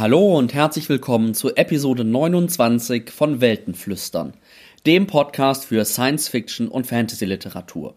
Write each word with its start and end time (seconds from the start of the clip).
Hallo 0.00 0.38
und 0.38 0.54
herzlich 0.54 0.88
willkommen 0.88 1.34
zu 1.34 1.54
Episode 1.56 2.04
29 2.04 3.10
von 3.10 3.42
Weltenflüstern, 3.42 4.32
dem 4.86 5.06
Podcast 5.06 5.66
für 5.66 5.84
Science 5.84 6.26
Fiction 6.26 6.68
und 6.68 6.86
Fantasy 6.86 7.26
Literatur. 7.26 7.92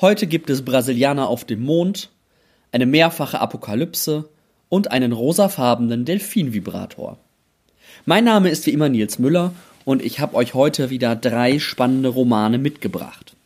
Heute 0.00 0.26
gibt 0.26 0.48
es 0.48 0.64
Brasilianer 0.64 1.28
auf 1.28 1.44
dem 1.44 1.62
Mond, 1.62 2.08
eine 2.72 2.86
mehrfache 2.86 3.38
Apokalypse 3.38 4.30
und 4.70 4.92
einen 4.92 5.12
rosafarbenen 5.12 6.06
Delfinvibrator. 6.06 7.18
Mein 8.06 8.24
Name 8.24 8.48
ist 8.48 8.64
wie 8.64 8.70
immer 8.70 8.88
Nils 8.88 9.18
Müller 9.18 9.52
und 9.84 10.02
ich 10.02 10.20
habe 10.20 10.36
euch 10.36 10.54
heute 10.54 10.88
wieder 10.88 11.16
drei 11.16 11.58
spannende 11.58 12.08
Romane 12.08 12.56
mitgebracht. 12.56 13.36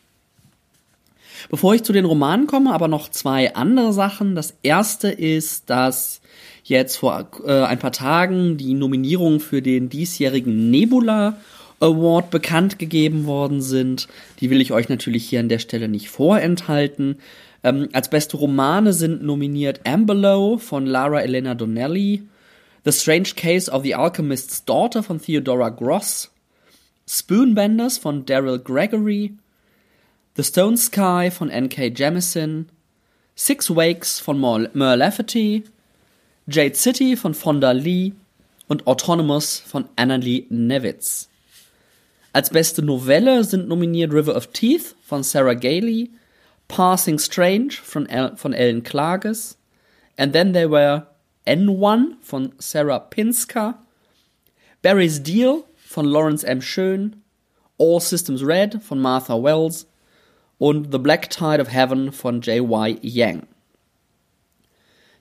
Bevor 1.49 1.75
ich 1.75 1.83
zu 1.83 1.91
den 1.91 2.05
Romanen 2.05 2.47
komme, 2.47 2.73
aber 2.73 2.87
noch 2.87 3.09
zwei 3.09 3.53
andere 3.53 3.91
Sachen. 3.91 4.33
Das 4.33 4.53
erste 4.63 5.09
ist, 5.09 5.69
dass 5.69 6.21
jetzt 6.65 6.97
vor 6.97 7.29
äh, 7.45 7.63
ein 7.63 7.79
paar 7.79 7.91
Tagen 7.91 8.57
die 8.57 8.73
Nominierungen 8.73 9.39
für 9.39 9.61
den 9.61 9.89
diesjährigen 9.89 10.69
Nebula 10.71 11.37
Award 11.79 12.31
bekannt 12.31 12.79
gegeben 12.79 13.25
worden 13.25 13.61
sind. 13.61 14.07
Die 14.39 14.49
will 14.49 14.61
ich 14.61 14.71
euch 14.71 14.89
natürlich 14.89 15.29
hier 15.29 15.39
an 15.41 15.49
der 15.49 15.59
Stelle 15.59 15.87
nicht 15.87 16.09
vorenthalten. 16.09 17.17
Ähm, 17.63 17.89
als 17.93 18.09
beste 18.09 18.37
Romane 18.37 18.93
sind 18.93 19.23
nominiert 19.23 19.81
Amberlow 19.85 20.57
von 20.57 20.85
Lara 20.85 21.21
Elena 21.21 21.53
Donnelly, 21.53 22.23
The 22.83 22.91
Strange 22.91 23.29
Case 23.35 23.71
of 23.71 23.83
the 23.83 23.95
Alchemist's 23.95 24.65
Daughter 24.65 25.03
von 25.03 25.21
Theodora 25.21 25.69
Gross, 25.69 26.31
Spoonbenders 27.07 27.97
von 27.97 28.25
Daryl 28.25 28.59
Gregory, 28.59 29.33
The 30.35 30.43
Stone 30.43 30.77
Sky 30.77 31.29
von 31.31 31.49
N.K. 31.49 31.93
Jemisin, 31.95 32.67
Six 33.35 33.75
Wakes 33.75 34.19
von 34.19 34.39
Merle 34.39 34.95
Lafferty, 34.95 35.63
Jade 36.47 36.75
City 36.75 37.15
von 37.15 37.33
Fonda 37.33 37.71
Lee 37.71 38.13
und 38.67 38.85
Autonomous 38.85 39.57
von 39.57 39.89
Annalie 39.95 40.45
Nevitz. 40.49 41.27
Als 42.33 42.51
beste 42.51 42.83
Novelle 42.83 43.43
sind 43.43 43.67
nominiert 43.67 44.13
River 44.13 44.35
of 44.35 44.47
Teeth 44.47 44.95
von 45.01 45.23
Sarah 45.23 45.55
Gailey, 45.55 46.11
Passing 46.67 47.17
Strange 47.17 47.71
von, 47.71 48.07
El 48.07 48.37
von 48.37 48.53
Ellen 48.53 48.83
Klages, 48.83 49.57
And 50.17 50.33
Then 50.33 50.53
There 50.53 50.69
Were 50.69 51.07
N1 51.47 52.17
von 52.21 52.53
Sarah 52.59 52.99
Pinska, 52.99 53.79
Barry's 54.83 55.23
Deal 55.23 55.63
von 55.75 56.05
Lawrence 56.05 56.45
M. 56.45 56.61
Schön, 56.61 57.23
All 57.79 57.99
Systems 57.99 58.43
Red 58.45 58.83
von 58.83 58.99
Martha 58.99 59.33
Wells 59.41 59.87
und 60.59 60.91
The 60.91 60.99
Black 60.99 61.31
Tide 61.31 61.59
of 61.59 61.71
Heaven 61.71 62.11
von 62.11 62.41
J.Y. 62.41 62.99
Yang. 63.01 63.47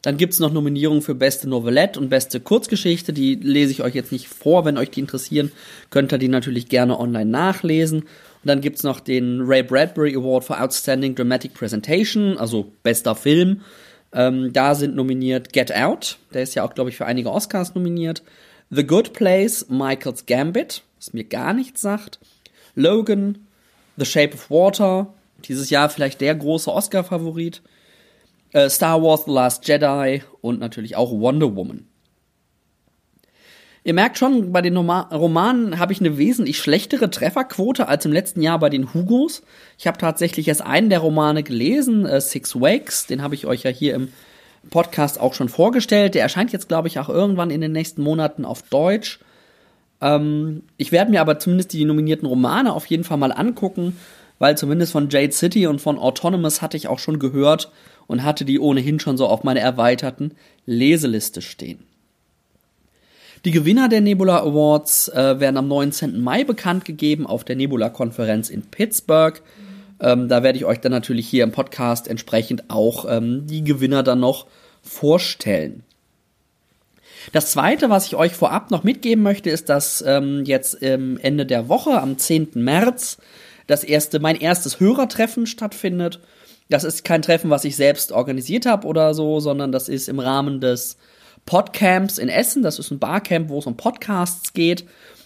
Dann 0.05 0.19
gibt 0.19 0.35
es 0.35 0.39
noch 0.39 0.53
Nominierungen 0.53 1.01
für 1.01 1.15
beste 1.15 1.49
Novelette 1.49 1.99
und 1.99 2.11
beste 2.11 2.39
Kurzgeschichte. 2.39 3.15
Die 3.15 3.37
lese 3.37 3.73
ich 3.73 3.83
euch 3.83 3.95
jetzt 3.95 4.13
nicht 4.13 4.29
vor. 4.29 4.67
Wenn 4.67 4.77
euch 4.77 4.91
die 4.91 5.01
interessieren, 5.01 5.51
könnt 5.89 6.13
ihr 6.13 6.19
die 6.19 6.29
natürlich 6.29 6.69
gerne 6.69 7.01
online 7.01 7.31
nachlesen. 7.31 8.01
Und 8.01 8.09
dann 8.45 8.61
gibt 8.61 8.77
es 8.77 8.83
noch 8.83 9.01
den 9.01 9.41
Ray 9.41 9.63
Bradbury 9.63 10.15
Award 10.15 10.45
for 10.45 10.61
Outstanding 10.61 11.15
Dramatic 11.15 11.55
Presentation, 11.55 12.37
also 12.37 12.71
bester 12.83 13.15
Film. 13.15 13.63
Ähm, 14.13 14.53
da 14.53 14.75
sind 14.75 14.95
nominiert 14.95 15.55
Get 15.55 15.75
Out, 15.75 16.19
der 16.35 16.43
ist 16.43 16.55
ja 16.55 16.65
auch, 16.65 16.75
glaube 16.75 16.91
ich, 16.91 16.99
für 16.99 17.07
einige 17.07 17.33
Oscars 17.33 17.75
nominiert. 17.75 18.23
The 18.69 18.87
Good 18.87 19.15
Place, 19.15 19.71
Michael's 19.71 20.27
Gambit, 20.27 20.83
was 20.99 21.15
mir 21.15 21.25
gar 21.25 21.55
nichts 21.55 21.81
sagt. 21.81 22.19
Logan, 22.75 23.39
The 23.97 24.05
Shape 24.05 24.35
of 24.35 24.51
Water, 24.51 25.15
dieses 25.45 25.71
Jahr 25.71 25.89
vielleicht 25.89 26.21
der 26.21 26.35
große 26.35 26.71
Oscar-Favorit. 26.71 27.63
Äh, 28.55 28.71
Star 28.71 29.03
Wars 29.03 29.25
The 29.27 29.33
Last 29.33 29.69
Jedi 29.69 30.23
und 30.41 30.61
natürlich 30.61 30.97
auch 30.97 31.11
Wonder 31.11 31.55
Woman. 31.57 31.87
Ihr 33.87 33.93
merkt 33.93 34.17
schon, 34.17 34.53
bei 34.53 34.63
den 34.63 34.77
Romanen 34.79 35.79
habe 35.79 35.93
ich 35.93 36.01
eine 36.01 36.17
wesentlich 36.17 36.57
schlechtere 36.57 37.11
Trefferquote 37.11 37.87
als 37.87 38.07
im 38.07 38.13
letzten 38.13 38.41
Jahr 38.41 38.59
bei 38.59 38.71
den 38.71 38.95
Hugos. 38.95 39.43
Ich 39.77 39.87
habe 39.87 39.99
tatsächlich 39.99 40.49
erst 40.49 40.63
einen 40.63 40.89
der 40.89 41.01
Romane 41.01 41.43
gelesen, 41.43 42.07
äh, 42.07 42.21
Six 42.21 42.59
Wakes, 42.59 43.07
den 43.07 43.23
habe 43.23 43.35
ich 43.35 43.45
euch 43.45 43.65
ja 43.65 43.71
hier 43.71 43.95
im 43.95 44.09
Podcast 44.71 45.21
auch 45.21 45.35
schon 45.35 45.49
vorgestellt. 45.49 46.15
Der 46.15 46.23
erscheint 46.23 46.53
jetzt, 46.53 46.69
glaube 46.69 46.89
ich, 46.89 46.99
auch 46.99 47.09
irgendwann 47.09 47.51
in 47.51 47.61
den 47.61 47.73
nächsten 47.73 48.03
Monaten 48.03 48.45
auf 48.45 48.63
Deutsch. 48.63 49.19
Ähm, 50.01 50.63
ich 50.77 50.93
werde 50.93 51.11
mir 51.11 51.21
aber 51.21 51.41
zumindest 51.41 51.73
die 51.73 51.85
nominierten 51.85 52.29
Romane 52.29 52.73
auf 52.73 52.87
jeden 52.87 53.05
Fall 53.05 53.19
mal 53.19 53.33
angucken, 53.33 53.97
weil 54.39 54.57
zumindest 54.57 54.93
von 54.93 55.11
Jade 55.11 55.33
City 55.33 55.67
und 55.67 55.81
von 55.81 55.99
Autonomous 55.99 56.63
hatte 56.63 56.77
ich 56.77 56.89
auch 56.89 56.99
schon 57.01 57.19
gehört, 57.19 57.71
und 58.07 58.23
hatte 58.23 58.45
die 58.45 58.61
ohnehin 58.61 59.01
schon 59.01 59.17
so 59.17 59.27
auf 59.27 59.45
meiner 59.45 59.61
erweiterten 59.61 60.33
Leseliste 60.67 61.43
stehen. 61.43 61.85
Die 63.45 63.51
Gewinner 63.51 63.91
der 63.91 64.01
Nebula 64.01 64.41
Awards 64.41 65.09
äh, 65.09 65.39
werden 65.39 65.59
am 65.59 65.69
19. 65.69 66.21
Mai 66.21 66.45
bekannt 66.45 66.87
gegeben 66.87 67.27
auf 67.27 67.45
der 67.45 67.57
Nebula-Konferenz 67.57 68.49
in 68.49 68.63
Pittsburgh. 68.63 69.43
Ähm, 70.01 70.29
da 70.29 70.43
werde 70.43 70.57
ich 70.57 70.65
euch 70.65 70.81
dann 70.81 70.93
natürlich 70.93 71.29
hier 71.29 71.45
im 71.45 71.53
Podcast 71.53 72.09
entsprechend 72.09 72.71
auch 72.71 73.05
ähm, 73.07 73.47
die 73.47 73.63
Gewinner 73.63 74.03
dann 74.03 74.21
noch 74.21 74.47
vorstellen. 74.83 75.83
Das 77.33 77.51
zweite, 77.51 77.91
was 77.91 78.07
ich 78.07 78.17
euch 78.17 78.33
vorab 78.33 78.71
noch 78.71 78.83
mitgeben 78.83 79.23
möchte, 79.23 79.51
ist, 79.51 79.69
dass 79.69 80.03
ähm, 80.07 80.45
jetzt 80.45 80.83
Ende 80.83 81.47
der 81.47 81.69
Woche, 81.69 82.01
am 82.01 82.19
10. 82.19 82.51
März, 82.55 83.19
das 83.67 83.83
erste, 83.83 84.21
mein 84.21 84.37
erstes 84.37 84.81
Hörertreffen 84.81 85.47
stattfindet. 85.47 86.21
Das 86.69 86.85
ist 86.85 87.05
kein 87.05 87.23
Treffen, 87.23 87.51
was 87.51 87.65
ich 87.65 87.77
selbst 87.77 88.13
organisiert 88.13 88.67
habe 88.67 88.87
oder 88.87 89.15
so, 89.15 89.41
sondern 89.41 89.71
das 89.71 89.89
ist 89.89 90.09
im 90.09 90.19
Rahmen 90.19 90.61
des 90.61 90.97
Podcamps 91.47 92.19
in 92.19 92.29
Essen. 92.29 92.63
Das 92.63 92.79
ist 92.79 92.91
ein 92.91 92.99
Barcamp, 92.99 93.49
wo 93.51 93.59
es 93.59 93.67
um 93.67 93.77
Podcasts 93.77 94.53
geht. 94.53 94.85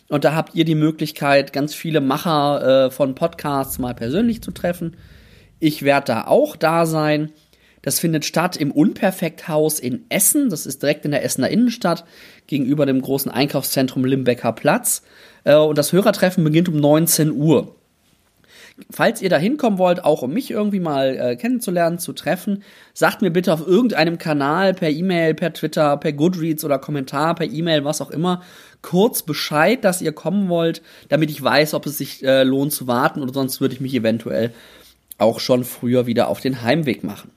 Und 0.08 0.24
da 0.24 0.34
habt 0.34 0.54
ihr 0.54 0.64
die 0.64 0.74
Möglichkeit, 0.74 1.52
ganz 1.52 1.74
viele 1.74 2.00
Macher 2.00 2.86
äh, 2.86 2.90
von 2.90 3.14
Podcasts 3.14 3.78
mal 3.78 3.94
persönlich 3.94 4.42
zu 4.42 4.50
treffen. 4.50 4.96
Ich 5.60 5.82
werde 5.82 6.06
da 6.06 6.26
auch 6.26 6.56
da 6.56 6.86
sein. 6.86 7.30
Das 7.82 8.00
findet 8.00 8.24
statt 8.24 8.56
im 8.56 8.72
Unperfekthaus 8.72 9.78
in 9.78 10.06
Essen. 10.08 10.50
Das 10.50 10.66
ist 10.66 10.82
direkt 10.82 11.04
in 11.04 11.10
der 11.10 11.24
Essener 11.24 11.50
Innenstadt 11.50 12.04
gegenüber 12.46 12.86
dem 12.86 13.00
großen 13.00 13.30
Einkaufszentrum 13.30 14.04
Limbecker 14.04 14.52
Platz. 14.52 15.02
Äh, 15.44 15.56
und 15.56 15.78
das 15.78 15.92
Hörertreffen 15.92 16.42
beginnt 16.42 16.68
um 16.68 16.76
19 16.76 17.30
Uhr. 17.30 17.76
Falls 18.90 19.20
ihr 19.22 19.28
da 19.28 19.38
hinkommen 19.38 19.78
wollt, 19.78 20.04
auch 20.04 20.22
um 20.22 20.32
mich 20.32 20.50
irgendwie 20.50 20.80
mal 20.80 21.16
äh, 21.16 21.36
kennenzulernen, 21.36 21.98
zu 21.98 22.12
treffen, 22.12 22.62
sagt 22.94 23.22
mir 23.22 23.30
bitte 23.30 23.52
auf 23.52 23.66
irgendeinem 23.66 24.18
Kanal, 24.18 24.72
per 24.72 24.90
E-Mail, 24.90 25.34
per 25.34 25.52
Twitter, 25.52 25.96
per 25.96 26.12
Goodreads 26.12 26.64
oder 26.64 26.78
Kommentar, 26.78 27.34
per 27.34 27.46
E-Mail, 27.46 27.84
was 27.84 28.00
auch 28.00 28.10
immer, 28.10 28.42
kurz 28.80 29.22
Bescheid, 29.22 29.84
dass 29.84 30.00
ihr 30.00 30.12
kommen 30.12 30.48
wollt, 30.48 30.82
damit 31.08 31.30
ich 31.30 31.42
weiß, 31.42 31.74
ob 31.74 31.86
es 31.86 31.98
sich 31.98 32.24
äh, 32.24 32.44
lohnt 32.44 32.72
zu 32.72 32.86
warten 32.86 33.20
oder 33.20 33.34
sonst 33.34 33.60
würde 33.60 33.74
ich 33.74 33.80
mich 33.80 33.94
eventuell 33.94 34.52
auch 35.18 35.40
schon 35.40 35.64
früher 35.64 36.06
wieder 36.06 36.28
auf 36.28 36.40
den 36.40 36.62
Heimweg 36.62 37.02
machen. 37.02 37.32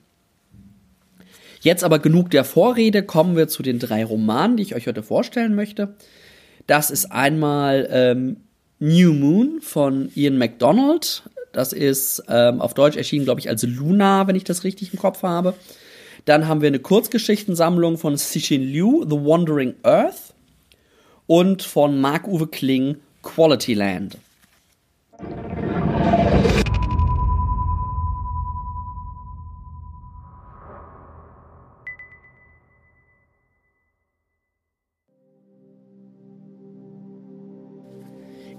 Jetzt 1.60 1.84
aber 1.84 1.98
genug 1.98 2.30
der 2.30 2.44
Vorrede, 2.44 3.02
kommen 3.02 3.36
wir 3.36 3.48
zu 3.48 3.62
den 3.62 3.78
drei 3.78 4.04
Romanen, 4.04 4.56
die 4.56 4.62
ich 4.62 4.74
euch 4.74 4.86
heute 4.86 5.02
vorstellen 5.02 5.54
möchte. 5.54 5.94
Das 6.66 6.90
ist 6.90 7.12
einmal 7.12 7.88
ähm, 7.90 8.36
New 8.78 9.12
Moon 9.12 9.60
von 9.60 10.10
Ian 10.16 10.38
MacDonald. 10.38 11.22
Das 11.52 11.72
ist 11.72 12.22
ähm, 12.28 12.60
auf 12.60 12.74
Deutsch 12.74 12.96
erschienen, 12.96 13.24
glaube 13.24 13.40
ich, 13.40 13.48
als 13.48 13.62
Luna, 13.62 14.26
wenn 14.26 14.36
ich 14.36 14.44
das 14.44 14.64
richtig 14.64 14.92
im 14.92 14.98
Kopf 14.98 15.22
habe. 15.22 15.54
Dann 16.24 16.48
haben 16.48 16.60
wir 16.60 16.68
eine 16.68 16.78
Kurzgeschichtensammlung 16.78 17.98
von 17.98 18.16
Cixin 18.16 18.62
Liu, 18.62 19.04
The 19.04 19.16
Wandering 19.16 19.74
Earth. 19.82 20.34
Und 21.26 21.62
von 21.62 22.00
Marc-Uwe 22.00 22.48
Kling, 22.48 22.96
Quality 23.22 23.74
Land. 23.74 24.18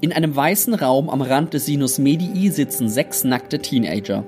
In 0.04 0.12
einem 0.12 0.36
weißen 0.36 0.74
Raum 0.74 1.10
am 1.10 1.22
Rand 1.22 1.54
des 1.54 1.66
Sinus 1.66 1.98
Medii 1.98 2.50
sitzen 2.50 2.90
sechs 2.90 3.24
nackte 3.24 3.60
Teenager. 3.60 4.26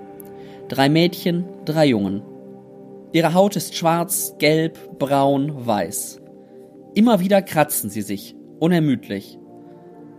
Drei 0.69 0.87
Mädchen, 0.87 1.43
drei 1.65 1.87
Jungen. 1.87 2.21
Ihre 3.11 3.33
Haut 3.33 3.57
ist 3.57 3.75
schwarz, 3.75 4.35
gelb, 4.39 4.97
braun, 4.99 5.67
weiß. 5.67 6.21
Immer 6.93 7.19
wieder 7.19 7.41
kratzen 7.41 7.89
sie 7.89 8.03
sich, 8.03 8.37
unermüdlich. 8.57 9.37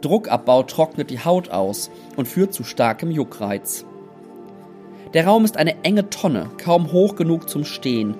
Druckabbau 0.02 0.62
trocknet 0.64 1.08
die 1.08 1.24
Haut 1.24 1.48
aus 1.48 1.90
und 2.16 2.28
führt 2.28 2.52
zu 2.52 2.62
starkem 2.62 3.10
Juckreiz. 3.10 3.86
Der 5.14 5.26
Raum 5.26 5.46
ist 5.46 5.56
eine 5.56 5.84
enge 5.84 6.10
Tonne, 6.10 6.50
kaum 6.62 6.92
hoch 6.92 7.16
genug 7.16 7.48
zum 7.48 7.64
Stehen. 7.64 8.14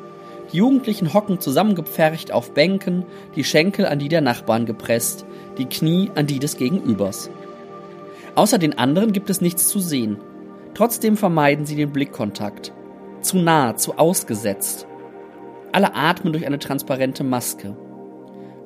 Die 0.55 0.57
Jugendlichen 0.57 1.13
hocken 1.13 1.39
zusammengepfercht 1.39 2.33
auf 2.33 2.55
Bänken, 2.55 3.05
die 3.35 3.45
Schenkel 3.45 3.85
an 3.85 3.99
die 3.99 4.09
der 4.09 4.23
Nachbarn 4.23 4.65
gepresst, 4.65 5.27
die 5.59 5.67
Knie 5.67 6.11
an 6.15 6.27
die 6.27 6.39
des 6.39 6.57
Gegenübers. 6.57 7.31
Außer 8.35 8.59
den 8.59 8.79
anderen 8.79 9.13
gibt 9.13 9.31
es 9.31 9.41
nichts 9.41 9.69
zu 9.69 9.81
sehen. 9.81 10.19
Trotzdem 10.75 11.17
vermeiden 11.17 11.65
sie 11.65 11.77
den 11.77 11.93
Blickkontakt. 11.93 12.73
Zu 13.23 13.39
nah, 13.39 13.77
zu 13.77 13.99
ausgesetzt. 13.99 14.87
Alle 15.73 15.95
atmen 15.95 16.33
durch 16.33 16.47
eine 16.47 16.59
transparente 16.59 17.25
Maske. 17.25 17.77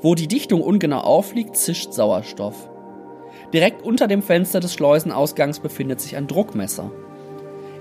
Wo 0.01 0.15
die 0.15 0.29
Dichtung 0.29 0.63
ungenau 0.63 1.01
aufliegt, 1.01 1.57
zischt 1.57 1.93
Sauerstoff. 1.93 2.69
Direkt 3.53 3.83
unter 3.83 4.07
dem 4.07 4.23
Fenster 4.23 4.61
des 4.61 4.75
Schleusenausgangs 4.75 5.61
befindet 5.61 6.01
sich 6.01 6.17
ein 6.17 6.27
Druckmesser. 6.27 6.91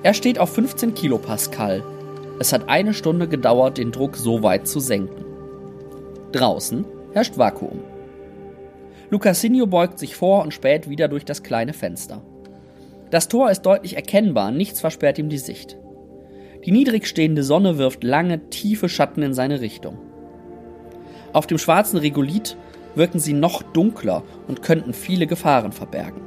Er 0.04 0.14
steht 0.14 0.40
auf 0.40 0.54
15 0.54 0.94
Kilopascal. 0.94 1.84
Es 2.40 2.54
hat 2.54 2.70
eine 2.70 2.94
Stunde 2.94 3.28
gedauert, 3.28 3.78
den 3.78 3.92
Druck 3.92 4.16
so 4.16 4.44
weit 4.44 4.68
zu 4.68 4.80
senken. 4.80 5.26
Draußen 6.32 6.86
herrscht 7.14 7.38
Vakuum. 7.38 7.80
Lucasinho 9.10 9.66
beugt 9.66 10.00
sich 10.00 10.16
vor 10.16 10.44
und 10.44 10.54
späht 10.54 10.90
wieder 10.90 11.08
durch 11.08 11.26
das 11.26 11.44
kleine 11.44 11.74
Fenster. 11.74 12.22
Das 13.10 13.28
Tor 13.28 13.50
ist 13.50 13.64
deutlich 13.64 13.96
erkennbar, 13.96 14.52
nichts 14.52 14.82
versperrt 14.82 15.18
ihm 15.18 15.30
die 15.30 15.40
Sicht. 15.40 15.78
Die 16.66 16.72
niedrig 16.72 17.08
stehende 17.08 17.44
Sonne 17.44 17.78
wirft 17.78 18.04
lange, 18.04 18.50
tiefe 18.50 18.90
Schatten 18.90 19.24
in 19.24 19.34
seine 19.34 19.62
Richtung. 19.62 19.98
Auf 21.34 21.48
dem 21.48 21.58
schwarzen 21.58 21.98
Regolith 21.98 22.56
wirken 22.96 23.20
sie 23.20 23.34
noch 23.34 23.64
dunkler 23.64 24.24
und 24.48 24.62
könnten 24.62 24.94
viele 24.94 25.26
Gefahren 25.26 25.72
verbergen. 25.72 26.22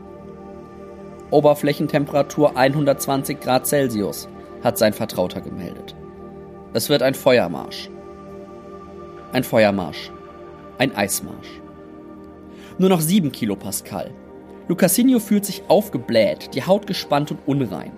Oberflächentemperatur 1.31 2.57
120 2.57 3.41
Grad 3.41 3.67
Celsius, 3.67 4.29
hat 4.63 4.79
sein 4.79 4.93
Vertrauter 4.93 5.41
gemeldet. 5.41 5.95
Es 6.73 6.89
wird 6.89 7.03
ein 7.03 7.15
Feuermarsch. 7.15 7.91
Ein 9.33 9.45
Feuermarsch. 9.45 10.11
Ein 10.79 10.95
Eismarsch. 10.95 11.62
Nur 12.79 12.89
noch 12.89 13.01
7 13.01 13.33
Kilopascal. 13.33 14.11
Lucasinho 14.69 15.19
fühlt 15.19 15.45
sich 15.45 15.63
aufgebläht, 15.69 16.55
die 16.55 16.65
Haut 16.65 16.87
gespannt 16.87 17.31
und 17.31 17.41
unrein. 17.47 17.93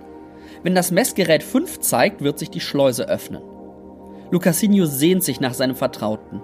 Wenn 0.62 0.74
das 0.74 0.90
Messgerät 0.90 1.42
5 1.42 1.80
zeigt, 1.80 2.22
wird 2.22 2.38
sich 2.38 2.50
die 2.50 2.60
Schleuse 2.60 3.08
öffnen. 3.08 3.42
Lucasinho 4.30 4.86
sehnt 4.86 5.22
sich 5.22 5.40
nach 5.40 5.54
seinem 5.54 5.76
Vertrauten. 5.76 6.40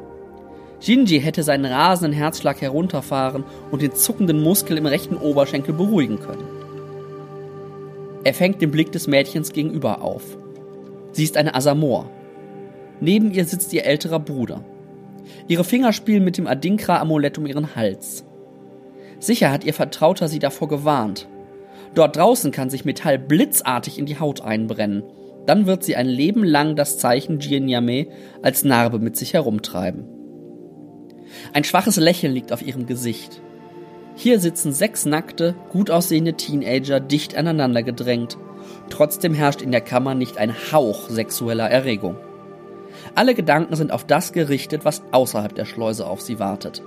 Shinji 0.81 1.21
hätte 1.21 1.43
seinen 1.43 1.67
rasenden 1.67 2.17
Herzschlag 2.17 2.61
herunterfahren 2.61 3.45
und 3.71 3.83
den 3.83 3.95
zuckenden 3.95 4.43
Muskel 4.43 4.79
im 4.79 4.87
rechten 4.87 5.17
Oberschenkel 5.17 5.75
beruhigen 5.75 6.21
können. 6.21 6.47
Er 8.25 8.35
fängt 8.35 8.61
den 8.61 8.71
Blick 8.71 8.93
des 8.93 9.07
Mädchens 9.07 9.53
gegenüber 9.53 10.03
auf. 10.03 10.23
Sie 11.13 11.25
ist 11.25 11.37
eine 11.37 11.55
Asamor. 11.55 12.11
Neben 13.01 13.33
ihr 13.33 13.45
sitzt 13.47 13.73
ihr 13.73 13.85
älterer 13.85 14.21
Bruder. 14.21 14.63
Ihre 15.51 15.65
Finger 15.65 15.93
spielen 15.93 16.23
mit 16.23 16.39
dem 16.39 16.47
Adinkra-Amulett 16.47 17.37
um 17.37 17.45
ihren 17.45 17.75
Hals. 17.75 18.25
Sicher 19.19 19.51
hat 19.51 19.65
ihr 19.65 19.75
Vertrauter 19.75 20.29
sie 20.29 20.39
davor 20.39 20.69
gewarnt. 20.69 21.27
Dort 21.97 22.15
draußen 22.15 22.53
kann 22.53 22.71
sich 22.71 22.85
Metall 22.85 23.19
blitzartig 23.19 23.99
in 23.99 24.07
die 24.07 24.21
Haut 24.21 24.43
einbrennen. 24.43 25.03
Dann 25.47 25.67
wird 25.67 25.83
sie 25.83 25.97
ein 25.97 26.07
Leben 26.07 26.45
lang 26.45 26.77
das 26.77 26.99
Zeichen 26.99 27.41
Jianyame 27.41 28.07
als 28.43 28.63
Narbe 28.63 29.01
mit 29.01 29.17
sich 29.17 29.33
herumtreiben. 29.35 30.05
Ein 31.53 31.65
schwaches 31.65 31.97
Lächeln 31.97 32.33
liegt 32.33 32.53
auf 32.53 32.63
ihrem 32.63 32.87
Gesicht. 32.87 33.43
Hier 34.15 34.39
sitzen 34.39 34.73
sechs 34.73 35.05
nackte, 35.05 35.57
gut 35.71 35.91
aussehende 35.91 36.35
Teenager 36.35 37.01
dicht 37.01 37.37
aneinander 37.37 37.83
gedrängt. 37.83 38.39
Trotzdem 38.89 39.35
herrscht 39.35 39.63
in 39.63 39.73
der 39.73 39.81
Kammer 39.81 40.15
nicht 40.15 40.39
ein 40.39 40.55
Hauch 40.71 41.09
sexueller 41.09 41.69
Erregung. 41.69 42.15
Alle 43.15 43.35
Gedanken 43.35 43.77
sind 43.77 43.93
auf 43.93 44.05
das 44.05 44.33
gerichtet, 44.33 44.85
was 44.85 45.03
außerhalb 45.11 45.55
der 45.55 45.65
Schleuse 45.65 46.07
auf 46.07 46.21
sie 46.21 46.39
wartet. 46.39 46.83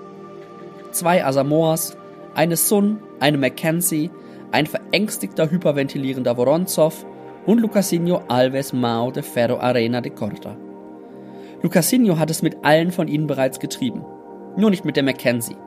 Zwei 0.92 1.26
Asamoas, 1.26 1.98
eine 2.36 2.56
Sun, 2.56 3.00
eine 3.20 3.38
Mackenzie, 3.38 4.10
ein 4.52 4.68
verängstigter, 4.68 5.50
hyperventilierender 5.50 6.38
Voronzov 6.38 7.06
und 7.46 7.60
Lucasinho 7.60 8.22
Alves 8.28 8.72
Mao 8.74 9.12
de 9.12 9.24
Ferro 9.24 9.60
Arena 9.60 10.02
de 10.02 10.12
Corta. 10.12 10.56
Lucasinho 11.62 12.18
hat 12.18 12.30
es 12.30 12.42
mit 12.42 12.58
allen 12.64 12.92
von 12.92 13.08
ihnen 13.08 13.28
bereits 13.28 13.60
getrieben. 13.60 14.06
Nur 14.56 14.70
nicht 14.70 14.86
mit 14.86 14.96
der 14.96 15.04
Mackenzie. 15.04 15.58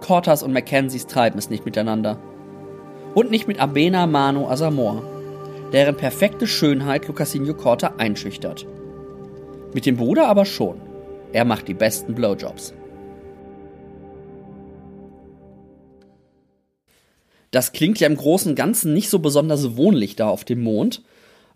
Cortas 0.00 0.42
und 0.42 0.52
Mackenzies 0.52 1.06
treiben 1.06 1.38
es 1.38 1.50
nicht 1.50 1.64
miteinander. 1.64 2.18
Und 3.14 3.30
nicht 3.30 3.48
mit 3.48 3.60
Abena 3.60 4.06
Mano 4.06 4.48
Asamor, 4.48 5.02
deren 5.72 5.96
perfekte 5.96 6.46
Schönheit 6.46 7.06
Lucasinho 7.06 7.54
Corta 7.54 7.94
einschüchtert. 7.98 8.66
Mit 9.76 9.84
dem 9.84 9.98
Bruder 9.98 10.26
aber 10.26 10.46
schon. 10.46 10.80
Er 11.34 11.44
macht 11.44 11.68
die 11.68 11.74
besten 11.74 12.14
Blowjobs. 12.14 12.72
Das 17.50 17.72
klingt 17.72 18.00
ja 18.00 18.06
im 18.06 18.16
Großen 18.16 18.52
und 18.52 18.54
Ganzen 18.56 18.94
nicht 18.94 19.10
so 19.10 19.18
besonders 19.18 19.76
wohnlich 19.76 20.16
da 20.16 20.28
auf 20.28 20.44
dem 20.44 20.62
Mond. 20.62 21.02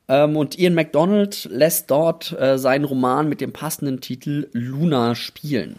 Ähm, 0.07 0.37
und 0.37 0.59
Ian 0.59 0.75
MacDonald 0.75 1.49
lässt 1.51 1.91
dort 1.91 2.39
äh, 2.39 2.59
seinen 2.59 2.85
Roman 2.85 3.27
mit 3.27 3.41
dem 3.41 3.55
passenden 3.55 4.03
Titel 4.03 4.49
Luna 4.53 5.15
spielen. 5.15 5.77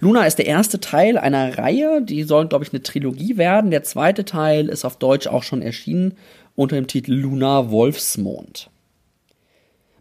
Luna 0.00 0.26
ist 0.26 0.36
der 0.36 0.46
erste 0.46 0.78
Teil 0.78 1.16
einer 1.16 1.56
Reihe, 1.56 2.02
die 2.02 2.24
soll, 2.24 2.48
glaube 2.48 2.66
ich, 2.66 2.74
eine 2.74 2.82
Trilogie 2.82 3.38
werden. 3.38 3.70
Der 3.70 3.82
zweite 3.82 4.26
Teil 4.26 4.68
ist 4.68 4.84
auf 4.84 4.98
Deutsch 4.98 5.26
auch 5.26 5.42
schon 5.42 5.62
erschienen 5.62 6.18
unter 6.54 6.76
dem 6.76 6.86
Titel 6.86 7.14
Luna 7.14 7.70
Wolfsmond. 7.70 8.68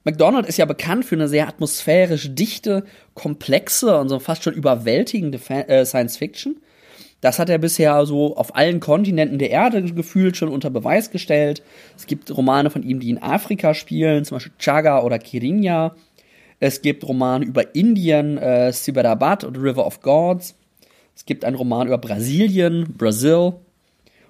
McDonald 0.03 0.47
ist 0.47 0.57
ja 0.57 0.65
bekannt 0.65 1.05
für 1.05 1.15
eine 1.15 1.27
sehr 1.27 1.47
atmosphärisch 1.47 2.33
dichte, 2.33 2.85
komplexe 3.13 3.99
und 3.99 4.09
so 4.09 4.19
fast 4.19 4.43
schon 4.43 4.53
überwältigende 4.53 5.37
Fan 5.37 5.67
äh, 5.67 5.85
Science 5.85 6.17
Fiction. 6.17 6.57
Das 7.21 7.37
hat 7.37 7.49
er 7.49 7.59
bisher 7.59 8.03
so 8.07 8.35
auf 8.35 8.55
allen 8.55 8.79
Kontinenten 8.79 9.37
der 9.37 9.51
Erde 9.51 9.83
gefühlt 9.83 10.35
schon 10.37 10.49
unter 10.49 10.71
Beweis 10.71 11.11
gestellt. 11.11 11.61
Es 11.95 12.07
gibt 12.07 12.35
Romane 12.35 12.71
von 12.71 12.81
ihm, 12.81 12.99
die 12.99 13.11
in 13.11 13.21
Afrika 13.21 13.75
spielen, 13.75 14.25
zum 14.25 14.37
Beispiel 14.37 14.53
Chaga 14.57 15.03
oder 15.03 15.19
Kirinja. 15.19 15.95
Es 16.59 16.81
gibt 16.81 17.07
Romane 17.07 17.45
über 17.45 17.75
Indien, 17.75 18.39
äh, 18.39 18.73
Siberabad 18.73 19.43
und 19.43 19.57
River 19.57 19.85
of 19.85 20.01
Gods. 20.01 20.55
Es 21.15 21.25
gibt 21.25 21.45
einen 21.45 21.55
Roman 21.55 21.87
über 21.87 21.99
Brasilien, 21.99 22.95
Brazil. 22.97 23.53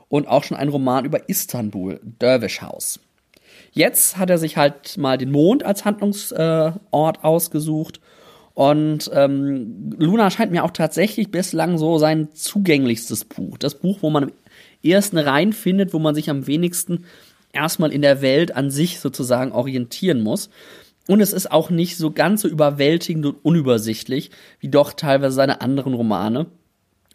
Und 0.09 0.27
auch 0.27 0.43
schon 0.43 0.57
einen 0.57 0.71
Roman 0.71 1.05
über 1.05 1.29
Istanbul, 1.29 2.01
Dervish 2.03 2.61
House. 2.61 2.99
Jetzt 3.71 4.17
hat 4.17 4.29
er 4.29 4.37
sich 4.37 4.57
halt 4.57 4.97
mal 4.97 5.17
den 5.17 5.31
Mond 5.31 5.63
als 5.63 5.85
Handlungsort 5.85 7.17
äh, 7.17 7.21
ausgesucht 7.21 8.01
und 8.53 9.09
ähm, 9.13 9.95
Luna 9.97 10.29
scheint 10.29 10.51
mir 10.51 10.63
auch 10.63 10.71
tatsächlich 10.71 11.31
bislang 11.31 11.77
so 11.77 11.97
sein 11.97 12.29
zugänglichstes 12.33 13.25
Buch. 13.25 13.57
Das 13.57 13.75
Buch, 13.75 13.99
wo 14.01 14.09
man 14.09 14.25
am 14.25 14.31
ersten 14.83 15.17
reinfindet, 15.17 15.93
wo 15.93 15.99
man 15.99 16.15
sich 16.15 16.29
am 16.29 16.47
wenigsten 16.47 17.05
erstmal 17.53 17.91
in 17.91 18.01
der 18.01 18.21
Welt 18.21 18.55
an 18.55 18.69
sich 18.69 18.99
sozusagen 18.99 19.51
orientieren 19.51 20.21
muss. 20.21 20.49
Und 21.07 21.21
es 21.21 21.33
ist 21.33 21.51
auch 21.51 21.69
nicht 21.69 21.97
so 21.97 22.11
ganz 22.11 22.41
so 22.41 22.47
überwältigend 22.47 23.25
und 23.25 23.37
unübersichtlich, 23.43 24.31
wie 24.59 24.69
doch 24.69 24.93
teilweise 24.93 25.35
seine 25.35 25.61
anderen 25.61 25.93
Romane, 25.93 26.47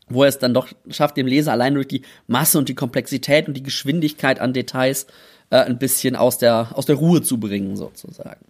wo 0.08 0.22
er 0.22 0.28
es 0.28 0.38
dann 0.38 0.54
doch 0.54 0.68
schafft, 0.88 1.16
dem 1.16 1.26
Leser 1.26 1.52
allein 1.52 1.74
durch 1.74 1.88
die 1.88 2.02
Masse 2.26 2.58
und 2.58 2.68
die 2.68 2.74
Komplexität 2.74 3.48
und 3.48 3.54
die 3.54 3.62
Geschwindigkeit 3.62 4.40
an 4.40 4.52
Details 4.52 5.06
äh, 5.50 5.56
ein 5.56 5.78
bisschen 5.78 6.16
aus 6.16 6.38
der, 6.38 6.70
aus 6.74 6.86
der 6.86 6.96
Ruhe 6.96 7.22
zu 7.22 7.38
bringen, 7.38 7.76
sozusagen. 7.76 8.44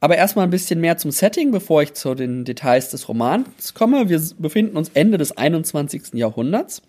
Aber 0.00 0.16
erstmal 0.16 0.46
ein 0.46 0.50
bisschen 0.50 0.80
mehr 0.80 0.98
zum 0.98 1.10
Setting, 1.10 1.50
bevor 1.50 1.82
ich 1.82 1.94
zu 1.94 2.14
den 2.14 2.44
Details 2.44 2.90
des 2.90 3.08
Romans 3.08 3.72
komme. 3.72 4.10
Wir 4.10 4.20
befinden 4.38 4.76
uns 4.76 4.90
Ende 4.92 5.16
des 5.16 5.36
21. 5.36 6.12
Jahrhunderts. 6.12 6.82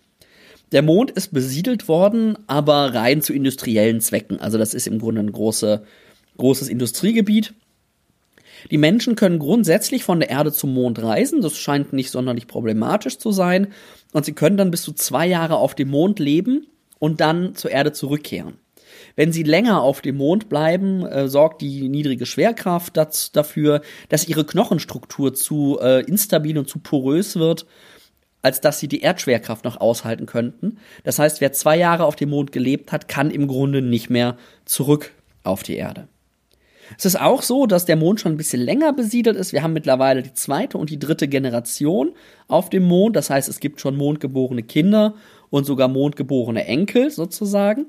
Der 0.72 0.82
Mond 0.82 1.12
ist 1.12 1.32
besiedelt 1.32 1.88
worden, 1.88 2.36
aber 2.46 2.92
rein 2.92 3.22
zu 3.22 3.32
industriellen 3.32 4.00
Zwecken. 4.00 4.40
Also 4.40 4.58
das 4.58 4.74
ist 4.74 4.86
im 4.86 4.98
Grunde 4.98 5.22
ein 5.22 5.32
große, 5.32 5.84
großes 6.36 6.68
Industriegebiet. 6.68 7.54
Die 8.70 8.78
Menschen 8.78 9.16
können 9.16 9.38
grundsätzlich 9.38 10.04
von 10.04 10.20
der 10.20 10.30
Erde 10.30 10.52
zum 10.52 10.74
Mond 10.74 11.02
reisen. 11.02 11.40
Das 11.40 11.56
scheint 11.56 11.92
nicht 11.92 12.10
sonderlich 12.10 12.46
problematisch 12.46 13.18
zu 13.18 13.32
sein. 13.32 13.68
Und 14.12 14.24
sie 14.24 14.32
können 14.32 14.56
dann 14.56 14.70
bis 14.70 14.82
zu 14.82 14.92
zwei 14.92 15.26
Jahre 15.26 15.56
auf 15.56 15.74
dem 15.74 15.88
Mond 15.88 16.18
leben 16.18 16.66
und 16.98 17.20
dann 17.20 17.54
zur 17.54 17.70
Erde 17.70 17.92
zurückkehren. 17.92 18.58
Wenn 19.14 19.32
sie 19.32 19.42
länger 19.42 19.82
auf 19.82 20.00
dem 20.00 20.16
Mond 20.16 20.48
bleiben, 20.48 21.04
äh, 21.06 21.28
sorgt 21.28 21.60
die 21.62 21.88
niedrige 21.88 22.26
Schwerkraft 22.26 22.96
das, 22.96 23.32
dafür, 23.32 23.82
dass 24.08 24.28
ihre 24.28 24.44
Knochenstruktur 24.44 25.34
zu 25.34 25.78
äh, 25.80 26.04
instabil 26.04 26.58
und 26.58 26.68
zu 26.68 26.78
porös 26.78 27.36
wird, 27.36 27.66
als 28.42 28.60
dass 28.60 28.78
sie 28.78 28.88
die 28.88 29.00
Erdschwerkraft 29.00 29.64
noch 29.64 29.80
aushalten 29.80 30.26
könnten. 30.26 30.78
Das 31.04 31.18
heißt, 31.18 31.40
wer 31.40 31.52
zwei 31.52 31.76
Jahre 31.76 32.04
auf 32.04 32.16
dem 32.16 32.30
Mond 32.30 32.52
gelebt 32.52 32.92
hat, 32.92 33.08
kann 33.08 33.30
im 33.30 33.48
Grunde 33.48 33.82
nicht 33.82 34.10
mehr 34.10 34.36
zurück 34.64 35.12
auf 35.42 35.62
die 35.62 35.76
Erde. 35.76 36.08
Es 36.98 37.04
ist 37.04 37.20
auch 37.20 37.42
so, 37.42 37.66
dass 37.66 37.84
der 37.84 37.96
Mond 37.96 38.20
schon 38.20 38.32
ein 38.32 38.36
bisschen 38.36 38.60
länger 38.60 38.92
besiedelt 38.92 39.36
ist. 39.36 39.52
Wir 39.52 39.62
haben 39.62 39.72
mittlerweile 39.72 40.22
die 40.22 40.34
zweite 40.34 40.78
und 40.78 40.90
die 40.90 40.98
dritte 40.98 41.28
Generation 41.28 42.12
auf 42.48 42.70
dem 42.70 42.84
Mond. 42.84 43.16
Das 43.16 43.30
heißt, 43.30 43.48
es 43.48 43.60
gibt 43.60 43.80
schon 43.80 43.96
mondgeborene 43.96 44.62
Kinder 44.62 45.14
und 45.50 45.64
sogar 45.64 45.88
mondgeborene 45.88 46.66
Enkel 46.66 47.10
sozusagen. 47.10 47.86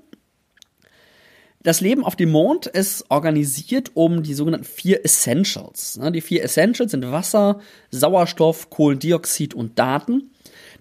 Das 1.63 1.81
Leben 1.81 2.03
auf 2.03 2.15
dem 2.15 2.31
Mond 2.31 2.67
ist 2.67 3.05
organisiert 3.09 3.91
um 3.93 4.23
die 4.23 4.33
sogenannten 4.33 4.65
vier 4.65 5.03
Essentials. 5.03 5.99
Die 6.13 6.21
vier 6.21 6.43
Essentials 6.43 6.91
sind 6.91 7.11
Wasser, 7.11 7.59
Sauerstoff, 7.91 8.69
Kohlendioxid 8.69 9.53
und 9.53 9.77
Daten. 9.77 10.31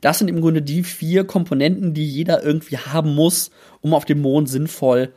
Das 0.00 0.18
sind 0.18 0.28
im 0.28 0.40
Grunde 0.40 0.62
die 0.62 0.84
vier 0.84 1.24
Komponenten, 1.24 1.94
die 1.94 2.06
jeder 2.06 2.42
irgendwie 2.42 2.76
haben 2.76 3.14
muss, 3.14 3.50
um 3.80 3.94
auf 3.94 4.04
dem 4.04 4.20
Mond 4.20 4.48
sinnvoll 4.48 5.12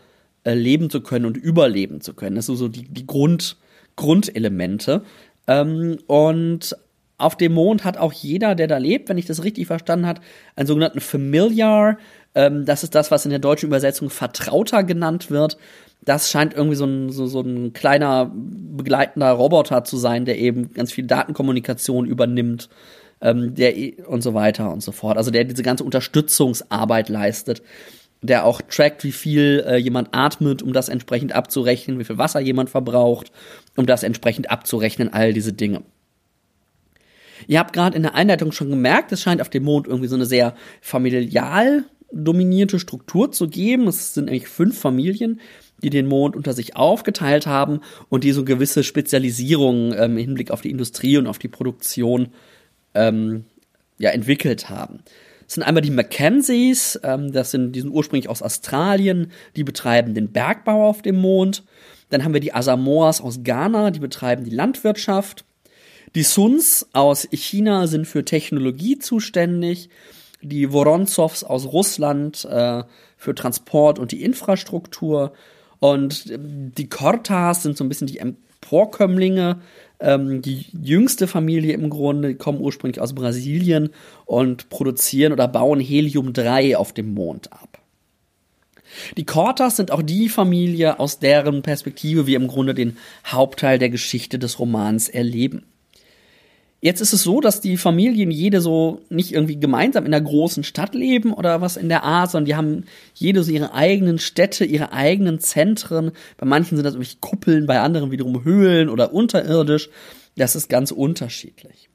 leben 0.46 0.90
zu 0.90 1.02
können 1.02 1.26
und 1.26 1.38
überleben 1.38 2.02
zu 2.02 2.14
können. 2.14 2.36
Das 2.36 2.46
sind 2.46 2.56
so 2.56 2.68
die, 2.68 2.88
die 2.88 3.06
Grund, 3.06 3.58
Grundelemente. 3.96 5.04
Ähm, 5.48 5.98
und 6.08 6.76
auf 7.18 7.36
dem 7.36 7.54
Mond 7.54 7.84
hat 7.84 7.98
auch 7.98 8.14
jeder, 8.14 8.56
der 8.56 8.68
da 8.68 8.78
lebt, 8.78 9.10
wenn 9.10 9.18
ich 9.18 9.26
das 9.26 9.44
richtig 9.44 9.68
verstanden 9.68 10.08
habe, 10.08 10.22
einen 10.56 10.68
sogenannten 10.68 11.02
Familiar. 11.02 11.98
Ähm, 12.34 12.66
das 12.66 12.84
ist 12.84 12.96
das, 12.96 13.12
was 13.12 13.26
in 13.26 13.32
der 13.32 13.40
deutschen 13.40 13.68
Übersetzung 13.68 14.10
Vertrauter 14.10 14.84
genannt 14.84 15.30
wird. 15.30 15.58
Das 16.02 16.32
scheint 16.32 16.54
irgendwie 16.54 16.78
so 16.78 16.86
ein, 16.86 17.12
so, 17.12 17.28
so 17.28 17.42
ein 17.42 17.74
kleiner 17.74 18.32
begleitender 18.34 19.32
Roboter 19.32 19.84
zu 19.84 19.98
sein, 19.98 20.24
der 20.24 20.40
eben 20.40 20.74
ganz 20.74 20.94
viel 20.94 21.06
Datenkommunikation 21.06 22.06
übernimmt, 22.06 22.70
ähm, 23.20 23.54
der 23.54 23.74
und 24.08 24.22
so 24.22 24.34
weiter 24.34 24.72
und 24.72 24.82
so 24.82 24.94
fort. 24.94 25.18
Also 25.18 25.30
der 25.30 25.44
diese 25.44 25.64
ganze 25.64 25.84
Unterstützungsarbeit 25.84 27.10
leistet 27.10 27.62
der 28.22 28.46
auch 28.46 28.62
trackt, 28.62 29.04
wie 29.04 29.12
viel 29.12 29.64
äh, 29.66 29.78
jemand 29.78 30.10
atmet, 30.12 30.62
um 30.62 30.74
das 30.74 30.90
entsprechend 30.90 31.34
abzurechnen, 31.34 32.00
wie 32.00 32.04
viel 32.04 32.18
Wasser 32.18 32.40
jemand 32.40 32.70
verbraucht, 32.70 33.32
um 33.78 33.86
das 33.86 34.04
entsprechend 34.04 34.52
abzurechnen, 34.52 35.14
all 35.14 35.34
diese 35.34 35.54
Dinge. 35.54 35.84
Ihr 37.48 37.60
habt 37.60 37.74
gerade 37.74 37.96
in 37.96 38.04
der 38.04 38.16
Einleitung 38.16 38.52
schon 38.52 38.70
gemerkt, 38.70 39.12
es 39.12 39.22
scheint 39.22 39.42
auf 39.42 39.50
dem 39.50 39.64
Mond 39.64 39.88
irgendwie 39.88 40.10
so 40.10 40.16
eine 40.16 40.26
sehr 40.26 40.56
familial 40.82 41.86
dominierte 42.12 42.80
Struktur 42.80 43.32
zu 43.32 43.48
geben. 43.48 43.88
Es 43.88 44.14
sind 44.14 44.26
nämlich 44.26 44.48
fünf 44.48 44.78
Familien, 44.78 45.40
die 45.82 45.90
den 45.90 46.08
Mond 46.08 46.36
unter 46.36 46.54
sich 46.54 46.76
aufgeteilt 46.76 47.48
haben 47.48 47.80
und 48.10 48.24
die 48.24 48.32
so 48.32 48.44
gewisse 48.44 48.84
Spezialisierungen 48.84 49.94
ähm, 49.94 50.12
im 50.12 50.18
Hinblick 50.18 50.52
auf 50.52 50.62
die 50.62 50.72
Industrie 50.72 51.18
und 51.18 51.28
auf 51.28 51.40
die 51.40 51.48
Produktion 51.48 52.30
ähm, 52.94 53.46
ja, 53.98 54.10
entwickelt 54.10 54.70
haben. 54.70 55.00
Das 55.50 55.56
sind 55.56 55.64
einmal 55.64 55.82
die 55.82 55.90
Mackenzies, 55.90 57.00
ähm, 57.02 57.32
das 57.32 57.50
sind, 57.50 57.72
die 57.72 57.82
sind 57.82 57.90
ursprünglich 57.90 58.30
aus 58.30 58.44
Australien, 58.44 59.32
die 59.56 59.64
betreiben 59.64 60.14
den 60.14 60.32
Bergbau 60.32 60.88
auf 60.88 61.02
dem 61.02 61.20
Mond. 61.20 61.64
Dann 62.12 62.24
haben 62.24 62.36
wir 62.36 62.40
die 62.40 62.54
Asamoas 62.54 63.20
aus 63.20 63.42
Ghana, 63.44 63.90
die 63.90 64.00
betreiben 64.00 64.44
die 64.44 64.52
Landwirtschaft. 64.52 65.46
Die 66.14 66.22
Suns 66.22 66.88
aus 66.94 67.28
China 67.32 67.88
sind 67.88 68.06
für 68.06 68.24
Technologie 68.24 69.00
zuständig. 69.00 69.90
Die 70.44 70.72
Voronzows 70.72 71.44
aus 71.44 71.66
Russland 71.66 72.46
äh, 72.46 72.84
für 73.18 73.34
Transport 73.34 73.98
und 73.98 74.12
die 74.12 74.22
Infrastruktur. 74.22 75.34
Und 75.80 76.30
ähm, 76.30 76.74
die 76.78 76.90
Kortas 76.90 77.64
sind 77.64 77.76
so 77.76 77.84
ein 77.84 77.90
bisschen 77.90 78.06
die 78.06 78.20
Emporkömmlinge 78.20 79.62
ähm, 80.00 80.42
die 80.42 80.66
jüngste 80.82 81.28
Familie 81.28 81.74
im 81.74 81.90
Grunde, 81.90 82.30
die 82.30 82.36
kommen 82.36 82.62
ursprünglich 82.62 83.02
aus 83.02 83.14
Brasilien 83.14 83.90
und 84.26 84.70
produzieren 84.70 85.34
oder 85.34 85.48
bauen 85.48 85.80
Helium-3 85.80 86.76
auf 86.76 86.94
dem 86.94 87.14
Mond 87.14 87.52
ab. 87.52 87.80
Die 89.18 89.26
Cortas 89.26 89.76
sind 89.76 89.92
auch 89.92 90.02
die 90.02 90.30
Familie, 90.30 91.00
aus 91.00 91.20
deren 91.20 91.62
Perspektive 91.62 92.28
wir 92.28 92.38
im 92.38 92.48
Grunde 92.48 92.74
den 92.74 92.98
Hauptteil 93.26 93.78
der 93.78 93.90
Geschichte 93.90 94.40
des 94.40 94.60
Romans 94.60 95.10
erleben. 95.10 95.66
Jetzt 96.82 97.02
ist 97.02 97.12
es 97.12 97.24
so, 97.24 97.42
dass 97.42 97.60
die 97.60 97.76
Familien 97.76 98.32
jede 98.32 98.62
so 98.62 99.02
nicht 99.10 99.34
irgendwie 99.34 99.60
gemeinsam 99.60 100.06
in 100.06 100.12
der 100.12 100.22
großen 100.22 100.64
Stadt 100.64 100.96
leben 100.96 101.34
oder 101.34 101.60
was 101.60 101.76
in 101.76 101.90
der 101.90 102.04
Art, 102.04 102.32
sondern 102.32 102.46
die 102.46 102.56
haben 102.56 102.86
jede 103.14 103.44
so 103.44 103.52
ihre 103.52 103.74
eigenen 103.74 104.18
Städte, 104.18 104.64
ihre 104.64 104.94
eigenen 104.94 105.40
Zentren. 105.40 106.12
Bei 106.38 106.46
manchen 106.46 106.78
sind 106.78 106.86
das 106.86 106.94
irgendwelche 106.94 107.20
Kuppeln, 107.20 107.66
bei 107.66 107.82
anderen 107.82 108.12
wiederum 108.12 108.46
Höhlen 108.46 108.88
oder 108.88 109.14
unterirdisch. 109.14 109.90
Das 110.38 110.56
ist 110.56 110.70
ganz 110.70 110.92
unterschiedlich. 110.92 111.90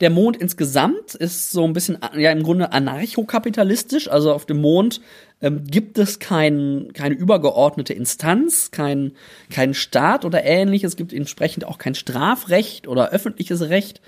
Der 0.00 0.10
Mond 0.10 0.36
insgesamt 0.36 1.14
ist 1.14 1.50
so 1.50 1.64
ein 1.64 1.72
bisschen, 1.72 1.98
ja, 2.16 2.30
im 2.30 2.42
Grunde 2.42 2.72
anarchokapitalistisch. 2.72 4.08
Also 4.08 4.32
auf 4.32 4.46
dem 4.46 4.60
Mond 4.60 5.00
ähm, 5.40 5.64
gibt 5.64 5.98
es 5.98 6.18
kein, 6.18 6.90
keine 6.94 7.14
übergeordnete 7.14 7.92
Instanz, 7.92 8.70
kein, 8.70 9.12
kein 9.50 9.74
Staat 9.74 10.24
oder 10.24 10.44
ähnliches. 10.44 10.92
Es 10.92 10.96
gibt 10.96 11.12
entsprechend 11.12 11.64
auch 11.66 11.78
kein 11.78 11.94
Strafrecht 11.94 12.88
oder 12.88 13.10
öffentliches 13.10 13.68
Recht. 13.68 14.00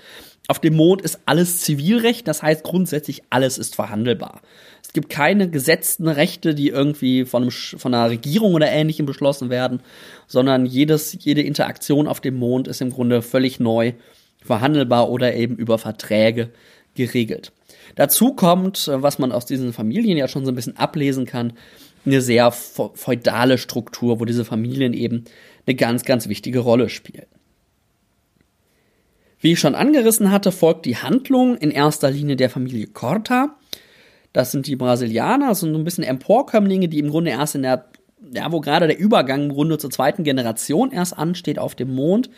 Auf 0.47 0.59
dem 0.59 0.75
Mond 0.75 1.01
ist 1.01 1.19
alles 1.25 1.61
Zivilrecht, 1.61 2.27
das 2.27 2.43
heißt 2.43 2.63
grundsätzlich 2.63 3.23
alles 3.31 3.57
ist 3.57 3.75
verhandelbar. 3.75 4.41
Es 4.83 4.93
gibt 4.93 5.09
keine 5.09 5.49
gesetzten 5.49 6.07
Rechte, 6.07 6.53
die 6.53 6.69
irgendwie 6.69 7.25
von, 7.25 7.43
einem, 7.43 7.51
von 7.51 7.93
einer 7.93 8.11
Regierung 8.11 8.53
oder 8.53 8.69
ähnlichem 8.69 9.07
beschlossen 9.07 9.49
werden, 9.49 9.81
sondern 10.27 10.65
jedes, 10.65 11.17
jede 11.19 11.41
Interaktion 11.41 12.07
auf 12.07 12.21
dem 12.21 12.35
Mond 12.35 12.67
ist 12.67 12.81
im 12.81 12.91
Grunde 12.91 13.23
völlig 13.23 13.59
neu 13.59 13.93
verhandelbar 14.45 15.09
oder 15.09 15.33
eben 15.35 15.55
über 15.55 15.77
Verträge 15.77 16.51
geregelt. 16.95 17.51
Dazu 17.95 18.33
kommt, 18.33 18.87
äh, 18.87 19.01
was 19.01 19.19
man 19.19 19.31
aus 19.31 19.45
diesen 19.45 19.73
Familien 19.73 20.17
ja 20.17 20.27
schon 20.27 20.45
so 20.45 20.51
ein 20.51 20.55
bisschen 20.55 20.77
ablesen 20.77 21.25
kann, 21.25 21.53
eine 22.05 22.21
sehr 22.21 22.51
feudale 22.51 23.57
Struktur, 23.57 24.19
wo 24.19 24.25
diese 24.25 24.45
Familien 24.45 24.93
eben 24.93 25.25
eine 25.65 25.75
ganz, 25.75 26.03
ganz 26.03 26.29
wichtige 26.29 26.59
Rolle 26.59 26.89
spielen. 26.89 27.25
Wie 29.39 29.53
ich 29.53 29.59
schon 29.59 29.75
angerissen 29.75 30.31
hatte, 30.31 30.51
folgt 30.51 30.85
die 30.85 30.97
Handlung 30.97 31.57
in 31.57 31.71
erster 31.71 32.11
Linie 32.11 32.35
der 32.35 32.49
Familie 32.49 32.87
Corta. 32.87 33.55
Das 34.33 34.51
sind 34.51 34.67
die 34.67 34.75
Brasilianer, 34.75 35.55
so 35.55 35.65
ein 35.65 35.83
bisschen 35.83 36.03
Emporkömmlinge, 36.03 36.89
die 36.89 36.99
im 36.99 37.09
Grunde 37.09 37.31
erst 37.31 37.55
in 37.55 37.63
der, 37.63 37.85
ja, 38.33 38.51
wo 38.51 38.59
gerade 38.59 38.87
der 38.87 38.99
Übergang 38.99 39.43
im 39.43 39.53
Grunde 39.53 39.77
zur 39.77 39.89
zweiten 39.89 40.23
Generation 40.23 40.91
erst 40.91 41.17
ansteht 41.17 41.57
auf 41.57 41.75
dem 41.75 41.93
Mond 41.93 42.29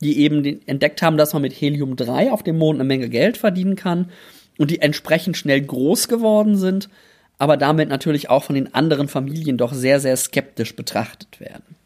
die 0.00 0.18
eben 0.18 0.66
entdeckt 0.66 1.02
haben, 1.02 1.16
dass 1.16 1.32
man 1.32 1.42
mit 1.42 1.52
Helium-3 1.52 2.30
auf 2.30 2.42
dem 2.42 2.58
Mond 2.58 2.78
eine 2.80 2.86
Menge 2.86 3.08
Geld 3.08 3.36
verdienen 3.36 3.76
kann 3.76 4.10
und 4.58 4.70
die 4.70 4.80
entsprechend 4.80 5.36
schnell 5.36 5.60
groß 5.60 6.08
geworden 6.08 6.56
sind, 6.56 6.88
aber 7.38 7.56
damit 7.56 7.88
natürlich 7.88 8.28
auch 8.28 8.44
von 8.44 8.54
den 8.54 8.74
anderen 8.74 9.08
Familien 9.08 9.56
doch 9.56 9.72
sehr, 9.72 10.00
sehr 10.00 10.16
skeptisch 10.16 10.76
betrachtet 10.76 11.40
werden. 11.40 11.76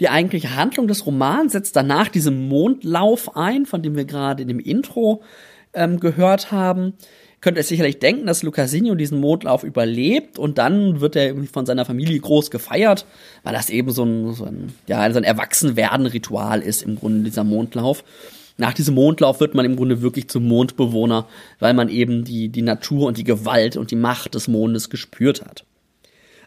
Die 0.00 0.08
eigentliche 0.08 0.56
Handlung 0.56 0.88
des 0.88 1.04
Romans 1.06 1.52
setzt 1.52 1.76
danach 1.76 2.08
diesen 2.08 2.48
Mondlauf 2.48 3.36
ein, 3.36 3.66
von 3.66 3.82
dem 3.82 3.96
wir 3.96 4.06
gerade 4.06 4.42
in 4.42 4.48
dem 4.48 4.60
Intro 4.60 5.22
ähm, 5.74 6.00
gehört 6.00 6.50
haben 6.50 6.94
könnt 7.40 7.56
ihr 7.56 7.62
sicherlich 7.62 7.98
denken, 7.98 8.26
dass 8.26 8.42
Lucasinho 8.42 8.94
diesen 8.94 9.18
Mondlauf 9.18 9.64
überlebt 9.64 10.38
und 10.38 10.58
dann 10.58 11.00
wird 11.00 11.16
er 11.16 11.34
von 11.44 11.66
seiner 11.66 11.84
Familie 11.84 12.18
groß 12.20 12.50
gefeiert, 12.50 13.06
weil 13.42 13.54
das 13.54 13.70
eben 13.70 13.90
so 13.90 14.04
ein, 14.04 14.34
so 14.34 14.44
ein, 14.44 14.72
ja, 14.86 15.10
so 15.10 15.18
ein 15.18 15.24
Erwachsenwerden-Ritual 15.24 16.60
ist 16.60 16.82
im 16.82 16.96
Grunde 16.96 17.24
dieser 17.24 17.44
Mondlauf. 17.44 18.04
Nach 18.58 18.74
diesem 18.74 18.94
Mondlauf 18.94 19.40
wird 19.40 19.54
man 19.54 19.64
im 19.64 19.76
Grunde 19.76 20.02
wirklich 20.02 20.28
zum 20.28 20.46
Mondbewohner, 20.46 21.26
weil 21.60 21.72
man 21.72 21.88
eben 21.88 22.24
die, 22.24 22.50
die 22.50 22.62
Natur 22.62 23.06
und 23.06 23.16
die 23.16 23.24
Gewalt 23.24 23.78
und 23.78 23.90
die 23.90 23.96
Macht 23.96 24.34
des 24.34 24.48
Mondes 24.48 24.90
gespürt 24.90 25.42
hat. 25.42 25.64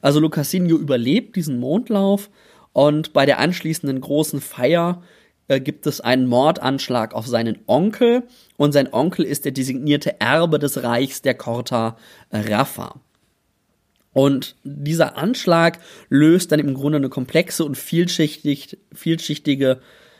Also 0.01 0.19
Lucasinho 0.19 0.77
überlebt 0.77 1.35
diesen 1.35 1.59
Mondlauf 1.59 2.29
und 2.71 3.13
bei 3.13 3.25
der 3.25 3.39
anschließenden 3.39 4.00
großen 4.00 4.41
Feier 4.41 5.01
äh, 5.47 5.59
gibt 5.59 5.88
es 5.88 6.01
einen 6.01 6.27
Mordanschlag 6.27 7.13
auf 7.13 7.27
seinen 7.27 7.59
Onkel 7.67 8.23
und 8.57 8.71
sein 8.71 8.91
Onkel 8.91 9.25
ist 9.25 9.45
der 9.45 9.51
designierte 9.51 10.19
Erbe 10.19 10.59
des 10.59 10.83
Reichs 10.83 11.21
der 11.21 11.35
Korta 11.35 11.97
äh, 12.29 12.39
Rafa. 12.53 13.00
Und 14.13 14.55
dieser 14.63 15.17
Anschlag 15.17 15.79
löst 16.09 16.51
dann 16.51 16.59
im 16.59 16.75
Grunde 16.75 16.97
eine 16.97 17.09
komplexe 17.09 17.65
und 17.65 17.75
vielschichtig, 17.75 18.77
vielschichtige 18.93 19.79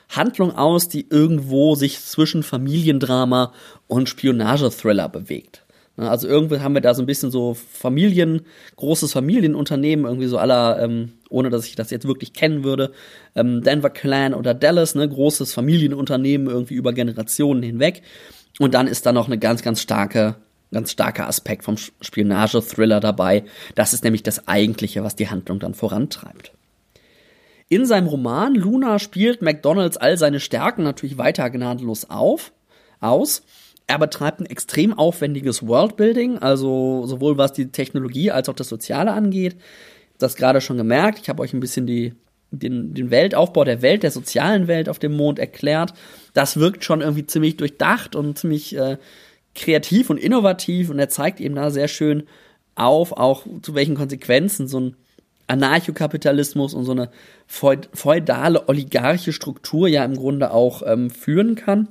Handlung 0.10 0.56
aus, 0.56 0.90
die 0.90 1.08
irgendwo 1.10 1.76
sich 1.76 2.00
zwischen 2.00 2.44
Familiendrama 2.44 3.54
und 3.88 4.10
Spionagethriller 4.10 5.10
bewegt. 5.10 5.63
Ne, 5.96 6.10
also 6.10 6.28
irgendwie 6.28 6.60
haben 6.60 6.74
wir 6.74 6.82
da 6.82 6.94
so 6.94 7.04
ein 7.04 7.06
bisschen 7.06 7.30
so 7.30 7.54
Familien, 7.54 8.42
großes 8.78 9.14
Familienunternehmen, 9.14 10.06
irgendwie 10.06 10.28
so 10.28 10.40
aller, 10.40 10.82
ähm, 10.82 11.14
ohne 11.30 11.52
dass 11.52 11.68
ich 11.68 11.76
das 11.76 11.92
jetzt 11.92 12.08
wirklich 12.08 12.34
kennen 12.34 12.64
würde, 12.64 12.92
ähm, 13.36 13.62
Denver 13.62 13.92
Clan 13.92 14.34
oder 14.34 14.56
Dallas, 14.56 14.96
ne, 14.96 15.08
großes 15.08 15.54
Familienunternehmen 15.54 16.48
irgendwie 16.48 16.74
über 16.74 16.94
Generationen 16.94 17.62
hinweg. 17.62 18.02
Und 18.60 18.74
dann 18.74 18.88
ist 18.88 19.06
da 19.06 19.14
noch 19.14 19.28
eine 19.28 19.38
ganz, 19.38 19.62
ganz 19.62 19.82
starke, 19.82 20.36
ganz 20.72 20.92
starker 20.92 21.28
Aspekt 21.28 21.64
vom 21.64 21.78
Spionage-Thriller 21.78 23.00
dabei. 23.00 23.44
Das 23.76 23.94
ist 23.94 24.04
nämlich 24.04 24.24
das 24.24 24.48
Eigentliche, 24.48 25.04
was 25.04 25.16
die 25.16 25.30
Handlung 25.30 25.60
dann 25.60 25.76
vorantreibt. 25.76 26.54
In 27.70 27.86
seinem 27.86 28.08
Roman 28.08 28.56
Luna 28.56 28.98
spielt 28.98 29.42
McDonalds 29.44 29.98
all 29.98 30.18
seine 30.18 30.40
Stärken 30.40 30.84
natürlich 30.84 31.18
weiter 31.18 31.50
gnadenlos 31.50 32.10
auf, 32.10 32.52
aus 33.00 33.44
er 33.88 34.00
betreibt 34.00 34.40
ein 34.40 34.46
extrem 34.46 34.98
aufwendiges 34.98 35.68
Worldbuilding, 35.68 36.40
also 36.40 37.06
sowohl 37.06 37.38
was 37.38 37.54
die 37.54 37.72
Technologie 37.72 38.32
als 38.32 38.50
auch 38.50 38.56
das 38.56 38.70
Soziale 38.70 39.12
angeht. 39.12 39.56
Das 40.18 40.36
gerade 40.36 40.62
schon 40.62 40.78
gemerkt. 40.78 41.20
Ich 41.20 41.30
habe 41.30 41.42
euch 41.42 41.54
ein 41.54 41.60
bisschen 41.60 41.86
die, 41.86 42.14
den, 42.52 42.94
den 42.94 43.12
Weltaufbau 43.12 43.64
der 43.64 43.82
Welt, 43.82 44.04
der 44.04 44.12
sozialen 44.12 44.68
Welt 44.68 44.88
auf 44.88 45.00
dem 45.00 45.14
Mond 45.14 45.40
erklärt. 45.40 45.94
Das 46.34 46.58
wirkt 46.58 46.84
schon 46.84 47.02
irgendwie 47.02 47.28
ziemlich 47.28 47.58
durchdacht 47.58 48.16
und 48.16 48.38
ziemlich 48.38 48.76
äh, 48.76 48.98
kreativ 49.56 50.10
und 50.10 50.18
innovativ 50.18 50.90
und 50.90 51.00
er 51.00 51.10
zeigt 51.10 51.40
eben 51.40 51.56
da 51.56 51.70
sehr 51.70 51.88
schön 51.88 52.24
auf, 52.76 53.12
auch 53.12 53.46
zu 53.62 53.76
welchen 53.76 53.96
Konsequenzen 53.96 54.68
so 54.68 54.80
ein 54.80 54.96
Anarchokapitalismus 55.48 56.74
und 56.74 56.86
so 56.86 56.94
eine 56.94 57.10
feudale 57.48 58.68
oligarchische 58.70 59.34
Struktur 59.34 59.88
ja 59.88 60.06
im 60.06 60.16
Grunde 60.16 60.52
auch 60.52 60.82
ähm, 60.86 61.10
führen 61.10 61.56
kann. 61.56 61.90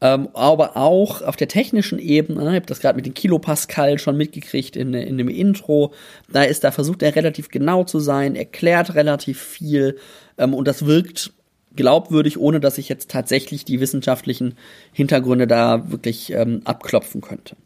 Ähm, 0.00 0.28
aber 0.34 0.76
auch 0.76 1.22
auf 1.22 1.36
der 1.36 1.48
technischen 1.48 1.98
Ebene, 1.98 2.42
ich 2.42 2.54
habe 2.54 2.66
das 2.66 2.80
gerade 2.80 2.96
mit 2.96 3.06
den 3.06 3.14
Kilopascal 3.14 3.98
schon 3.98 4.16
mitgekriegt 4.16 4.76
in, 4.76 4.92
in 4.92 5.16
dem 5.16 5.28
Intro, 5.28 5.94
da 6.30 6.42
ist, 6.42 6.64
da 6.64 6.70
versucht 6.70 7.02
er 7.02 7.16
relativ 7.16 7.48
genau 7.48 7.84
zu 7.84 7.98
sein, 7.98 8.36
erklärt 8.36 8.94
relativ 8.94 9.40
viel 9.40 9.96
ähm, 10.36 10.52
und 10.52 10.68
das 10.68 10.84
wirkt 10.84 11.32
glaubwürdig, 11.74 12.38
ohne 12.38 12.60
dass 12.60 12.78
ich 12.78 12.88
jetzt 12.88 13.10
tatsächlich 13.10 13.64
die 13.64 13.80
wissenschaftlichen 13.80 14.56
Hintergründe 14.92 15.46
da 15.46 15.90
wirklich 15.90 16.30
ähm, 16.32 16.60
abklopfen 16.64 17.22
könnte. 17.22 17.56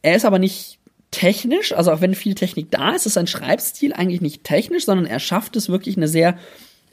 Er 0.00 0.16
ist 0.16 0.24
aber 0.24 0.38
nicht 0.38 0.78
technisch, 1.10 1.72
also 1.72 1.92
auch 1.92 2.00
wenn 2.00 2.14
viel 2.14 2.34
Technik 2.34 2.70
da 2.70 2.92
ist, 2.92 3.06
ist 3.06 3.14
sein 3.14 3.26
Schreibstil 3.26 3.92
eigentlich 3.92 4.20
nicht 4.20 4.44
technisch, 4.44 4.84
sondern 4.84 5.06
er 5.06 5.20
schafft 5.20 5.56
es 5.56 5.68
wirklich 5.68 5.96
eine 5.96 6.08
sehr 6.08 6.38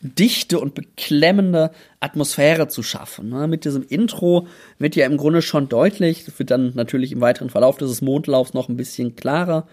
dichte 0.02 0.60
und 0.60 0.74
beklemmende 0.74 1.72
Atmosphäre 2.00 2.68
zu 2.68 2.84
schaffen. 2.84 3.30
Ne? 3.30 3.48
Mit 3.48 3.66
diesem 3.66 3.86
Intro 3.88 4.48
wird 4.80 4.96
ja 4.96 5.06
im 5.06 5.18
Grunde 5.18 5.42
schon 5.42 5.70
deutlich, 5.70 6.26
das 6.26 6.38
wird 6.40 6.52
dann 6.52 6.74
natürlich 6.76 7.12
im 7.12 7.22
weiteren 7.22 7.50
Verlauf 7.50 7.78
dieses 7.78 8.02
Mondlaufs 8.02 8.54
noch 8.54 8.68
ein 8.70 8.78
bisschen 8.78 9.16
klarer, 9.16 9.68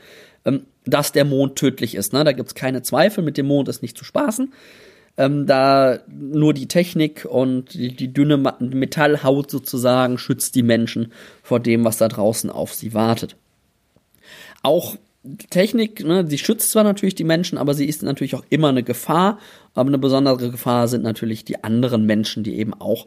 ähm, 0.45 0.67
dass 0.85 1.13
der 1.13 1.25
Mond 1.25 1.57
tödlich 1.57 1.95
ist. 1.95 2.13
Ne? 2.13 2.25
Da 2.25 2.33
gibt's 2.33 2.55
keine 2.55 2.83
Zweifel, 2.83 3.25
mit 3.25 3.39
dem 3.39 3.47
Mond 3.47 3.69
ist 3.69 3.83
nicht 3.83 3.97
zu 3.97 4.05
spaßen. 4.05 4.53
Ähm, 5.17 5.47
da 5.47 5.99
nur 6.09 6.55
die 6.55 6.69
Technik 6.69 7.25
und 7.29 7.75
die 7.75 8.13
dünne 8.13 8.37
Metallhaut 8.37 9.51
sozusagen 9.51 10.17
schützt 10.17 10.55
die 10.55 10.63
Menschen 10.63 11.13
vor 11.43 11.59
dem, 11.59 11.85
was 11.85 11.97
da 11.97 12.07
draußen 12.07 12.51
auf 12.51 12.75
sie 12.75 12.95
wartet. 12.95 13.35
Auch 14.63 14.97
Technik, 15.51 16.05
ne, 16.05 16.27
sie 16.29 16.39
schützt 16.39 16.71
zwar 16.71 16.85
natürlich 16.85 17.15
die 17.15 17.25
Menschen, 17.25 17.59
aber 17.59 17.75
sie 17.75 17.87
ist 17.87 18.03
natürlich 18.03 18.35
auch 18.35 18.45
immer 18.51 18.69
eine 18.69 18.83
Gefahr. 18.83 19.39
Aber 19.75 19.89
eine 19.89 19.99
besondere 19.99 20.51
Gefahr 20.51 20.89
sind 20.89 21.03
natürlich 21.03 21.45
die 21.45 21.63
anderen 21.63 22.05
Menschen, 22.07 22.43
die 22.43 22.59
eben 22.59 22.75
auch 22.75 23.07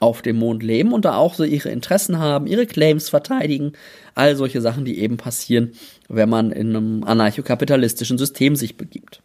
auf 0.00 0.20
dem 0.20 0.36
Mond 0.36 0.62
leben 0.62 0.92
und 0.92 1.04
da 1.04 1.16
auch 1.16 1.34
so 1.34 1.44
ihre 1.44 1.70
Interessen 1.70 2.18
haben, 2.18 2.46
ihre 2.46 2.66
Claims 2.66 3.08
verteidigen, 3.08 3.72
all 4.16 4.34
solche 4.34 4.60
Sachen, 4.60 4.84
die 4.84 4.98
eben 4.98 5.16
passieren, 5.16 5.72
wenn 6.08 6.28
man 6.28 6.50
in 6.50 6.70
einem 6.70 7.04
anarchokapitalistischen 7.04 8.18
System 8.18 8.56
sich 8.56 8.76
begibt. 8.76 9.22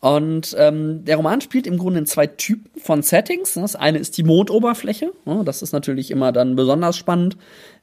Und 0.00 0.56
ähm, 0.58 1.04
der 1.04 1.16
Roman 1.16 1.42
spielt 1.42 1.66
im 1.66 1.76
Grunde 1.76 2.00
in 2.00 2.06
zwei 2.06 2.26
Typen 2.26 2.80
von 2.80 3.02
Settings. 3.02 3.54
Das 3.54 3.76
eine 3.76 3.98
ist 3.98 4.16
die 4.16 4.22
Mondoberfläche. 4.22 5.12
Das 5.44 5.60
ist 5.60 5.72
natürlich 5.72 6.10
immer 6.10 6.32
dann 6.32 6.56
besonders 6.56 6.96
spannend, 6.96 7.36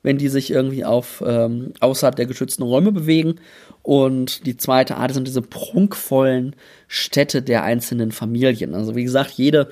wenn 0.07 0.17
die 0.17 0.29
sich 0.29 0.51
irgendwie 0.51 0.85
auf 0.85 1.21
ähm, 1.27 1.73
außerhalb 1.81 2.15
der 2.15 2.27
geschützten 2.27 2.63
Räume 2.63 2.93
bewegen. 2.93 3.41
Und 3.83 4.45
die 4.45 4.55
zweite 4.55 4.95
Art 4.95 5.13
sind 5.13 5.27
diese 5.27 5.41
prunkvollen 5.41 6.55
Städte 6.87 7.41
der 7.41 7.63
einzelnen 7.63 8.13
Familien. 8.13 8.73
Also 8.73 8.95
wie 8.95 9.03
gesagt, 9.03 9.31
jede 9.31 9.69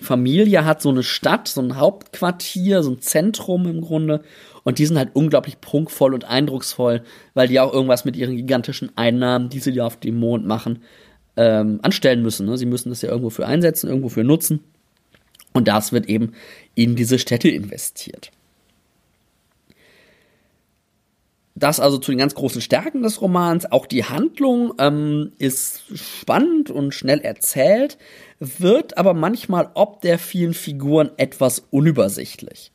Familie 0.00 0.64
hat 0.64 0.82
so 0.82 0.90
eine 0.90 1.02
Stadt, 1.02 1.48
so 1.48 1.60
ein 1.60 1.78
Hauptquartier, 1.78 2.84
so 2.84 2.92
ein 2.92 3.00
Zentrum 3.00 3.66
im 3.66 3.80
Grunde. 3.80 4.20
Und 4.62 4.78
die 4.78 4.86
sind 4.86 4.98
halt 4.98 5.10
unglaublich 5.14 5.60
prunkvoll 5.60 6.14
und 6.14 6.26
eindrucksvoll, 6.26 7.02
weil 7.34 7.48
die 7.48 7.58
auch 7.58 7.72
irgendwas 7.72 8.04
mit 8.04 8.14
ihren 8.14 8.36
gigantischen 8.36 8.92
Einnahmen, 8.96 9.48
die 9.48 9.58
sie 9.58 9.72
ja 9.72 9.84
auf 9.84 9.98
dem 9.98 10.20
Mond 10.20 10.46
machen, 10.46 10.78
ähm, 11.36 11.80
anstellen 11.82 12.22
müssen. 12.22 12.46
Ne? 12.46 12.56
Sie 12.56 12.66
müssen 12.66 12.90
das 12.90 13.02
ja 13.02 13.08
irgendwo 13.08 13.30
für 13.30 13.48
einsetzen, 13.48 13.88
irgendwo 13.88 14.10
für 14.10 14.22
nutzen. 14.22 14.60
Und 15.54 15.66
das 15.66 15.90
wird 15.90 16.06
eben 16.08 16.34
in 16.76 16.94
diese 16.94 17.18
Städte 17.18 17.48
investiert. 17.48 18.30
Das 21.58 21.80
also 21.80 21.98
zu 21.98 22.12
den 22.12 22.18
ganz 22.18 22.34
großen 22.34 22.60
Stärken 22.60 23.02
des 23.02 23.20
Romans. 23.20 23.70
Auch 23.72 23.86
die 23.86 24.04
Handlung 24.04 24.74
ähm, 24.78 25.32
ist 25.38 25.82
spannend 25.94 26.70
und 26.70 26.94
schnell 26.94 27.20
erzählt, 27.20 27.98
wird 28.38 28.98
aber 28.98 29.14
manchmal 29.14 29.70
ob 29.74 30.02
der 30.02 30.18
vielen 30.18 30.54
Figuren 30.54 31.10
etwas 31.16 31.64
unübersichtlich. 31.70 32.72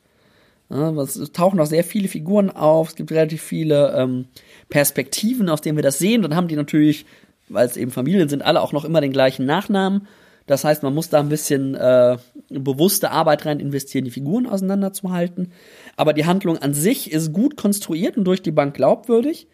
Ja, 0.69 0.89
es 1.01 1.31
tauchen 1.31 1.59
auch 1.59 1.65
sehr 1.65 1.83
viele 1.83 2.07
Figuren 2.07 2.49
auf, 2.49 2.89
es 2.89 2.95
gibt 2.95 3.11
relativ 3.11 3.41
viele 3.41 3.93
ähm, 3.95 4.25
Perspektiven, 4.69 5.49
aus 5.49 5.61
denen 5.61 5.77
wir 5.77 5.83
das 5.83 5.99
sehen. 5.99 6.21
Dann 6.21 6.35
haben 6.35 6.47
die 6.47 6.55
natürlich 6.55 7.05
weil 7.53 7.65
es 7.65 7.77
eben 7.77 7.91
Familien 7.91 8.29
sind, 8.29 8.43
alle 8.43 8.61
auch 8.61 8.71
noch 8.71 8.85
immer 8.85 9.01
den 9.01 9.11
gleichen 9.11 9.45
Nachnamen. 9.45 10.07
Das 10.47 10.63
heißt, 10.63 10.83
man 10.83 10.93
muss 10.93 11.09
da 11.09 11.19
ein 11.19 11.29
bisschen 11.29 11.75
äh, 11.75 12.17
bewusste 12.59 13.11
Arbeit 13.11 13.45
rein 13.45 13.59
investieren, 13.59 14.05
die 14.05 14.11
Figuren 14.11 14.45
auseinanderzuhalten. 14.45 15.51
Aber 15.95 16.13
die 16.13 16.25
Handlung 16.25 16.57
an 16.57 16.73
sich 16.73 17.11
ist 17.11 17.33
gut 17.33 17.57
konstruiert 17.57 18.17
und 18.17 18.25
durch 18.25 18.41
die 18.41 18.51
Bank 18.51 18.75
glaubwürdig 18.75 19.47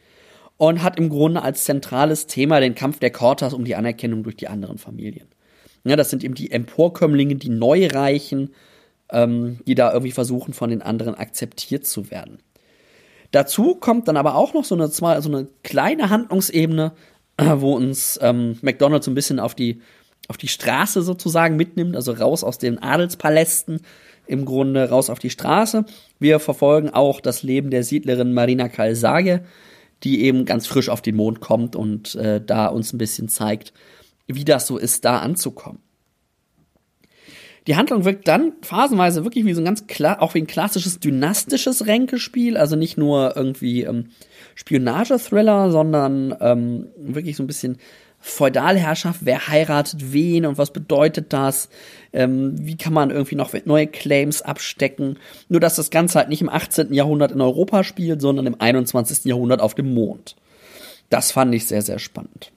und 0.57 0.83
hat 0.83 0.97
im 0.97 1.09
Grunde 1.09 1.41
als 1.41 1.63
zentrales 1.63 2.27
Thema 2.27 2.59
den 2.59 2.75
Kampf 2.75 2.99
der 2.99 3.11
Kortas 3.11 3.53
um 3.53 3.63
die 3.63 3.75
Anerkennung 3.75 4.23
durch 4.23 4.35
die 4.35 4.47
anderen 4.47 4.77
Familien. 4.77 5.27
Ja, 5.83 5.95
das 5.95 6.09
sind 6.09 6.23
eben 6.23 6.33
die 6.33 6.51
Emporkömmlinge, 6.51 7.35
die 7.35 7.49
Neureichen, 7.49 8.53
ähm, 9.09 9.59
die 9.65 9.75
da 9.75 9.93
irgendwie 9.93 10.11
versuchen, 10.11 10.53
von 10.53 10.69
den 10.69 10.81
anderen 10.81 11.15
akzeptiert 11.15 11.85
zu 11.85 12.11
werden. 12.11 12.39
Dazu 13.31 13.75
kommt 13.75 14.07
dann 14.07 14.17
aber 14.17 14.35
auch 14.35 14.53
noch 14.53 14.65
so 14.65 14.75
eine, 14.75 14.87
so 14.87 15.05
eine 15.05 15.47
kleine 15.63 16.09
Handlungsebene, 16.09 16.93
wo 17.37 17.75
uns 17.75 18.19
ähm, 18.21 18.57
McDonald's 18.61 19.05
so 19.05 19.11
ein 19.11 19.15
bisschen 19.15 19.39
auf 19.39 19.53
die, 19.53 19.81
auf 20.27 20.37
die 20.37 20.47
Straße 20.47 21.01
sozusagen 21.01 21.55
mitnimmt, 21.55 21.95
also 21.95 22.11
raus 22.11 22.43
aus 22.43 22.57
den 22.57 22.79
Adelspalästen, 22.81 23.81
im 24.25 24.45
Grunde 24.45 24.89
raus 24.89 25.09
auf 25.09 25.19
die 25.19 25.29
Straße. 25.29 25.85
Wir 26.19 26.39
verfolgen 26.39 26.89
auch 26.89 27.21
das 27.21 27.43
Leben 27.43 27.69
der 27.69 27.83
Siedlerin 27.83 28.33
Marina 28.33 28.67
Kalsage, 28.67 29.43
die 30.03 30.23
eben 30.23 30.45
ganz 30.45 30.67
frisch 30.67 30.89
auf 30.89 31.01
den 31.01 31.15
Mond 31.15 31.39
kommt 31.39 31.75
und 31.75 32.15
äh, 32.15 32.41
da 32.45 32.67
uns 32.67 32.93
ein 32.93 32.97
bisschen 32.97 33.29
zeigt, 33.29 33.73
wie 34.27 34.45
das 34.45 34.67
so 34.67 34.77
ist, 34.77 35.05
da 35.05 35.19
anzukommen. 35.19 35.79
Die 37.67 37.75
Handlung 37.75 38.05
wirkt 38.05 38.29
dann 38.29 38.53
phasenweise 38.61 39.25
wirklich 39.25 39.43
wie 39.43 39.53
so 39.53 39.59
ein 39.59 39.65
ganz 39.65 39.87
klar, 39.87 40.21
auch 40.21 40.33
wie 40.35 40.39
ein 40.39 40.47
klassisches 40.47 40.99
dynastisches 40.99 41.85
Ränkespiel, 41.85 42.55
also 42.55 42.77
nicht 42.77 42.97
nur 42.97 43.35
irgendwie 43.35 43.83
ähm, 43.83 44.11
Spionage-Thriller, 44.55 45.71
sondern 45.71 46.33
ähm, 46.39 46.87
wirklich 46.97 47.35
so 47.35 47.43
ein 47.43 47.47
bisschen 47.47 47.77
Feudalherrschaft, 48.27 49.21
wer 49.23 49.47
heiratet 49.47 50.11
wen 50.13 50.45
und 50.45 50.57
was 50.57 50.71
bedeutet 50.71 51.31
das? 51.33 51.69
Ähm, 52.13 52.55
wie 52.59 52.75
kann 52.75 52.93
man 52.93 53.09
irgendwie 53.09 53.35
noch 53.35 53.53
neue 53.65 53.87
Claims 53.87 54.41
abstecken? 54.41 55.17
Nur, 55.49 55.59
dass 55.59 55.75
das 55.77 55.89
Ganze 55.89 56.19
halt 56.19 56.29
nicht 56.29 56.41
im 56.41 56.49
18. 56.49 56.93
Jahrhundert 56.93 57.31
in 57.31 57.41
Europa 57.41 57.83
spielt, 57.83 58.21
sondern 58.21 58.45
im 58.45 58.59
21. 58.59 59.25
Jahrhundert 59.25 59.61
auf 59.61 59.75
dem 59.75 59.93
Mond. 59.93 60.35
Das 61.09 61.31
fand 61.31 61.55
ich 61.55 61.67
sehr, 61.67 61.81
sehr 61.81 61.99
spannend. 61.99 62.51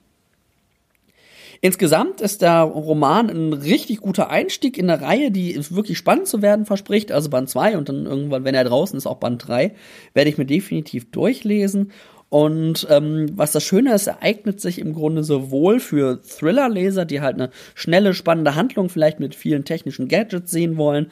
Insgesamt 1.63 2.23
ist 2.23 2.41
der 2.41 2.63
Roman 2.63 3.29
ein 3.29 3.53
richtig 3.53 4.01
guter 4.01 4.31
Einstieg 4.31 4.79
in 4.79 4.91
eine 4.91 5.03
Reihe, 5.03 5.31
die 5.31 5.57
wirklich 5.71 5.99
spannend 5.99 6.27
zu 6.27 6.41
werden 6.41 6.65
verspricht. 6.65 7.13
Also 7.13 7.29
Band 7.29 7.51
2 7.51 7.77
und 7.77 7.89
dann 7.89 8.07
irgendwann, 8.07 8.45
wenn 8.45 8.55
er 8.55 8.65
draußen 8.65 8.97
ist, 8.97 9.07
auch 9.07 9.19
Band 9.19 9.47
3, 9.47 9.75
werde 10.15 10.31
ich 10.31 10.39
mir 10.39 10.47
definitiv 10.47 11.11
durchlesen. 11.11 11.93
Und 12.31 12.87
ähm, 12.89 13.27
was 13.35 13.51
das 13.53 13.65
Schöne 13.65 13.93
ist, 13.93 14.07
ereignet 14.07 14.61
sich 14.61 14.79
im 14.79 14.95
Grunde 14.95 15.25
sowohl 15.25 15.81
für 15.81 16.23
Thriller-Leser, 16.23 17.05
die 17.05 17.21
halt 17.21 17.35
eine 17.35 17.51
schnelle, 17.75 18.15
spannende 18.15 18.55
Handlung 18.55 18.89
vielleicht 18.89 19.19
mit 19.19 19.35
vielen 19.35 19.65
technischen 19.65 20.07
Gadgets 20.07 20.53
sehen 20.53 20.77
wollen, 20.77 21.11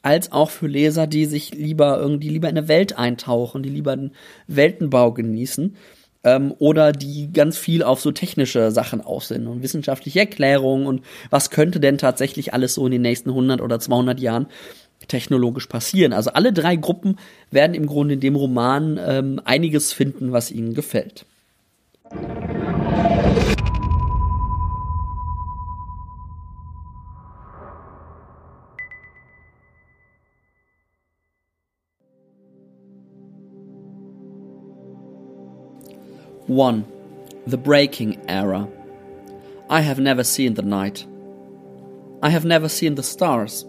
als 0.00 0.32
auch 0.32 0.50
für 0.50 0.66
Leser, 0.66 1.06
die 1.06 1.26
sich 1.26 1.54
lieber 1.54 1.98
irgendwie 1.98 2.30
lieber 2.30 2.48
in 2.48 2.56
eine 2.56 2.68
Welt 2.68 2.96
eintauchen, 2.98 3.62
die 3.62 3.68
lieber 3.68 3.94
den 3.94 4.12
Weltenbau 4.46 5.12
genießen 5.12 5.76
ähm, 6.24 6.54
oder 6.58 6.92
die 6.92 7.30
ganz 7.32 7.56
viel 7.56 7.82
auf 7.82 8.00
so 8.00 8.10
technische 8.10 8.70
Sachen 8.70 9.00
aus 9.00 9.28
sind 9.28 9.46
und 9.46 9.62
wissenschaftliche 9.62 10.20
Erklärungen 10.20 10.86
und 10.86 11.02
was 11.30 11.50
könnte 11.50 11.78
denn 11.78 11.98
tatsächlich 11.98 12.52
alles 12.54 12.74
so 12.74 12.86
in 12.86 12.92
den 12.92 13.02
nächsten 13.02 13.30
100 13.30 13.60
oder 13.60 13.78
200 13.78 14.18
Jahren 14.18 14.46
technologisch 15.06 15.66
passieren. 15.66 16.12
Also 16.12 16.30
alle 16.30 16.52
drei 16.52 16.76
Gruppen 16.76 17.18
werden 17.50 17.74
im 17.74 17.86
Grunde 17.86 18.14
in 18.14 18.20
dem 18.20 18.36
Roman 18.36 18.98
ähm, 19.04 19.40
einiges 19.44 19.92
finden, 19.92 20.32
was 20.32 20.50
ihnen 20.50 20.74
gefällt. 20.74 21.26
1. 36.46 36.84
The 37.46 37.56
Breaking 37.56 38.18
Era. 38.28 38.68
I 39.70 39.80
have 39.80 39.98
never 39.98 40.22
seen 40.22 40.54
the 40.54 40.62
night. 40.62 41.06
I 42.22 42.28
have 42.28 42.44
never 42.44 42.68
seen 42.68 42.96
the 42.96 43.02
stars. 43.02 43.64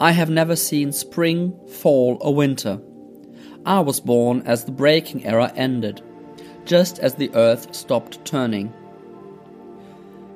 I 0.00 0.12
have 0.12 0.28
never 0.28 0.56
seen 0.56 0.92
spring, 0.92 1.58
fall, 1.68 2.18
or 2.20 2.34
winter. 2.34 2.78
I 3.64 3.80
was 3.80 3.98
born 3.98 4.42
as 4.44 4.64
the 4.64 4.72
breaking 4.72 5.24
era 5.24 5.52
ended, 5.56 6.02
just 6.66 6.98
as 6.98 7.14
the 7.14 7.34
earth 7.34 7.74
stopped 7.74 8.24
turning. 8.24 8.72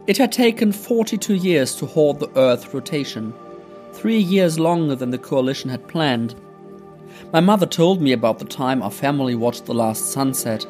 It 0.07 0.17
had 0.17 0.33
taken 0.33 0.73
42 0.73 1.35
years 1.35 1.75
to 1.77 1.87
halt 1.87 2.21
the 2.21 2.31
earth's 2.37 2.73
rotation, 2.73 3.35
three 3.93 4.19
years 4.19 4.59
longer 4.59 4.95
than 4.95 5.11
the 5.11 5.19
coalition 5.19 5.69
had 5.69 5.89
planned. 5.89 6.35
My 7.33 7.41
mother 7.41 7.67
told 7.67 8.01
me 8.01 8.13
about 8.13 8.39
the 8.39 8.47
time 8.47 8.83
our 8.83 8.91
family 8.91 9.35
watched 9.35 9.67
the 9.67 9.75
last 9.75 10.11
sunset 10.13 10.67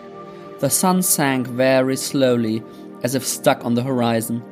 the 0.61 0.68
sun 0.68 1.00
sank 1.00 1.46
very 1.46 1.96
slowly, 1.96 2.62
as 3.03 3.14
if 3.14 3.26
stuck 3.26 3.64
on 3.64 3.74
the 3.74 3.83
horizon. 3.83 4.42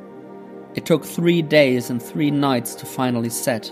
It 0.73 0.87
took 0.87 1.05
three 1.05 1.43
days 1.43 1.91
and 1.91 2.01
three 2.01 2.31
nights 2.31 2.73
to 2.75 2.87
finally 2.87 3.29
set. 3.29 3.71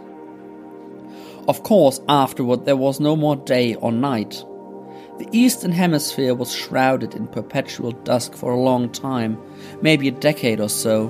Of 1.47 1.63
course, 1.63 2.01
afterward 2.09 2.65
there 2.65 2.75
was 2.75 2.99
no 2.99 3.15
more 3.15 3.37
day 3.37 3.75
or 3.75 3.91
night. 3.91 4.43
The 5.17 5.29
eastern 5.31 5.71
hemisphere 5.71 6.35
was 6.35 6.53
shrouded 6.53 7.15
in 7.15 7.27
perpetual 7.27 7.91
dusk 7.91 8.33
for 8.33 8.51
a 8.51 8.59
long 8.59 8.89
time, 8.89 9.41
maybe 9.81 10.09
a 10.09 10.11
decade 10.11 10.59
or 10.59 10.69
so. 10.69 11.07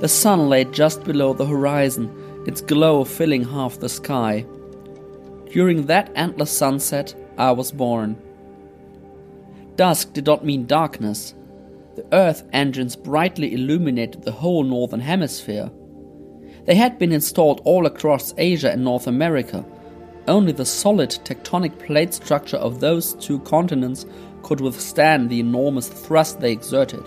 The 0.00 0.08
sun 0.08 0.48
lay 0.48 0.64
just 0.64 1.04
below 1.04 1.34
the 1.34 1.46
horizon, 1.46 2.10
its 2.46 2.60
glow 2.60 3.04
filling 3.04 3.44
half 3.44 3.78
the 3.78 3.88
sky. 3.88 4.46
During 5.50 5.86
that 5.86 6.10
endless 6.14 6.50
sunset, 6.50 7.14
I 7.38 7.52
was 7.52 7.72
born. 7.72 8.16
Dusk 9.76 10.14
did 10.14 10.26
not 10.26 10.44
mean 10.44 10.66
darkness. 10.66 11.34
The 11.94 12.06
Earth 12.12 12.42
engines 12.52 12.96
brightly 12.96 13.52
illuminated 13.54 14.22
the 14.22 14.32
whole 14.32 14.64
northern 14.64 15.00
hemisphere. 15.00 15.70
They 16.66 16.74
had 16.74 16.98
been 16.98 17.12
installed 17.12 17.60
all 17.64 17.86
across 17.86 18.34
Asia 18.36 18.70
and 18.70 18.84
North 18.84 19.06
America. 19.06 19.64
Only 20.28 20.52
the 20.52 20.66
solid 20.66 21.10
tectonic 21.10 21.78
plate 21.78 22.12
structure 22.12 22.56
of 22.56 22.80
those 22.80 23.14
two 23.14 23.38
continents 23.40 24.04
could 24.42 24.60
withstand 24.60 25.30
the 25.30 25.40
enormous 25.40 25.88
thrust 25.88 26.40
they 26.40 26.52
exerted. 26.52 27.04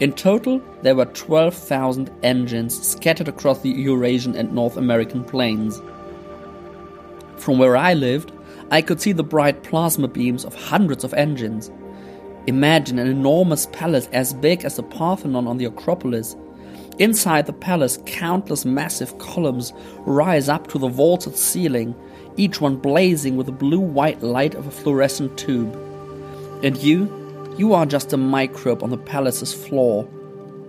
In 0.00 0.12
total, 0.12 0.60
there 0.82 0.94
were 0.94 1.06
12,000 1.06 2.10
engines 2.22 2.80
scattered 2.86 3.28
across 3.28 3.60
the 3.60 3.70
Eurasian 3.70 4.34
and 4.34 4.52
North 4.52 4.76
American 4.76 5.24
plains. 5.24 5.80
From 7.36 7.58
where 7.58 7.76
I 7.76 7.94
lived, 7.94 8.32
I 8.70 8.82
could 8.82 9.00
see 9.00 9.12
the 9.12 9.22
bright 9.22 9.62
plasma 9.62 10.08
beams 10.08 10.44
of 10.44 10.54
hundreds 10.54 11.04
of 11.04 11.14
engines. 11.14 11.70
Imagine 12.46 12.98
an 12.98 13.06
enormous 13.06 13.66
palace 13.66 14.08
as 14.12 14.34
big 14.34 14.64
as 14.64 14.76
the 14.76 14.82
Parthenon 14.82 15.46
on 15.46 15.58
the 15.58 15.66
Acropolis. 15.66 16.36
Inside 16.98 17.46
the 17.46 17.52
palace, 17.52 17.98
countless 18.04 18.64
massive 18.64 19.16
columns 19.18 19.72
rise 20.00 20.48
up 20.48 20.68
to 20.68 20.78
the 20.78 20.88
vaulted 20.88 21.36
ceiling, 21.36 21.94
each 22.36 22.60
one 22.60 22.76
blazing 22.76 23.36
with 23.36 23.46
the 23.46 23.52
blue 23.52 23.80
white 23.80 24.22
light 24.22 24.54
of 24.54 24.66
a 24.66 24.70
fluorescent 24.70 25.38
tube. 25.38 25.74
And 26.62 26.76
you, 26.78 27.54
you 27.56 27.72
are 27.72 27.86
just 27.86 28.12
a 28.12 28.16
microbe 28.16 28.82
on 28.82 28.90
the 28.90 28.98
palace's 28.98 29.54
floor. 29.54 30.08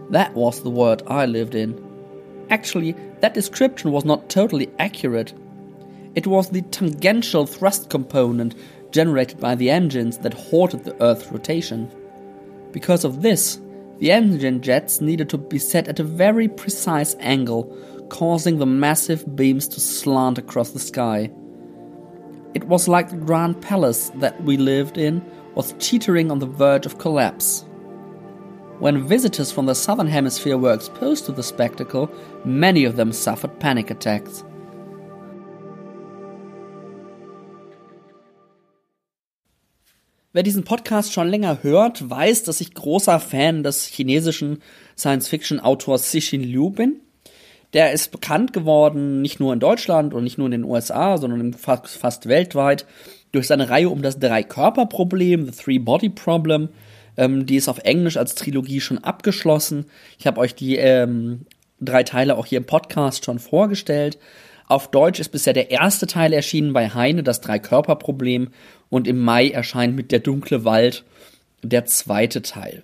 That 0.10 0.34
was 0.34 0.62
the 0.62 0.70
world 0.70 1.04
I 1.08 1.26
lived 1.26 1.56
in. 1.56 1.82
Actually, 2.50 2.96
that 3.20 3.34
description 3.34 3.92
was 3.92 4.06
not 4.06 4.30
totally 4.30 4.70
accurate. 4.80 5.34
It 6.16 6.28
was 6.28 6.50
the 6.50 6.62
tangential 6.62 7.46
thrust 7.46 7.90
component 7.90 8.56
generated 8.92 9.40
by 9.40 9.56
the 9.56 9.70
engines 9.70 10.20
that 10.20 10.34
halted 10.34 10.84
the 10.84 11.02
Earth's 11.02 11.32
rotation. 11.32 11.92
Because 12.72 13.04
of 13.04 13.22
this, 13.22 13.60
the 14.00 14.12
engine 14.12 14.62
jets 14.62 15.02
needed 15.02 15.30
to 15.30 15.38
be 15.38 15.60
set 15.60 15.88
at 15.88 16.00
a 16.00 16.04
very 16.04 16.48
precise 16.48 17.16
angle, 17.20 17.64
causing 18.10 18.58
the 18.58 18.66
massive 18.66 19.36
beams 19.36 19.68
to 19.70 19.80
slant 19.80 20.38
across 20.38 20.72
the 20.72 20.80
sky. 20.80 21.32
It 22.54 22.66
was 22.66 22.88
like 22.88 23.10
the 23.10 23.18
Grand 23.18 23.62
Palace 23.62 24.12
that 24.16 24.44
we 24.44 24.58
lived 24.58 24.98
in 24.98 25.24
was 25.56 25.76
teetering 25.80 26.32
on 26.32 26.40
the 26.40 26.46
verge 26.46 26.86
of 26.86 27.00
collapse. 27.00 27.66
When 28.80 29.08
visitors 29.08 29.52
from 29.52 29.66
the 29.66 29.76
southern 29.76 30.08
hemisphere 30.08 30.58
were 30.58 30.74
exposed 30.74 31.26
to 31.26 31.32
the 31.32 31.44
spectacle, 31.44 32.12
many 32.44 32.86
of 32.86 32.96
them 32.96 33.14
suffered 33.14 33.60
panic 33.60 33.90
attacks. 33.90 34.44
Wer 40.36 40.42
diesen 40.42 40.64
Podcast 40.64 41.14
schon 41.14 41.30
länger 41.30 41.60
hört, 41.62 42.10
weiß, 42.10 42.42
dass 42.42 42.60
ich 42.60 42.74
großer 42.74 43.20
Fan 43.20 43.62
des 43.62 43.86
chinesischen 43.86 44.64
Science-Fiction-Autors 44.98 46.10
Cixin 46.10 46.42
Liu 46.42 46.72
bin. 46.72 47.02
Der 47.74 47.92
ist 47.92 48.12
bekannt 48.12 48.52
geworden, 48.52 49.22
nicht 49.22 49.40
nur 49.40 49.54
in 49.54 49.60
Deutschland 49.60 50.12
und 50.12 50.24
nicht 50.24 50.40
nur 50.40 50.48
in 50.48 50.54
den 50.54 50.64
USA, 50.64 51.20
sondern 51.20 51.54
fast, 51.54 51.88
fast 51.90 52.28
weltweit 52.28 52.88
durch 53.32 53.46
seine 53.46 53.70
Reihe 53.70 53.90
um 53.90 54.02
das 54.02 54.18
Drei-Körper-Problem, 54.18 55.46
The 55.46 55.52
Three-Body-Problem. 55.52 56.70
Ähm, 57.16 57.46
die 57.46 57.58
ist 57.58 57.70
auf 57.70 57.78
Englisch 57.84 58.18
als 58.18 58.34
Trilogie 58.34 58.82
schon 58.82 58.98
abgeschlossen. 58.98 59.86
Ich 60.18 60.26
habe 60.26 60.42
euch 60.42 60.56
die 60.56 60.78
ähm, 60.78 61.46
drei 61.80 62.02
Teile 62.02 62.38
auch 62.38 62.48
hier 62.48 62.58
im 62.58 62.66
Podcast 62.66 63.24
schon 63.24 63.38
vorgestellt. 63.38 64.18
Auf 64.68 64.90
Deutsch 64.90 65.20
ist 65.20 65.30
bisher 65.30 65.54
der 65.54 65.72
erste 65.72 66.08
Teil 66.08 66.34
erschienen 66.34 66.74
bei 66.74 66.90
Heine, 66.90 67.22
das 67.22 67.42
Drei-Körper-Problem. 67.42 68.50
Und 68.94 69.08
im 69.08 69.20
Mai 69.20 69.50
erscheint 69.50 69.96
mit 69.96 70.12
Der 70.12 70.20
dunkle 70.20 70.66
Wald 70.66 71.04
der 71.64 71.86
zweite 71.86 72.44
Teil. 72.44 72.84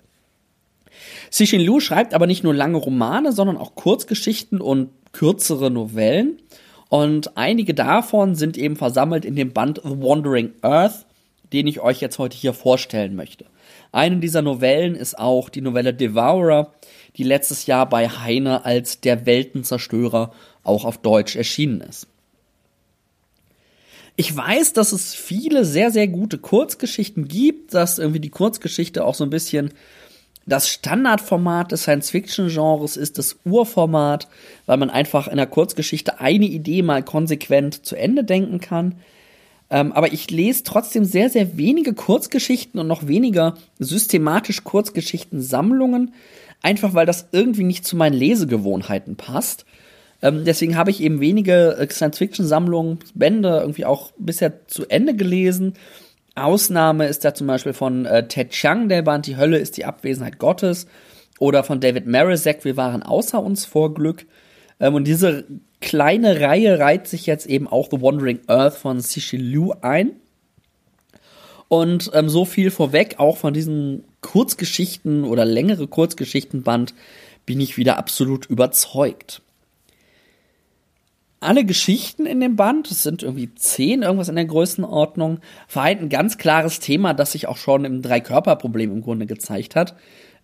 Cixin 1.30 1.60
Liu 1.60 1.78
schreibt 1.78 2.14
aber 2.14 2.26
nicht 2.26 2.42
nur 2.42 2.52
lange 2.52 2.78
Romane, 2.78 3.30
sondern 3.30 3.56
auch 3.56 3.76
Kurzgeschichten 3.76 4.60
und 4.60 4.90
kürzere 5.12 5.70
Novellen. 5.70 6.42
Und 6.88 7.36
einige 7.36 7.74
davon 7.74 8.34
sind 8.34 8.58
eben 8.58 8.74
versammelt 8.74 9.24
in 9.24 9.36
dem 9.36 9.52
Band 9.52 9.82
The 9.84 10.02
Wandering 10.02 10.50
Earth, 10.62 11.06
den 11.52 11.68
ich 11.68 11.78
euch 11.78 12.00
jetzt 12.00 12.18
heute 12.18 12.36
hier 12.36 12.54
vorstellen 12.54 13.14
möchte. 13.14 13.44
Eine 13.92 14.16
dieser 14.16 14.42
Novellen 14.42 14.96
ist 14.96 15.16
auch 15.16 15.48
die 15.48 15.60
Novelle 15.60 15.94
Devourer, 15.94 16.72
die 17.18 17.22
letztes 17.22 17.66
Jahr 17.66 17.88
bei 17.88 18.08
Heine 18.08 18.64
als 18.64 19.00
Der 19.00 19.26
Weltenzerstörer 19.26 20.32
auch 20.64 20.84
auf 20.84 20.98
Deutsch 20.98 21.36
erschienen 21.36 21.82
ist. 21.82 22.08
Ich 24.20 24.36
weiß, 24.36 24.74
dass 24.74 24.92
es 24.92 25.14
viele 25.14 25.64
sehr, 25.64 25.90
sehr 25.90 26.06
gute 26.06 26.36
Kurzgeschichten 26.36 27.26
gibt, 27.26 27.72
dass 27.72 27.98
irgendwie 27.98 28.20
die 28.20 28.28
Kurzgeschichte 28.28 29.02
auch 29.02 29.14
so 29.14 29.24
ein 29.24 29.30
bisschen 29.30 29.70
das 30.44 30.68
Standardformat 30.68 31.72
des 31.72 31.84
Science-Fiction-Genres 31.84 32.98
ist, 32.98 33.16
das 33.16 33.38
Urformat, 33.46 34.28
weil 34.66 34.76
man 34.76 34.90
einfach 34.90 35.26
in 35.26 35.38
der 35.38 35.46
Kurzgeschichte 35.46 36.20
eine 36.20 36.44
Idee 36.44 36.82
mal 36.82 37.02
konsequent 37.02 37.86
zu 37.86 37.96
Ende 37.96 38.22
denken 38.22 38.60
kann. 38.60 38.96
Ähm, 39.70 39.90
aber 39.92 40.12
ich 40.12 40.30
lese 40.30 40.64
trotzdem 40.64 41.06
sehr, 41.06 41.30
sehr 41.30 41.56
wenige 41.56 41.94
Kurzgeschichten 41.94 42.78
und 42.78 42.88
noch 42.88 43.06
weniger 43.06 43.54
systematisch 43.78 44.64
Kurzgeschichten-Sammlungen, 44.64 46.12
einfach 46.60 46.92
weil 46.92 47.06
das 47.06 47.28
irgendwie 47.32 47.64
nicht 47.64 47.86
zu 47.86 47.96
meinen 47.96 48.18
Lesegewohnheiten 48.18 49.16
passt. 49.16 49.64
Ähm, 50.22 50.44
deswegen 50.44 50.76
habe 50.76 50.90
ich 50.90 51.02
eben 51.02 51.20
wenige 51.20 51.76
äh, 51.78 51.88
Science-Fiction-Sammlungen, 51.90 52.98
Bände 53.14 53.58
irgendwie 53.60 53.84
auch 53.84 54.12
bisher 54.18 54.66
zu 54.66 54.86
Ende 54.88 55.14
gelesen. 55.14 55.74
Ausnahme 56.34 57.06
ist 57.06 57.24
da 57.24 57.34
zum 57.34 57.46
Beispiel 57.46 57.72
von 57.72 58.06
äh, 58.06 58.26
Ted 58.28 58.50
Chiang, 58.50 58.88
der 58.88 59.02
Band 59.02 59.26
Die 59.26 59.36
Hölle 59.36 59.58
ist 59.58 59.76
die 59.76 59.84
Abwesenheit 59.84 60.38
Gottes. 60.38 60.86
Oder 61.38 61.64
von 61.64 61.80
David 61.80 62.06
Marizek, 62.06 62.64
Wir 62.64 62.76
waren 62.76 63.02
außer 63.02 63.42
uns 63.42 63.64
vor 63.64 63.94
Glück. 63.94 64.26
Ähm, 64.78 64.94
und 64.94 65.04
diese 65.04 65.44
kleine 65.80 66.40
Reihe 66.40 66.78
reiht 66.78 67.06
sich 67.06 67.24
jetzt 67.26 67.46
eben 67.46 67.66
auch 67.66 67.88
The 67.90 68.02
Wandering 68.02 68.40
Earth 68.46 68.76
von 68.76 69.00
Cixin 69.00 69.40
Liu 69.40 69.72
ein. 69.80 70.12
Und 71.68 72.10
ähm, 72.14 72.28
so 72.28 72.44
viel 72.44 72.70
vorweg, 72.70 73.14
auch 73.18 73.38
von 73.38 73.54
diesen 73.54 74.04
Kurzgeschichten 74.20 75.24
oder 75.24 75.44
längere 75.44 75.86
Kurzgeschichtenband 75.86 76.94
bin 77.46 77.60
ich 77.60 77.78
wieder 77.78 77.96
absolut 77.96 78.46
überzeugt 78.46 79.40
alle 81.40 81.64
Geschichten 81.64 82.26
in 82.26 82.38
dem 82.40 82.54
Band, 82.54 82.90
es 82.90 83.02
sind 83.02 83.22
irgendwie 83.22 83.54
zehn, 83.54 84.02
irgendwas 84.02 84.28
in 84.28 84.36
der 84.36 84.44
Größenordnung, 84.44 85.40
vereint 85.66 86.02
ein 86.02 86.08
ganz 86.10 86.36
klares 86.36 86.80
Thema, 86.80 87.14
das 87.14 87.32
sich 87.32 87.48
auch 87.48 87.56
schon 87.56 87.86
im 87.86 88.02
Dreikörperproblem 88.02 88.92
im 88.92 89.00
Grunde 89.00 89.26
gezeigt 89.26 89.74
hat. 89.74 89.96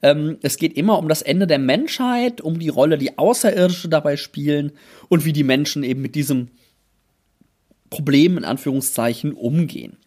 Ähm, 0.03 0.39
es 0.41 0.57
geht 0.57 0.77
immer 0.77 0.99
um 0.99 1.09
das 1.09 1.21
Ende 1.21 1.47
der 1.47 1.59
Menschheit, 1.59 2.41
um 2.41 2.59
die 2.59 2.71
Rolle, 2.71 2.97
die 2.97 3.19
Außerirdische 3.19 3.91
dabei 3.91 4.17
spielen 4.17 4.73
und 5.09 5.27
wie 5.27 5.35
die 5.35 5.45
Menschen 5.45 5.83
eben 5.83 6.01
mit 6.01 6.15
diesem 6.15 6.49
Problem 7.91 8.39
in 8.39 8.45
Anführungszeichen 8.45 9.33
umgehen. 9.33 9.99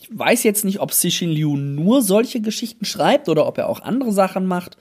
Ich 0.00 0.08
weiß 0.10 0.42
jetzt 0.42 0.64
nicht, 0.64 0.80
ob 0.80 0.92
Cixin 0.92 1.30
Liu 1.30 1.56
nur 1.56 2.02
solche 2.02 2.40
Geschichten 2.40 2.84
schreibt 2.84 3.28
oder 3.28 3.46
ob 3.46 3.58
er 3.58 3.68
auch 3.68 3.80
andere 3.80 4.12
Sachen 4.12 4.46
macht 4.46 4.76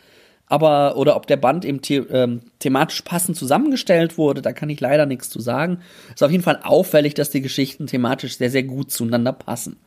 aber 0.49 0.97
oder 0.97 1.15
ob 1.15 1.27
der 1.27 1.37
Band 1.37 1.63
eben 1.63 1.79
the 1.83 1.97
ähm, 1.97 2.41
thematisch 2.57 3.03
passend 3.03 3.37
zusammengestellt 3.37 4.17
wurde, 4.17 4.41
da 4.41 4.51
kann 4.51 4.69
ich 4.69 4.81
leider 4.81 5.05
nichts 5.05 5.29
zu 5.29 5.39
sagen. 5.39 5.79
Ist 6.13 6.23
auf 6.23 6.31
jeden 6.31 6.43
Fall 6.43 6.59
auffällig, 6.63 7.13
dass 7.13 7.29
die 7.29 7.41
Geschichten 7.41 7.85
thematisch 7.85 8.37
sehr, 8.37 8.49
sehr 8.49 8.63
gut 8.63 8.91
zueinander 8.91 9.31
passen. 9.31 9.77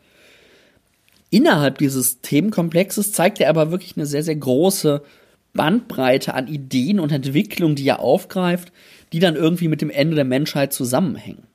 Innerhalb 1.31 1.79
dieses 1.79 2.21
Themenkomplexes 2.21 3.13
zeigt 3.13 3.41
er 3.41 3.51
aber 3.51 3.73
wirklich 3.73 3.97
eine 3.97 4.07
sehr, 4.07 4.23
sehr 4.23 4.37
große 4.37 5.03
Bandbreite 5.53 6.35
an 6.35 6.47
Ideen 6.47 7.01
und 7.01 7.11
Entwicklungen, 7.11 7.75
die 7.75 7.89
er 7.89 7.99
aufgreift, 7.99 8.73
die 9.13 9.19
dann 9.19 9.35
irgendwie 9.35 9.69
mit 9.69 9.83
dem 9.83 9.91
Ende 9.91 10.15
der 10.15 10.25
Menschheit 10.25 10.73
zusammenhängen. 10.73 11.47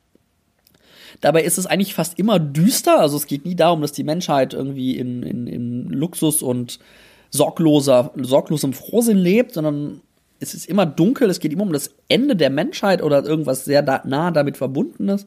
Dabei 1.21 1.43
ist 1.43 1.57
es 1.57 1.65
eigentlich 1.65 1.93
fast 1.93 2.19
immer 2.19 2.39
düster, 2.39 2.99
also 2.99 3.17
es 3.17 3.25
geht 3.25 3.45
nie 3.45 3.55
darum, 3.55 3.81
dass 3.81 3.93
die 3.93 4.03
Menschheit 4.03 4.53
irgendwie 4.53 4.97
in, 4.97 5.23
in, 5.23 5.47
in 5.47 5.89
Luxus 5.89 6.41
und 6.41 6.79
sorgloser, 7.29 8.11
sorglosem 8.15 8.73
Frohsinn 8.73 9.17
lebt, 9.17 9.53
sondern 9.53 10.01
es 10.39 10.53
ist 10.53 10.67
immer 10.67 10.85
dunkel, 10.85 11.29
es 11.29 11.39
geht 11.39 11.51
immer 11.51 11.63
um 11.63 11.73
das 11.73 11.91
Ende 12.07 12.35
der 12.35 12.49
Menschheit 12.49 13.01
oder 13.01 13.25
irgendwas 13.25 13.65
sehr 13.65 13.81
da, 13.81 14.01
nah 14.05 14.31
damit 14.31 14.57
verbundenes. 14.57 15.25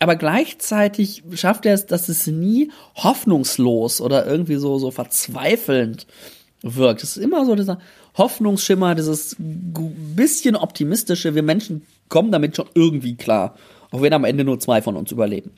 Aber 0.00 0.16
gleichzeitig 0.16 1.22
schafft 1.34 1.66
er 1.66 1.74
es, 1.74 1.86
dass 1.86 2.08
es 2.08 2.26
nie 2.26 2.70
hoffnungslos 2.96 4.00
oder 4.00 4.26
irgendwie 4.26 4.56
so, 4.56 4.78
so 4.78 4.90
verzweifelnd 4.90 6.06
wirkt. 6.62 7.02
Es 7.02 7.16
ist 7.16 7.22
immer 7.22 7.46
so 7.46 7.54
dieser 7.54 7.78
Hoffnungsschimmer, 8.16 8.94
dieses 8.94 9.36
bisschen 9.38 10.56
optimistische, 10.56 11.34
wir 11.34 11.42
Menschen 11.42 11.82
kommen 12.08 12.32
damit 12.32 12.56
schon 12.56 12.68
irgendwie 12.74 13.16
klar. 13.16 13.56
Auch 13.90 14.02
wenn 14.02 14.12
am 14.12 14.24
Ende 14.24 14.44
nur 14.44 14.58
zwei 14.58 14.82
von 14.82 14.96
uns 14.96 15.12
überleben. 15.12 15.52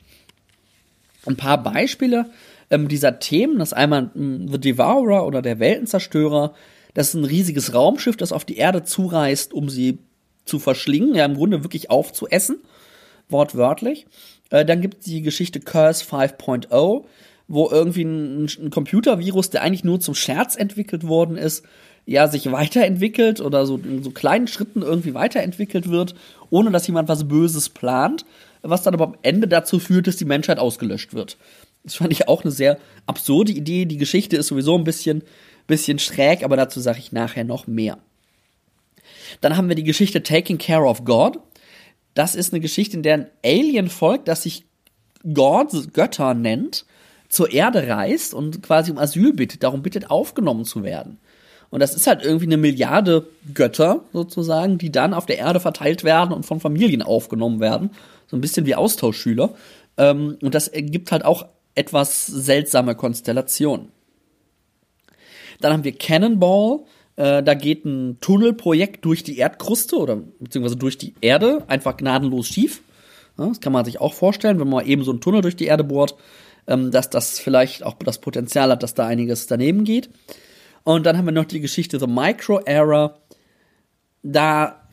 Ein 1.25 1.35
paar 1.35 1.61
Beispiele 1.61 2.27
ähm, 2.69 2.87
dieser 2.87 3.19
Themen, 3.19 3.59
das 3.59 3.73
einmal 3.73 4.11
mh, 4.13 4.51
The 4.51 4.59
Devourer 4.59 5.25
oder 5.25 5.41
der 5.41 5.59
Weltenzerstörer. 5.59 6.53
Das 6.93 7.09
ist 7.09 7.13
ein 7.13 7.25
riesiges 7.25 7.73
Raumschiff, 7.73 8.17
das 8.17 8.31
auf 8.31 8.45
die 8.45 8.57
Erde 8.57 8.83
zureist, 8.83 9.53
um 9.53 9.69
sie 9.69 9.99
zu 10.45 10.59
verschlingen, 10.59 11.15
ja 11.15 11.25
im 11.25 11.35
Grunde 11.35 11.63
wirklich 11.63 11.89
aufzuessen, 11.89 12.59
wortwörtlich. 13.29 14.05
Äh, 14.49 14.65
dann 14.65 14.81
gibt 14.81 14.99
es 14.99 15.05
die 15.05 15.21
Geschichte 15.21 15.59
Curse 15.59 16.05
5.0, 16.05 17.03
wo 17.47 17.69
irgendwie 17.69 18.03
ein, 18.03 18.45
ein 18.45 18.69
Computervirus, 18.69 19.49
der 19.49 19.61
eigentlich 19.61 19.83
nur 19.83 19.99
zum 19.99 20.15
Scherz 20.15 20.55
entwickelt 20.55 21.07
worden 21.07 21.37
ist, 21.37 21.65
ja, 22.05 22.27
sich 22.29 22.49
weiterentwickelt 22.51 23.41
oder 23.41 23.65
so 23.65 23.77
in 23.77 24.01
so 24.01 24.11
kleinen 24.11 24.47
Schritten 24.47 24.81
irgendwie 24.81 25.13
weiterentwickelt 25.13 25.89
wird, 25.89 26.15
ohne 26.49 26.71
dass 26.71 26.87
jemand 26.87 27.09
was 27.09 27.27
Böses 27.27 27.67
plant, 27.69 28.25
was 28.61 28.83
dann 28.83 28.93
aber 28.93 29.07
am 29.07 29.17
Ende 29.23 29.47
dazu 29.47 29.77
führt, 29.77 30.07
dass 30.07 30.15
die 30.15 30.25
Menschheit 30.25 30.57
ausgelöscht 30.57 31.13
wird. 31.13 31.37
Das 31.87 31.95
fand 31.95 32.11
ich 32.11 32.27
auch 32.27 32.43
eine 32.43 32.51
sehr 32.51 32.77
absurde 33.05 33.53
Idee. 33.53 33.85
Die 33.85 33.97
Geschichte 33.97 34.35
ist 34.35 34.47
sowieso 34.47 34.77
ein 34.77 34.83
bisschen, 34.83 35.23
bisschen 35.67 35.99
schräg, 35.99 36.43
aber 36.43 36.57
dazu 36.57 36.81
sage 36.81 36.99
ich 36.99 37.13
nachher 37.13 37.45
noch 37.45 37.65
mehr. 37.65 37.97
Dann 39.39 39.55
haben 39.55 39.69
wir 39.69 39.75
die 39.75 39.85
Geschichte 39.85 40.21
Taking 40.21 40.57
Care 40.57 40.85
of 40.85 41.05
God. 41.05 41.39
Das 42.13 42.35
ist 42.35 42.53
eine 42.53 42.59
Geschichte, 42.59 42.97
in 42.97 43.03
der 43.03 43.13
ein 43.13 43.27
Alien 43.45 43.89
folgt, 43.89 44.27
das 44.27 44.43
sich 44.43 44.65
God, 45.33 45.93
Götter 45.93 46.33
nennt, 46.33 46.85
zur 47.29 47.53
Erde 47.53 47.87
reist 47.87 48.33
und 48.33 48.61
quasi 48.63 48.91
um 48.91 48.97
Asyl 48.97 49.33
bittet, 49.33 49.63
darum 49.63 49.81
bittet, 49.81 50.09
aufgenommen 50.09 50.65
zu 50.65 50.83
werden. 50.83 51.19
Und 51.69 51.81
das 51.81 51.95
ist 51.95 52.07
halt 52.07 52.23
irgendwie 52.23 52.45
eine 52.45 52.57
Milliarde 52.57 53.27
Götter 53.53 54.01
sozusagen, 54.11 54.77
die 54.77 54.91
dann 54.91 55.13
auf 55.13 55.25
der 55.25 55.37
Erde 55.37 55.59
verteilt 55.61 56.03
werden 56.03 56.33
und 56.33 56.45
von 56.45 56.59
Familien 56.59 57.01
aufgenommen 57.01 57.59
werden. 57.61 57.91
So 58.27 58.35
ein 58.35 58.41
bisschen 58.41 58.65
wie 58.65 58.75
Austauschschüler. 58.75 59.53
Ähm, 59.97 60.37
und 60.41 60.55
das 60.55 60.67
ergibt 60.67 61.11
halt 61.11 61.25
auch 61.25 61.45
etwas 61.77 62.25
seltsame 62.25 62.95
Konstellationen. 62.95 63.91
Dann 65.59 65.73
haben 65.73 65.83
wir 65.83 65.97
Cannonball. 65.97 66.81
Äh, 67.15 67.43
da 67.43 67.53
geht 67.53 67.85
ein 67.85 68.19
Tunnelprojekt 68.21 69.05
durch 69.05 69.23
die 69.23 69.37
Erdkruste 69.37 69.97
oder 69.97 70.17
beziehungsweise 70.39 70.75
durch 70.75 70.97
die 70.97 71.15
Erde 71.21 71.63
einfach 71.67 71.97
gnadenlos 71.97 72.47
schief. 72.47 72.81
Das 73.37 73.61
kann 73.61 73.73
man 73.73 73.85
sich 73.85 74.01
auch 74.01 74.13
vorstellen, 74.13 74.59
wenn 74.59 74.69
man 74.69 74.85
eben 74.85 75.03
so 75.03 75.11
einen 75.11 75.21
Tunnel 75.21 75.41
durch 75.41 75.55
die 75.55 75.65
Erde 75.65 75.83
bohrt, 75.83 76.15
ähm, 76.67 76.91
dass 76.91 77.09
das 77.09 77.39
vielleicht 77.39 77.83
auch 77.83 77.95
das 77.95 78.19
Potenzial 78.19 78.71
hat, 78.71 78.83
dass 78.83 78.93
da 78.93 79.05
einiges 79.05 79.47
daneben 79.47 79.83
geht. 79.83 80.09
Und 80.83 81.05
dann 81.05 81.17
haben 81.17 81.25
wir 81.25 81.31
noch 81.31 81.45
die 81.45 81.59
Geschichte 81.59 81.99
The 81.99 82.07
Micro 82.07 82.61
Era. 82.65 83.17
Da 84.23 84.87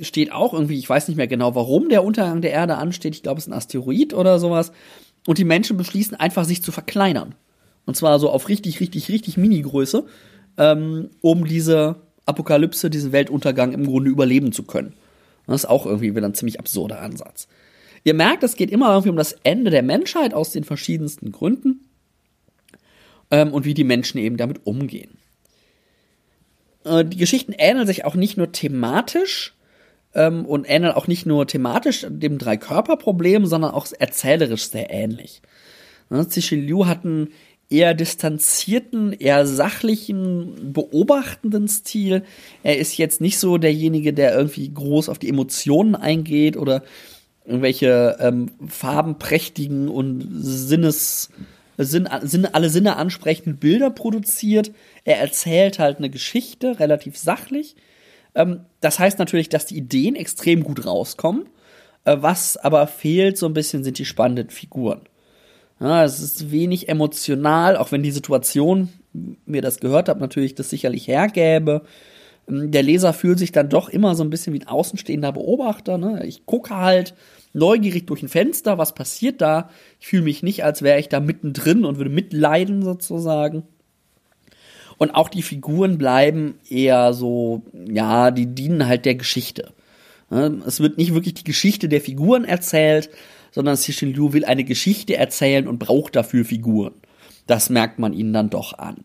steht 0.00 0.32
auch 0.32 0.52
irgendwie, 0.52 0.78
ich 0.78 0.88
weiß 0.88 1.08
nicht 1.08 1.16
mehr 1.16 1.26
genau, 1.26 1.54
warum 1.54 1.88
der 1.88 2.04
Untergang 2.04 2.40
der 2.40 2.52
Erde 2.52 2.76
ansteht. 2.76 3.14
Ich 3.14 3.22
glaube, 3.22 3.38
es 3.38 3.46
ist 3.46 3.52
ein 3.52 3.56
Asteroid 3.56 4.14
oder 4.14 4.38
sowas. 4.38 4.72
Und 5.30 5.38
die 5.38 5.44
Menschen 5.44 5.76
beschließen 5.76 6.16
einfach, 6.16 6.44
sich 6.44 6.60
zu 6.60 6.72
verkleinern. 6.72 7.36
Und 7.86 7.96
zwar 7.96 8.18
so 8.18 8.30
auf 8.30 8.48
richtig, 8.48 8.80
richtig, 8.80 9.08
richtig 9.10 9.36
Mini-Größe, 9.36 10.04
ähm, 10.58 11.10
um 11.20 11.44
diese 11.44 12.00
Apokalypse, 12.26 12.90
diesen 12.90 13.12
Weltuntergang 13.12 13.72
im 13.72 13.86
Grunde 13.86 14.10
überleben 14.10 14.50
zu 14.50 14.64
können. 14.64 14.94
das 15.46 15.62
ist 15.62 15.70
auch 15.70 15.86
irgendwie 15.86 16.16
wieder 16.16 16.26
ein 16.26 16.34
ziemlich 16.34 16.58
absurder 16.58 17.00
Ansatz. 17.00 17.46
Ihr 18.02 18.14
merkt, 18.14 18.42
es 18.42 18.56
geht 18.56 18.72
immer 18.72 18.88
irgendwie 18.88 19.10
um 19.10 19.16
das 19.16 19.36
Ende 19.44 19.70
der 19.70 19.84
Menschheit 19.84 20.34
aus 20.34 20.50
den 20.50 20.64
verschiedensten 20.64 21.30
Gründen 21.30 21.88
ähm, 23.30 23.52
und 23.52 23.64
wie 23.64 23.74
die 23.74 23.84
Menschen 23.84 24.18
eben 24.18 24.36
damit 24.36 24.66
umgehen. 24.66 25.16
Äh, 26.82 27.04
die 27.04 27.18
Geschichten 27.18 27.52
ähneln 27.52 27.86
sich 27.86 28.04
auch 28.04 28.16
nicht 28.16 28.36
nur 28.36 28.50
thematisch 28.50 29.54
ähm, 30.14 30.44
und 30.44 30.68
ähneln 30.68 30.92
auch 30.92 31.06
nicht 31.06 31.26
nur 31.26 31.46
thematisch 31.46 32.06
dem 32.08 32.38
Drei-Körper-Problem, 32.38 33.46
sondern 33.46 33.72
auch 33.72 33.86
erzählerisch 33.98 34.68
sehr 34.68 34.90
ähnlich. 34.90 35.42
Ne, 36.08 36.26
Liu 36.50 36.86
hat 36.86 37.04
einen 37.04 37.28
eher 37.68 37.94
distanzierten, 37.94 39.12
eher 39.12 39.46
sachlichen, 39.46 40.72
beobachtenden 40.72 41.68
Stil. 41.68 42.24
Er 42.64 42.78
ist 42.78 42.98
jetzt 42.98 43.20
nicht 43.20 43.38
so 43.38 43.58
derjenige, 43.58 44.12
der 44.12 44.34
irgendwie 44.34 44.68
groß 44.72 45.08
auf 45.08 45.20
die 45.20 45.28
Emotionen 45.28 45.94
eingeht 45.94 46.56
oder 46.56 46.82
irgendwelche 47.44 48.16
ähm, 48.20 48.50
farbenprächtigen 48.66 49.88
und 49.88 50.26
Sinnes 50.40 51.30
Sinn, 51.82 52.08
Sinn, 52.22 52.46
alle 52.46 52.68
Sinne 52.68 52.96
ansprechenden 52.96 53.56
Bilder 53.56 53.90
produziert. 53.90 54.70
Er 55.04 55.18
erzählt 55.18 55.78
halt 55.78 55.96
eine 55.98 56.10
Geschichte, 56.10 56.78
relativ 56.78 57.16
sachlich. 57.16 57.74
Ähm, 58.34 58.60
das 58.80 58.98
heißt 58.98 59.18
natürlich, 59.18 59.48
dass 59.48 59.66
die 59.66 59.76
Ideen 59.76 60.16
extrem 60.16 60.62
gut 60.62 60.86
rauskommen. 60.86 61.46
Äh, 62.04 62.16
was 62.20 62.56
aber 62.56 62.86
fehlt 62.86 63.38
so 63.38 63.46
ein 63.46 63.54
bisschen, 63.54 63.84
sind 63.84 63.98
die 63.98 64.04
spannenden 64.04 64.50
Figuren. 64.50 65.02
Ja, 65.80 66.04
es 66.04 66.20
ist 66.20 66.50
wenig 66.50 66.88
emotional, 66.88 67.76
auch 67.76 67.92
wenn 67.92 68.02
die 68.02 68.10
Situation, 68.10 68.90
mir 69.46 69.62
das 69.62 69.80
gehört 69.80 70.08
habe, 70.08 70.20
natürlich 70.20 70.54
das 70.54 70.70
sicherlich 70.70 71.08
hergäbe. 71.08 71.82
Ähm, 72.48 72.70
der 72.70 72.82
Leser 72.82 73.12
fühlt 73.12 73.38
sich 73.38 73.52
dann 73.52 73.68
doch 73.68 73.88
immer 73.88 74.14
so 74.14 74.22
ein 74.24 74.30
bisschen 74.30 74.52
wie 74.52 74.60
ein 74.60 74.68
außenstehender 74.68 75.32
Beobachter. 75.32 75.98
Ne? 75.98 76.24
Ich 76.26 76.46
gucke 76.46 76.76
halt, 76.76 77.14
neugierig 77.52 78.06
durch 78.06 78.22
ein 78.22 78.28
Fenster, 78.28 78.78
was 78.78 78.94
passiert 78.94 79.40
da? 79.40 79.70
Ich 79.98 80.06
fühle 80.06 80.22
mich 80.22 80.42
nicht, 80.42 80.64
als 80.64 80.82
wäre 80.82 81.00
ich 81.00 81.08
da 81.08 81.20
mittendrin 81.20 81.84
und 81.84 81.96
würde 81.96 82.10
mitleiden 82.10 82.82
sozusagen. 82.82 83.64
Und 85.00 85.12
auch 85.12 85.30
die 85.30 85.40
Figuren 85.40 85.96
bleiben 85.96 86.56
eher 86.68 87.14
so, 87.14 87.62
ja, 87.72 88.30
die 88.30 88.44
dienen 88.44 88.86
halt 88.86 89.06
der 89.06 89.14
Geschichte. 89.14 89.72
Es 90.66 90.80
wird 90.80 90.98
nicht 90.98 91.14
wirklich 91.14 91.32
die 91.32 91.44
Geschichte 91.44 91.88
der 91.88 92.02
Figuren 92.02 92.44
erzählt, 92.44 93.08
sondern 93.50 93.78
Cixin 93.78 94.12
Liu 94.12 94.34
will 94.34 94.44
eine 94.44 94.62
Geschichte 94.62 95.16
erzählen 95.16 95.66
und 95.66 95.78
braucht 95.78 96.16
dafür 96.16 96.44
Figuren. 96.44 96.92
Das 97.46 97.70
merkt 97.70 97.98
man 97.98 98.12
ihnen 98.12 98.34
dann 98.34 98.50
doch 98.50 98.78
an. 98.78 99.04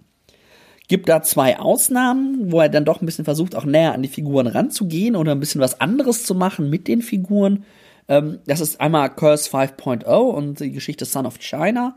Gibt 0.89 1.07
da 1.07 1.23
zwei 1.23 1.59
Ausnahmen, 1.59 2.51
wo 2.51 2.59
er 2.59 2.67
dann 2.67 2.83
doch 2.83 3.01
ein 3.01 3.05
bisschen 3.05 3.23
versucht, 3.23 3.55
auch 3.55 3.63
näher 3.63 3.93
an 3.93 4.03
die 4.03 4.09
Figuren 4.09 4.47
ranzugehen 4.47 5.15
oder 5.15 5.31
ein 5.31 5.39
bisschen 5.39 5.61
was 5.61 5.79
anderes 5.79 6.25
zu 6.25 6.35
machen 6.35 6.69
mit 6.69 6.89
den 6.89 7.03
Figuren. 7.03 7.63
Ähm, 8.09 8.39
das 8.47 8.59
ist 8.59 8.81
einmal 8.81 9.15
Curse 9.15 9.49
5.0 9.49 10.05
und 10.05 10.59
die 10.59 10.73
Geschichte 10.73 11.05
Son 11.05 11.25
of 11.25 11.39
China. 11.39 11.95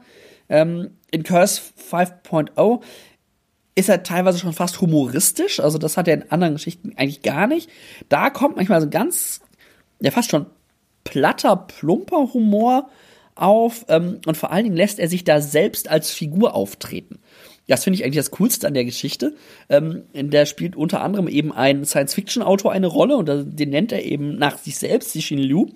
Ähm, 0.48 0.90
in 1.11 1.24
Curse 1.24 1.61
5.0 1.90 2.80
ist 3.78 3.88
er 3.88 4.02
teilweise 4.02 4.40
schon 4.40 4.52
fast 4.52 4.80
humoristisch, 4.80 5.60
also 5.60 5.78
das 5.78 5.96
hat 5.96 6.08
er 6.08 6.14
in 6.14 6.30
anderen 6.32 6.54
Geschichten 6.54 6.94
eigentlich 6.96 7.22
gar 7.22 7.46
nicht. 7.46 7.70
Da 8.08 8.28
kommt 8.28 8.56
manchmal 8.56 8.80
so 8.80 8.90
ganz, 8.90 9.40
ja 10.00 10.10
fast 10.10 10.30
schon 10.30 10.46
platter, 11.04 11.54
plumper 11.56 12.32
Humor 12.34 12.88
auf 13.36 13.86
ähm, 13.88 14.20
und 14.26 14.36
vor 14.36 14.50
allen 14.50 14.64
Dingen 14.64 14.76
lässt 14.76 14.98
er 14.98 15.08
sich 15.08 15.22
da 15.22 15.40
selbst 15.40 15.88
als 15.88 16.10
Figur 16.10 16.56
auftreten. 16.56 17.20
Das 17.68 17.84
finde 17.84 17.98
ich 17.98 18.04
eigentlich 18.04 18.16
das 18.16 18.32
Coolste 18.32 18.66
an 18.66 18.74
der 18.74 18.84
Geschichte. 18.84 19.36
Ähm, 19.68 20.02
der 20.12 20.46
spielt 20.46 20.74
unter 20.74 21.00
anderem 21.00 21.28
eben 21.28 21.52
ein 21.52 21.84
Science-Fiction-Autor 21.84 22.72
eine 22.72 22.88
Rolle 22.88 23.16
und 23.16 23.28
den 23.28 23.70
nennt 23.70 23.92
er 23.92 24.04
eben 24.04 24.36
nach 24.38 24.58
sich 24.58 24.76
selbst, 24.76 25.12
Cixin 25.12 25.38
Liu. 25.38 25.66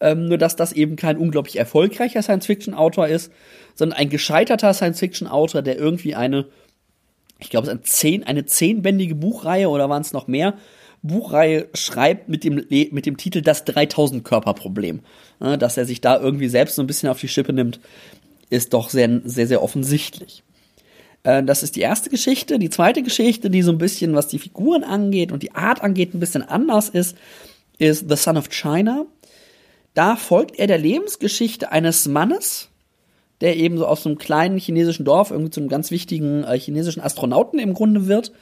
Ähm, 0.00 0.26
nur 0.26 0.36
dass 0.36 0.54
das 0.54 0.72
eben 0.72 0.96
kein 0.96 1.16
unglaublich 1.16 1.58
erfolgreicher 1.58 2.22
Science-Fiction-Autor 2.22 3.08
ist, 3.08 3.32
sondern 3.74 3.98
ein 3.98 4.10
gescheiterter 4.10 4.74
Science-Fiction-Autor, 4.74 5.62
der 5.62 5.78
irgendwie 5.78 6.14
eine, 6.14 6.46
ich 7.38 7.50
glaube, 7.50 7.66
es 7.66 7.72
ist 7.72 7.78
ein 7.78 7.84
zehn, 7.84 8.24
eine 8.24 8.46
zehnbändige 8.46 9.14
Buchreihe 9.14 9.68
oder 9.68 9.88
waren 9.88 10.02
es 10.02 10.12
noch 10.12 10.26
mehr, 10.26 10.54
Buchreihe 11.02 11.68
schreibt 11.74 12.28
mit 12.28 12.44
dem, 12.44 12.56
mit 12.90 13.06
dem 13.06 13.16
Titel 13.16 13.40
Das 13.42 13.66
3000-Körper-Problem. 13.66 15.00
Ja, 15.40 15.56
dass 15.56 15.76
er 15.76 15.84
sich 15.84 16.00
da 16.00 16.18
irgendwie 16.18 16.48
selbst 16.48 16.74
so 16.74 16.82
ein 16.82 16.86
bisschen 16.88 17.08
auf 17.08 17.20
die 17.20 17.28
Schippe 17.28 17.52
nimmt, 17.52 17.78
ist 18.50 18.74
doch 18.74 18.90
sehr, 18.90 19.20
sehr, 19.24 19.46
sehr 19.46 19.62
offensichtlich. 19.62 20.42
Äh, 21.22 21.44
das 21.44 21.62
ist 21.62 21.76
die 21.76 21.80
erste 21.80 22.10
Geschichte. 22.10 22.58
Die 22.58 22.70
zweite 22.70 23.02
Geschichte, 23.02 23.50
die 23.50 23.62
so 23.62 23.70
ein 23.70 23.78
bisschen, 23.78 24.14
was 24.14 24.28
die 24.28 24.38
Figuren 24.38 24.84
angeht 24.84 25.30
und 25.30 25.42
die 25.42 25.54
Art 25.54 25.82
angeht, 25.82 26.14
ein 26.14 26.20
bisschen 26.20 26.42
anders 26.42 26.88
ist, 26.88 27.16
ist 27.78 28.08
The 28.08 28.16
Son 28.16 28.36
of 28.36 28.48
China. 28.48 29.06
Da 29.94 30.16
folgt 30.16 30.58
er 30.58 30.66
der 30.66 30.78
Lebensgeschichte 30.78 31.70
eines 31.70 32.06
Mannes, 32.06 32.67
der 33.40 33.56
eben 33.56 33.78
so 33.78 33.86
aus 33.86 34.06
einem 34.06 34.18
kleinen 34.18 34.58
chinesischen 34.58 35.04
Dorf 35.04 35.30
irgendwie 35.30 35.50
zu 35.50 35.60
einem 35.60 35.68
ganz 35.68 35.90
wichtigen 35.90 36.44
äh, 36.44 36.58
chinesischen 36.58 37.02
Astronauten 37.02 37.58
im 37.58 37.74
Grunde 37.74 38.06
wird. 38.06 38.32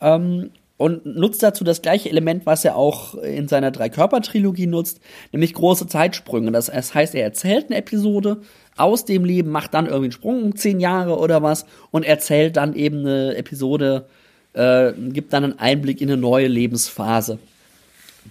Ähm, 0.00 0.50
und 0.76 1.06
nutzt 1.06 1.42
dazu 1.42 1.62
das 1.62 1.82
gleiche 1.82 2.10
Element, 2.10 2.46
was 2.46 2.64
er 2.64 2.76
auch 2.76 3.14
in 3.14 3.46
seiner 3.46 3.70
Drei-Körper-Trilogie 3.70 4.66
nutzt, 4.66 5.00
nämlich 5.32 5.54
große 5.54 5.86
Zeitsprünge. 5.86 6.50
Das 6.50 6.68
heißt, 6.72 7.14
er 7.14 7.22
erzählt 7.22 7.66
eine 7.66 7.76
Episode 7.76 8.38
aus 8.76 9.04
dem 9.04 9.24
Leben, 9.24 9.50
macht 9.50 9.72
dann 9.72 9.86
irgendwie 9.86 10.06
einen 10.06 10.12
Sprung, 10.12 10.56
zehn 10.56 10.80
Jahre 10.80 11.18
oder 11.18 11.42
was, 11.42 11.64
und 11.92 12.04
erzählt 12.04 12.56
dann 12.56 12.74
eben 12.74 13.00
eine 13.00 13.36
Episode, 13.36 14.06
äh, 14.52 14.92
gibt 14.92 15.32
dann 15.32 15.44
einen 15.44 15.58
Einblick 15.60 16.00
in 16.00 16.10
eine 16.10 16.20
neue 16.20 16.48
Lebensphase 16.48 17.38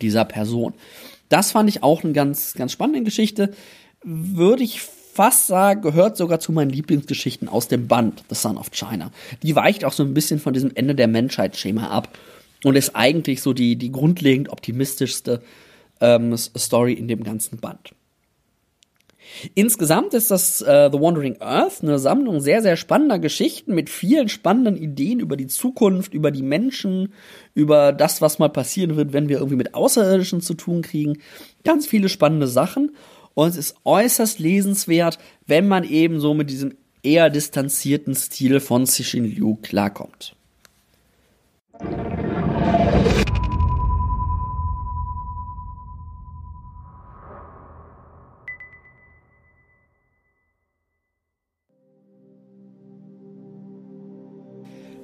dieser 0.02 0.26
Person. 0.26 0.74
Das 1.30 1.54
fand 1.54 1.70
ich 1.70 1.82
auch 1.82 2.04
eine 2.04 2.12
ganz, 2.12 2.56
ganz 2.56 2.74
spannende 2.74 3.04
Geschichte. 3.04 3.54
Würde 4.04 4.64
ich 4.64 4.82
fast 5.14 5.48
gehört 5.48 6.18
sogar 6.18 6.40
zu 6.40 6.52
meinen 6.52 6.72
Lieblingsgeschichten 6.72 7.48
aus 7.48 7.68
dem 7.68 7.88
Band 7.88 8.24
The 8.30 8.36
Son 8.36 8.58
of 8.58 8.72
China. 8.72 9.12
Die 9.42 9.56
weicht 9.56 9.86
auch 9.86 9.94
so 9.94 10.04
ein 10.04 10.14
bisschen 10.14 10.40
von 10.40 10.54
diesem 10.54 10.72
Ende 10.76 10.96
der 10.96 11.08
Menschheit-Schema 11.08 11.88
ab 11.88 12.10
und 12.64 12.76
ist 12.76 12.96
eigentlich 12.96 13.42
so 13.42 13.54
die, 13.54 13.76
die 13.76 13.92
grundlegend 13.92 14.50
optimistischste 14.50 15.42
ähm, 16.02 16.36
Story 16.38 16.94
in 16.94 17.08
dem 17.08 17.24
ganzen 17.24 17.60
Band. 17.60 17.94
Insgesamt 19.56 20.14
ist 20.14 20.32
das 20.32 20.62
äh, 20.62 20.90
The 20.92 21.00
Wandering 21.00 21.38
Earth 21.40 21.82
eine 21.82 21.98
Sammlung 21.98 22.40
sehr, 22.40 22.62
sehr 22.62 22.76
spannender 22.76 23.20
Geschichten 23.20 23.74
mit 23.74 23.90
vielen 23.90 24.30
spannenden 24.30 24.78
Ideen 24.78 25.20
über 25.20 25.38
die 25.38 25.48
Zukunft, 25.48 26.14
über 26.14 26.32
die 26.32 26.44
Menschen, 26.44 27.14
über 27.54 27.94
das, 27.94 28.22
was 28.22 28.40
mal 28.40 28.50
passieren 28.50 28.96
wird, 28.96 29.14
wenn 29.14 29.30
wir 29.30 29.38
irgendwie 29.38 29.56
mit 29.56 29.74
Außerirdischen 29.74 30.42
zu 30.42 30.54
tun 30.54 30.82
kriegen. 30.82 31.20
Ganz 31.64 31.88
viele 31.88 32.10
spannende 32.10 32.48
Sachen. 32.48 32.92
Und 33.36 33.50
es 33.50 33.58
ist 33.58 33.76
äußerst 33.84 34.40
lesenswert, 34.40 35.18
wenn 35.48 35.68
man 35.68 35.84
eben 35.84 36.20
so 36.20 36.34
mit 36.34 36.50
diesem 36.50 36.76
eher 37.02 37.30
distanzierten 37.30 38.16
Stil 38.16 38.60
von 38.60 38.86
Cixin 38.86 39.26
Liu 39.26 39.58
klarkommt. 39.62 40.36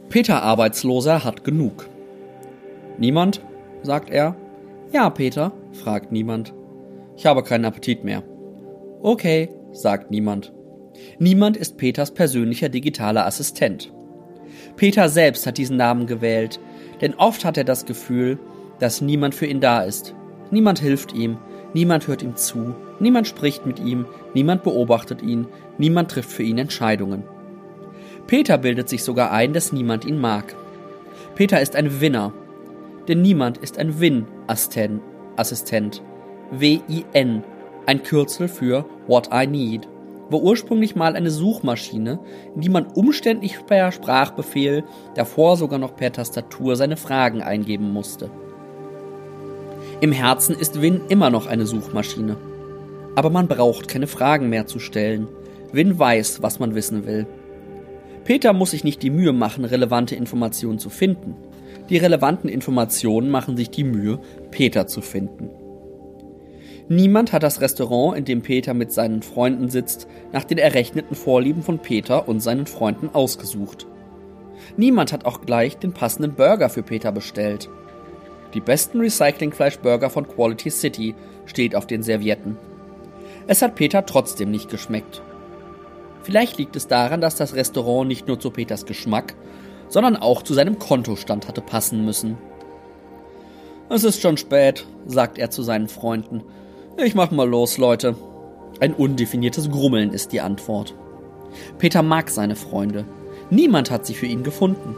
Peter 0.10 0.42
Arbeitsloser 0.42 1.24
hat 1.24 1.44
genug. 1.44 1.88
Niemand? 2.98 3.42
sagt 3.84 4.10
er. 4.10 4.36
Ja, 4.92 5.10
Peter, 5.10 5.52
fragt 5.72 6.12
niemand. 6.12 6.52
Ich 7.20 7.26
habe 7.26 7.44
keinen 7.44 7.66
Appetit 7.66 8.06
mehr. 8.06 8.24
Okay, 9.02 9.50
sagt 9.74 10.10
niemand. 10.10 10.54
Niemand 11.18 11.58
ist 11.58 11.76
Peters 11.76 12.14
persönlicher 12.14 12.70
digitaler 12.70 13.26
Assistent. 13.26 13.92
Peter 14.78 15.10
selbst 15.10 15.46
hat 15.46 15.58
diesen 15.58 15.76
Namen 15.76 16.08
gewählt, 16.08 16.62
denn 17.02 17.16
oft 17.16 17.44
hat 17.44 17.58
er 17.58 17.66
das 17.66 17.86
Gefühl, 17.86 18.40
dass 18.80 19.02
niemand 19.02 19.36
für 19.36 19.48
ihn 19.48 19.60
da 19.60 19.82
ist. 19.82 20.16
Niemand 20.50 20.80
hilft 20.80 21.14
ihm, 21.14 21.38
niemand 21.74 22.08
hört 22.08 22.24
ihm 22.24 22.38
zu, 22.38 22.74
niemand 23.02 23.28
spricht 23.28 23.66
mit 23.66 23.82
ihm, 23.82 24.06
niemand 24.34 24.64
beobachtet 24.64 25.22
ihn, 25.22 25.46
niemand 25.78 26.12
trifft 26.12 26.32
für 26.32 26.44
ihn 26.44 26.58
Entscheidungen. 26.58 27.24
Peter 28.28 28.58
bildet 28.58 28.88
sich 28.88 29.04
sogar 29.04 29.34
ein, 29.34 29.52
dass 29.52 29.74
niemand 29.74 30.06
ihn 30.06 30.22
mag. 30.22 30.56
Peter 31.36 31.60
ist 31.60 31.76
ein 31.76 32.00
Winner, 32.00 32.32
denn 33.10 33.22
niemand 33.22 33.58
ist 33.58 33.78
ein 33.78 34.00
Win-Assistent. 34.00 36.02
W-I-N, 36.52 37.44
ein 37.86 38.04
Kürzel 38.04 38.48
für 38.48 38.86
What 39.08 39.30
I 39.34 39.46
Need, 39.46 39.88
war 40.30 40.42
ursprünglich 40.42 40.96
mal 40.96 41.16
eine 41.16 41.32
Suchmaschine, 41.32 42.20
in 42.56 42.62
die 42.62 42.70
man 42.70 42.86
umständlich 42.86 43.66
per 43.66 43.92
Sprachbefehl, 43.92 44.84
davor 45.16 45.58
sogar 45.58 45.80
noch 45.80 45.96
per 45.96 46.12
Tastatur 46.12 46.76
seine 46.76 46.98
Fragen 46.98 47.42
eingeben 47.42 47.92
musste. 47.92 48.30
Im 50.02 50.12
Herzen 50.12 50.56
ist 50.56 50.82
Win 50.82 51.02
immer 51.10 51.30
noch 51.30 51.46
eine 51.46 51.66
Suchmaschine. 51.66 52.38
Aber 53.16 53.30
man 53.30 53.48
braucht 53.48 53.88
keine 53.88 54.08
Fragen 54.08 54.50
mehr 54.50 54.66
zu 54.66 54.80
stellen. 54.80 55.28
Win 55.72 56.00
weiß, 56.00 56.42
was 56.42 56.60
man 56.60 56.74
wissen 56.74 57.06
will. 57.06 57.28
Peter 58.24 58.54
muss 58.54 58.72
sich 58.72 58.84
nicht 58.84 59.02
die 59.02 59.10
Mühe 59.10 59.34
machen, 59.34 59.66
relevante 59.66 60.16
Informationen 60.16 60.80
zu 60.80 60.90
finden. 60.90 61.36
Die 61.90 61.98
relevanten 61.98 62.50
Informationen 62.50 63.30
machen 63.30 63.58
sich 63.58 63.72
die 63.72 63.84
Mühe, 63.84 64.20
Peter 64.52 64.88
zu 64.88 65.02
finden. 65.02 65.50
Niemand 66.92 67.34
hat 67.34 67.44
das 67.44 67.62
Restaurant, 67.62 68.18
in 68.18 68.26
dem 68.26 68.42
Peter 68.42 68.74
mit 68.74 68.92
seinen 68.92 69.22
Freunden 69.22 69.70
sitzt, 69.70 70.08
nach 70.34 70.44
den 70.44 70.58
errechneten 70.58 71.16
Vorlieben 71.16 71.62
von 71.62 71.78
Peter 71.78 72.28
und 72.28 72.40
seinen 72.40 72.66
Freunden 72.66 73.12
ausgesucht. 73.14 73.86
Niemand 74.76 75.14
hat 75.14 75.24
auch 75.24 75.42
gleich 75.42 75.78
den 75.78 75.94
passenden 75.94 76.34
Burger 76.34 76.68
für 76.68 76.82
Peter 76.82 77.12
bestellt. 77.12 77.70
Die 78.56 78.60
besten 78.60 79.02
Recyclingfleischburger 79.02 80.10
von 80.10 80.28
Quality 80.28 80.72
City 80.72 81.16
steht 81.46 81.76
auf 81.76 81.86
den 81.86 82.02
Servietten. 82.02 82.58
Es 83.46 83.62
hat 83.62 83.76
Peter 83.76 84.08
trotzdem 84.08 84.50
nicht 84.50 84.70
geschmeckt. 84.70 85.22
Vielleicht 86.24 86.58
liegt 86.58 86.76
es 86.76 86.88
daran, 86.88 87.22
dass 87.22 87.36
das 87.36 87.54
Restaurant 87.54 88.08
nicht 88.08 88.28
nur 88.28 88.40
zu 88.40 88.50
Peters 88.50 88.88
Geschmack, 88.88 89.36
sondern 89.90 90.16
auch 90.16 90.42
zu 90.42 90.56
seinem 90.56 90.80
Kontostand 90.80 91.48
hatte 91.48 91.62
passen 91.62 92.04
müssen. 92.04 92.40
Es 93.90 94.04
ist 94.04 94.22
schon 94.22 94.38
spät, 94.38 94.88
sagt 95.06 95.38
er 95.38 95.52
zu 95.52 95.62
seinen 95.62 95.88
Freunden. 95.88 96.44
Ich 97.06 97.16
mach 97.16 97.32
mal 97.32 97.48
los, 97.48 97.78
Leute. 97.78 98.16
Ein 98.82 98.94
undefiniertes 98.94 99.72
Grummeln 99.72 100.12
ist 100.12 100.34
die 100.34 100.42
Antwort. 100.42 100.96
Peter 101.78 102.04
mag 102.04 102.30
seine 102.30 102.58
Freunde. 102.58 103.06
Niemand 103.50 103.90
hat 103.90 104.06
sie 104.06 104.14
für 104.14 104.26
ihn 104.26 104.44
gefunden. 104.44 104.96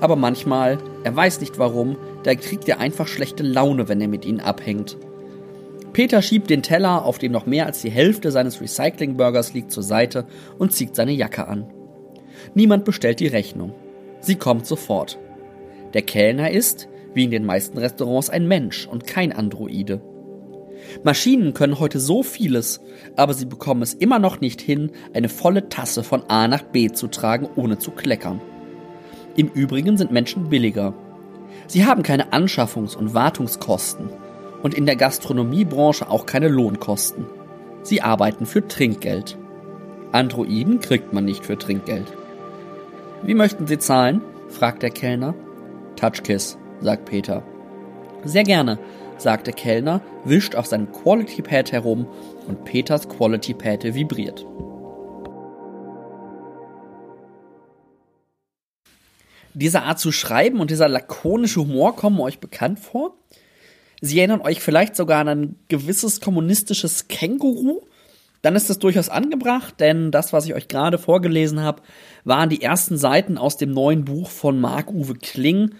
Aber 0.00 0.16
manchmal, 0.16 0.78
er 1.04 1.14
weiß 1.14 1.40
nicht 1.40 1.56
warum, 1.56 1.96
da 2.24 2.34
kriegt 2.34 2.68
er 2.68 2.80
einfach 2.80 3.06
schlechte 3.06 3.44
Laune, 3.44 3.88
wenn 3.88 4.00
er 4.00 4.08
mit 4.08 4.24
ihnen 4.24 4.40
abhängt. 4.40 4.96
Peter 5.92 6.20
schiebt 6.20 6.50
den 6.50 6.64
Teller, 6.64 7.04
auf 7.04 7.18
dem 7.18 7.30
noch 7.30 7.46
mehr 7.46 7.66
als 7.66 7.80
die 7.80 7.90
Hälfte 7.90 8.32
seines 8.32 8.60
Recyclingburgers 8.60 9.54
liegt, 9.54 9.70
zur 9.70 9.84
Seite 9.84 10.26
und 10.58 10.72
zieht 10.72 10.96
seine 10.96 11.12
Jacke 11.12 11.46
an. 11.46 11.64
Niemand 12.54 12.84
bestellt 12.84 13.20
die 13.20 13.28
Rechnung. 13.28 13.72
Sie 14.20 14.34
kommt 14.34 14.66
sofort. 14.66 15.16
Der 15.94 16.02
Kellner 16.02 16.50
ist, 16.50 16.88
wie 17.14 17.24
in 17.24 17.30
den 17.30 17.46
meisten 17.46 17.78
Restaurants, 17.78 18.30
ein 18.30 18.48
Mensch 18.48 18.86
und 18.86 19.06
kein 19.06 19.32
Androide. 19.32 20.02
Maschinen 21.02 21.54
können 21.54 21.78
heute 21.78 22.00
so 22.00 22.22
vieles, 22.22 22.80
aber 23.16 23.34
sie 23.34 23.46
bekommen 23.46 23.82
es 23.82 23.94
immer 23.94 24.18
noch 24.18 24.40
nicht 24.40 24.60
hin, 24.60 24.90
eine 25.14 25.28
volle 25.28 25.68
Tasse 25.68 26.02
von 26.02 26.24
A 26.28 26.48
nach 26.48 26.62
B 26.62 26.90
zu 26.90 27.08
tragen, 27.08 27.48
ohne 27.56 27.78
zu 27.78 27.90
kleckern. 27.90 28.40
Im 29.36 29.48
Übrigen 29.48 29.96
sind 29.96 30.12
Menschen 30.12 30.48
billiger. 30.48 30.94
Sie 31.66 31.84
haben 31.84 32.02
keine 32.02 32.32
Anschaffungs- 32.32 32.96
und 32.96 33.14
Wartungskosten 33.14 34.08
und 34.62 34.74
in 34.74 34.86
der 34.86 34.96
Gastronomiebranche 34.96 36.08
auch 36.08 36.26
keine 36.26 36.48
Lohnkosten. 36.48 37.26
Sie 37.82 38.02
arbeiten 38.02 38.46
für 38.46 38.66
Trinkgeld. 38.66 39.36
Androiden 40.12 40.80
kriegt 40.80 41.12
man 41.12 41.24
nicht 41.24 41.44
für 41.44 41.58
Trinkgeld. 41.58 42.12
Wie 43.22 43.34
möchten 43.34 43.66
Sie 43.66 43.78
zahlen? 43.78 44.22
fragt 44.48 44.82
der 44.82 44.90
Kellner. 44.90 45.34
Touchkiss, 45.96 46.56
sagt 46.80 47.04
Peter. 47.06 47.42
Sehr 48.24 48.44
gerne, 48.44 48.78
sagt 49.18 49.46
der 49.46 49.54
Kellner, 49.54 50.00
wischt 50.24 50.54
auf 50.54 50.66
seinem 50.66 50.92
Quality 50.92 51.42
Pad 51.42 51.72
herum 51.72 52.06
und 52.46 52.64
Peters 52.64 53.08
Quality 53.08 53.54
Pad 53.54 53.84
vibriert. 53.94 54.44
Diese 59.54 59.82
Art 59.82 59.98
zu 59.98 60.12
schreiben 60.12 60.60
und 60.60 60.70
dieser 60.70 60.88
lakonische 60.88 61.60
Humor 61.60 61.96
kommen 61.96 62.20
euch 62.20 62.40
bekannt 62.40 62.78
vor? 62.78 63.16
Sie 64.02 64.18
erinnern 64.18 64.42
euch 64.42 64.60
vielleicht 64.60 64.94
sogar 64.94 65.20
an 65.20 65.28
ein 65.28 65.56
gewisses 65.68 66.20
kommunistisches 66.20 67.08
Känguru. 67.08 67.80
Dann 68.42 68.54
ist 68.54 68.68
es 68.68 68.78
durchaus 68.78 69.08
angebracht, 69.08 69.80
denn 69.80 70.10
das, 70.10 70.34
was 70.34 70.44
ich 70.44 70.54
euch 70.54 70.68
gerade 70.68 70.98
vorgelesen 70.98 71.60
habe, 71.60 71.80
waren 72.24 72.50
die 72.50 72.60
ersten 72.60 72.98
Seiten 72.98 73.38
aus 73.38 73.56
dem 73.56 73.72
neuen 73.72 74.04
Buch 74.04 74.28
von 74.28 74.60
Marc-Uwe 74.60 75.14
Kling, 75.14 75.74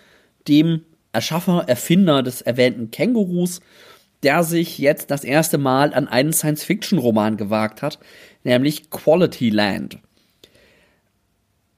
dem 0.49 0.81
Erschaffer, 1.17 1.65
Erfinder 1.67 2.23
des 2.23 2.43
erwähnten 2.43 2.91
Kängurus, 2.91 3.61
der 4.23 4.45
sich 4.45 4.77
jetzt 4.79 5.11
das 5.11 5.25
erste 5.25 5.57
Mal 5.57 5.95
an 5.95 6.09
einen 6.09 6.35
Science-Fiction-Roman 6.35 7.39
gewagt 7.39 7.81
hat, 7.81 7.99
nämlich 8.45 8.91
Quality 8.91 9.49
Land. 9.49 9.99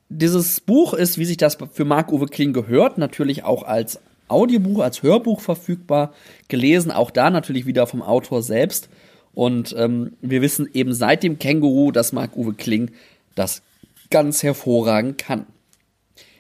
Dieses 0.09 0.61
Buch 0.61 0.93
ist, 0.93 1.19
wie 1.19 1.25
sich 1.25 1.37
das 1.37 1.57
für 1.73 1.85
Marc-Uwe 1.85 2.27
Kling 2.27 2.53
gehört, 2.53 2.99
natürlich 2.99 3.45
auch 3.45 3.63
als 3.63 4.01
Audiobuch, 4.27 4.81
als 4.81 5.05
Hörbuch 5.05 5.41
verfügbar, 5.41 6.13
gelesen, 6.49 6.91
auch 6.91 7.13
da 7.13 7.31
natürlich 7.31 7.65
wieder 7.65 7.87
vom 7.87 8.03
Autor 8.03 8.43
selbst. 8.43 8.89
Und 9.35 9.73
ähm, 9.79 10.15
wir 10.21 10.43
wissen 10.43 10.69
eben 10.75 10.95
seit 10.95 11.23
dem 11.23 11.39
Känguru, 11.39 11.93
dass 11.93 12.13
Marc-Uwe 12.13 12.55
Kling 12.55 12.91
das 13.37 13.63
ganz 14.11 14.43
hervorragend 14.43 15.19
kann. 15.19 15.47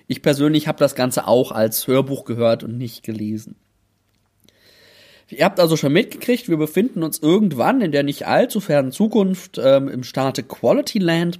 Ich 0.08 0.22
persönlich 0.22 0.66
habe 0.66 0.78
das 0.78 0.94
Ganze 0.94 1.28
auch 1.28 1.52
als 1.52 1.86
Hörbuch 1.86 2.24
gehört 2.24 2.64
und 2.64 2.78
nicht 2.78 3.02
gelesen. 3.02 3.56
Ihr 5.28 5.44
habt 5.44 5.60
also 5.60 5.76
schon 5.76 5.92
mitgekriegt, 5.92 6.48
wir 6.48 6.56
befinden 6.56 7.02
uns 7.02 7.18
irgendwann 7.18 7.82
in 7.82 7.92
der 7.92 8.02
nicht 8.02 8.26
allzu 8.26 8.60
fernen 8.60 8.90
Zukunft 8.90 9.60
ähm, 9.62 9.88
im 9.88 10.02
Staate 10.02 10.42
Quality 10.42 10.98
Land. 10.98 11.38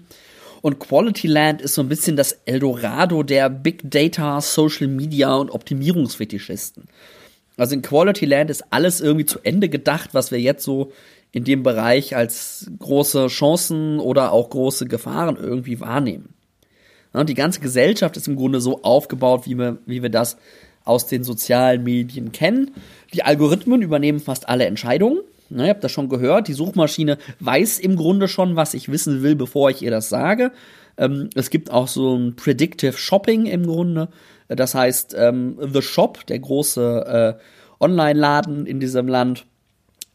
Und 0.61 0.79
Quality 0.79 1.27
Land 1.27 1.63
ist 1.63 1.75
so 1.75 1.83
ein 1.83 1.89
bisschen 1.89 2.17
das 2.17 2.33
Eldorado 2.45 3.23
der 3.23 3.49
Big 3.49 3.91
Data, 3.91 4.43
Social 4.43 4.89
Media 4.89 5.35
und 5.35 5.51
Optimierungsfetischisten. 5.51 6.89
Also 7.57 7.75
in 7.75 7.81
Quality 7.81 8.27
Land 8.27 8.51
ist 8.51 8.65
alles 8.71 9.01
irgendwie 9.01 9.25
zu 9.25 9.39
Ende 9.43 9.71
gedacht, 9.71 10.11
was 10.13 10.31
wir 10.31 10.41
jetzt 10.41 10.65
so 10.65 10.93
in 11.33 11.45
dem 11.45 11.63
Bereich 11.63 12.15
als 12.15 12.71
große 12.79 13.29
Chancen 13.29 13.99
oder 14.01 14.33
auch 14.33 14.51
große 14.51 14.87
Gefahren 14.87 15.37
irgendwie 15.37 15.81
wahrnehmen. 15.81 16.35
Und 17.19 17.29
die 17.29 17.35
ganze 17.35 17.61
Gesellschaft 17.61 18.17
ist 18.17 18.29
im 18.29 18.37
Grunde 18.37 18.61
so 18.61 18.83
aufgebaut, 18.83 19.43
wie 19.47 19.57
wir, 19.57 19.79
wie 19.87 20.03
wir 20.03 20.11
das 20.11 20.37
aus 20.85 21.07
den 21.07 21.25
sozialen 21.25 21.83
Medien 21.83 22.33
kennen. 22.33 22.71
Die 23.13 23.23
Algorithmen 23.23 23.83
übernehmen 23.83 24.21
fast 24.21 24.49
alle 24.49 24.67
Entscheidungen. 24.67 25.21
Ne, 25.51 25.65
ihr 25.65 25.71
habt 25.71 25.83
das 25.83 25.93
schon 25.93 26.11
gehört, 26.11 26.49
die 26.49 26.53
Suchmaschine 26.53 27.17
weiß 27.41 27.79
im 27.79 27.97
Grunde 27.97 28.29
schon, 28.29 28.55
was 28.55 28.75
ich 28.75 28.91
wissen 28.91 29.23
will, 29.23 29.35
bevor 29.35 29.71
ich 29.71 29.83
ihr 29.83 29.91
das 29.91 30.11
sage. 30.11 30.53
Ähm, 30.99 31.31
es 31.35 31.49
gibt 31.49 31.71
auch 31.71 31.89
so 31.89 32.15
ein 32.15 32.37
Predictive 32.37 32.93
Shopping 32.93 33.47
im 33.47 33.67
Grunde. 33.67 34.09
Das 34.49 34.75
heißt, 34.75 35.15
ähm, 35.19 35.59
The 35.61 35.83
Shop, 35.83 36.27
der 36.27 36.39
große 36.39 37.39
äh, 37.39 37.83
Online-Laden 37.83 38.67
in 38.67 38.79
diesem 38.79 39.09
Land, 39.09 39.47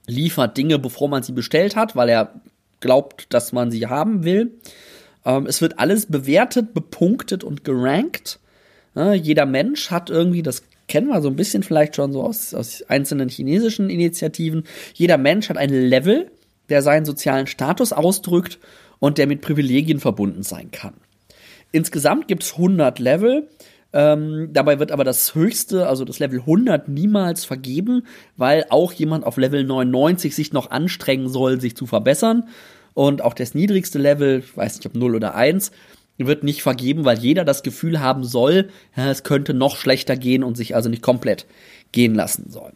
liefert 0.05 0.57
Dinge, 0.57 0.79
bevor 0.79 1.09
man 1.09 1.23
sie 1.23 1.31
bestellt 1.31 1.75
hat, 1.75 1.95
weil 1.95 2.09
er 2.09 2.41
glaubt, 2.79 3.33
dass 3.33 3.53
man 3.53 3.71
sie 3.71 3.87
haben 3.87 4.23
will. 4.23 4.51
Ähm, 5.25 5.45
es 5.45 5.61
wird 5.61 5.79
alles 5.79 6.05
bewertet, 6.05 6.73
bepunktet 6.73 7.43
und 7.43 7.63
gerankt. 7.63 8.39
Ja, 8.95 9.13
jeder 9.13 9.45
Mensch 9.45 9.89
hat 9.91 10.09
irgendwie, 10.09 10.43
das 10.43 10.63
kennen 10.87 11.07
wir 11.07 11.21
so 11.21 11.29
ein 11.29 11.35
bisschen 11.35 11.63
vielleicht 11.63 11.95
schon 11.95 12.13
so 12.13 12.23
aus, 12.23 12.53
aus 12.53 12.83
einzelnen 12.87 13.29
chinesischen 13.29 13.89
Initiativen, 13.89 14.63
jeder 14.93 15.17
Mensch 15.17 15.49
hat 15.49 15.57
ein 15.57 15.69
Level, 15.69 16.29
der 16.69 16.81
seinen 16.81 17.05
sozialen 17.05 17.47
Status 17.47 17.93
ausdrückt 17.93 18.59
und 18.99 19.17
der 19.17 19.27
mit 19.27 19.41
Privilegien 19.41 19.99
verbunden 19.99 20.43
sein 20.43 20.71
kann. 20.71 20.93
Insgesamt 21.71 22.27
gibt 22.27 22.43
es 22.43 22.53
100 22.53 22.99
Level. 22.99 23.49
Ähm, 23.91 24.49
dabei 24.53 24.79
wird 24.79 24.91
aber 24.91 25.03
das 25.03 25.35
höchste, 25.35 25.87
also 25.87 26.05
das 26.05 26.19
Level 26.19 26.39
100, 26.39 26.87
niemals 26.87 27.45
vergeben, 27.45 28.05
weil 28.37 28.65
auch 28.69 28.91
jemand 28.93 29.25
auf 29.25 29.37
Level 29.37 29.63
99 29.63 30.33
sich 30.33 30.53
noch 30.53 30.71
anstrengen 30.71 31.29
soll, 31.29 31.59
sich 31.61 31.75
zu 31.75 31.85
verbessern. 31.85 32.47
Und 32.93 33.21
auch 33.21 33.33
das 33.33 33.55
niedrigste 33.55 33.99
Level, 33.99 34.39
ich 34.39 34.55
weiß 34.55 34.77
nicht 34.77 34.85
ob 34.85 34.95
0 34.95 35.15
oder 35.15 35.35
1, 35.35 35.71
wird 36.17 36.43
nicht 36.43 36.63
vergeben, 36.63 37.05
weil 37.05 37.17
jeder 37.17 37.43
das 37.43 37.63
Gefühl 37.63 37.99
haben 37.99 38.23
soll, 38.23 38.69
es 38.95 39.23
könnte 39.23 39.53
noch 39.53 39.77
schlechter 39.77 40.15
gehen 40.15 40.43
und 40.43 40.55
sich 40.55 40.75
also 40.75 40.89
nicht 40.89 41.01
komplett 41.01 41.45
gehen 41.91 42.15
lassen 42.15 42.49
soll. 42.49 42.71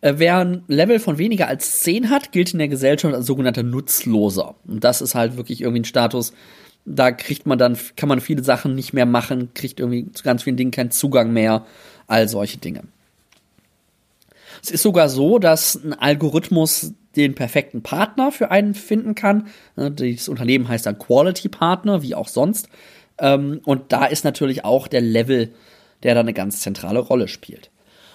Äh, 0.00 0.14
wer 0.18 0.38
ein 0.38 0.62
Level 0.68 1.00
von 1.00 1.18
weniger 1.18 1.48
als 1.48 1.80
10 1.80 2.10
hat, 2.10 2.30
gilt 2.32 2.52
in 2.52 2.58
der 2.58 2.68
Gesellschaft 2.68 3.14
als 3.14 3.26
sogenannter 3.26 3.62
Nutzloser. 3.62 4.54
Und 4.66 4.84
das 4.84 5.00
ist 5.00 5.14
halt 5.14 5.36
wirklich 5.36 5.60
irgendwie 5.60 5.80
ein 5.80 5.84
Status, 5.84 6.32
da 6.84 7.10
kriegt 7.10 7.46
man 7.46 7.58
dann, 7.58 7.76
kann 7.96 8.08
man 8.08 8.20
viele 8.20 8.42
Sachen 8.42 8.74
nicht 8.74 8.92
mehr 8.92 9.06
machen, 9.06 9.52
kriegt 9.54 9.80
irgendwie 9.80 10.10
zu 10.12 10.22
ganz 10.22 10.44
vielen 10.44 10.56
Dingen 10.56 10.70
keinen 10.70 10.90
Zugang 10.90 11.32
mehr, 11.32 11.66
all 12.06 12.28
solche 12.28 12.58
Dinge. 12.58 12.84
Es 14.62 14.70
ist 14.70 14.82
sogar 14.82 15.08
so, 15.08 15.38
dass 15.38 15.76
ein 15.76 15.92
Algorithmus 15.92 16.94
den 17.22 17.34
perfekten 17.34 17.82
Partner 17.82 18.32
für 18.32 18.50
einen 18.50 18.74
finden 18.74 19.14
kann. 19.14 19.48
Das 19.76 20.28
Unternehmen 20.28 20.68
heißt 20.68 20.86
dann 20.86 20.98
Quality 20.98 21.48
Partner, 21.48 22.02
wie 22.02 22.14
auch 22.14 22.28
sonst. 22.28 22.68
Ähm, 23.18 23.60
und 23.64 23.92
da 23.92 24.06
ist 24.06 24.24
natürlich 24.24 24.64
auch 24.64 24.88
der 24.88 25.00
Level, 25.00 25.52
der 26.02 26.14
da 26.14 26.20
eine 26.20 26.34
ganz 26.34 26.60
zentrale 26.60 27.00
Rolle 27.00 27.28
spielt. 27.28 27.70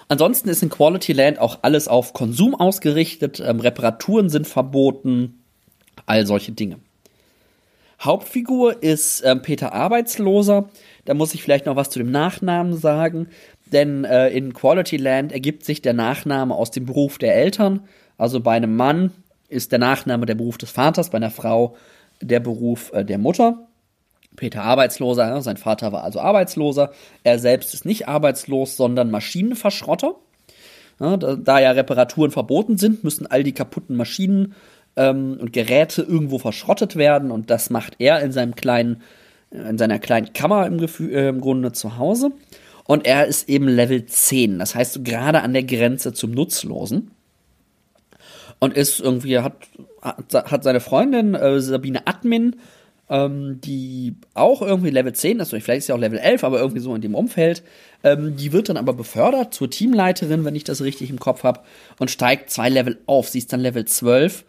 Ansonsten 0.07 0.49
ist 0.49 0.63
in 0.63 0.69
Quality 0.69 1.13
Land 1.13 1.39
auch 1.39 1.59
alles 1.61 1.87
auf 1.87 2.13
Konsum 2.13 2.55
ausgerichtet, 2.55 3.41
ähm, 3.45 3.59
Reparaturen 3.59 4.29
sind 4.29 4.47
verboten, 4.47 5.43
all 6.05 6.25
solche 6.25 6.51
Dinge. 6.51 6.77
Hauptfigur 8.01 8.83
ist 8.83 9.23
ähm, 9.25 9.41
Peter 9.41 9.73
Arbeitsloser. 9.73 10.69
Da 11.05 11.13
muss 11.13 11.33
ich 11.33 11.41
vielleicht 11.41 11.65
noch 11.65 11.75
was 11.75 11.89
zu 11.89 11.99
dem 11.99 12.11
Nachnamen 12.11 12.75
sagen, 12.75 13.29
denn 13.65 14.03
äh, 14.03 14.29
in 14.29 14.53
Quality 14.53 14.97
Land 14.97 15.31
ergibt 15.31 15.63
sich 15.63 15.81
der 15.81 15.93
Nachname 15.93 16.53
aus 16.53 16.71
dem 16.71 16.85
Beruf 16.85 17.17
der 17.17 17.35
Eltern. 17.35 17.87
Also 18.23 18.39
bei 18.39 18.53
einem 18.53 18.77
Mann 18.77 19.11
ist 19.49 19.73
der 19.73 19.79
Nachname 19.79 20.25
der 20.25 20.35
Beruf 20.35 20.57
des 20.57 20.71
Vaters, 20.71 21.09
bei 21.09 21.17
einer 21.17 21.29
Frau 21.29 21.75
der 22.21 22.39
Beruf 22.39 22.93
äh, 22.93 23.03
der 23.03 23.17
Mutter. 23.17 23.67
Peter 24.37 24.63
Arbeitsloser, 24.63 25.27
ja, 25.27 25.41
sein 25.41 25.57
Vater 25.57 25.91
war 25.91 26.05
also 26.05 26.21
Arbeitsloser. 26.21 26.93
Er 27.25 27.37
selbst 27.37 27.73
ist 27.73 27.83
nicht 27.83 28.07
arbeitslos, 28.07 28.77
sondern 28.77 29.11
Maschinenverschrotter. 29.11 30.15
Ja, 31.01 31.17
da, 31.17 31.35
da, 31.35 31.59
ja 31.59 31.71
Reparaturen 31.71 32.31
verboten 32.31 32.77
sind, 32.77 33.03
müssen 33.03 33.27
all 33.27 33.43
die 33.43 33.51
kaputten 33.51 33.97
Maschinen 33.97 34.55
ähm, 34.95 35.37
und 35.41 35.51
Geräte 35.51 36.03
irgendwo 36.03 36.37
verschrottet 36.37 36.95
werden 36.95 37.29
und 37.29 37.49
das 37.49 37.69
macht 37.71 37.95
er 37.99 38.21
in 38.21 38.31
seinem 38.31 38.55
kleinen, 38.55 39.01
in 39.51 39.77
seiner 39.77 39.99
kleinen 39.99 40.31
Kammer 40.31 40.65
im, 40.65 40.77
Gefühl, 40.77 41.13
äh, 41.13 41.27
im 41.27 41.41
Grunde 41.41 41.73
zu 41.73 41.97
Hause. 41.97 42.31
Und 42.85 43.05
er 43.05 43.27
ist 43.27 43.49
eben 43.49 43.67
Level 43.67 44.05
10, 44.05 44.59
das 44.59 44.75
heißt 44.75 45.03
gerade 45.03 45.41
an 45.41 45.51
der 45.51 45.63
Grenze 45.63 46.13
zum 46.13 46.31
Nutzlosen. 46.31 47.11
Und 48.63 48.77
ist 48.77 49.01
irgendwie, 49.01 49.39
hat, 49.39 49.55
hat 50.01 50.63
seine 50.63 50.79
Freundin 50.79 51.35
äh, 51.35 51.59
Sabine 51.59 52.07
Admin, 52.07 52.55
ähm, 53.09 53.59
die 53.61 54.15
auch 54.35 54.61
irgendwie 54.61 54.89
Level 54.89 55.11
10 55.11 55.41
ist, 55.41 55.49
vielleicht 55.49 55.67
ist 55.79 55.85
sie 55.87 55.91
auch 55.91 55.97
Level 55.97 56.17
11, 56.17 56.45
aber 56.45 56.61
irgendwie 56.61 56.79
so 56.79 56.95
in 56.95 57.01
dem 57.01 57.13
Umfeld. 57.13 57.61
Ähm, 58.05 58.37
die 58.37 58.53
wird 58.53 58.69
dann 58.69 58.77
aber 58.77 58.93
befördert 58.93 59.53
zur 59.53 59.69
Teamleiterin, 59.69 60.45
wenn 60.45 60.55
ich 60.55 60.63
das 60.63 60.81
richtig 60.81 61.09
im 61.09 61.19
Kopf 61.19 61.43
habe, 61.43 61.59
und 61.99 62.09
steigt 62.09 62.51
zwei 62.51 62.69
Level 62.69 62.99
auf. 63.05 63.27
Sie 63.27 63.39
ist 63.39 63.51
dann 63.51 63.59
Level 63.59 63.83
12 63.83 64.45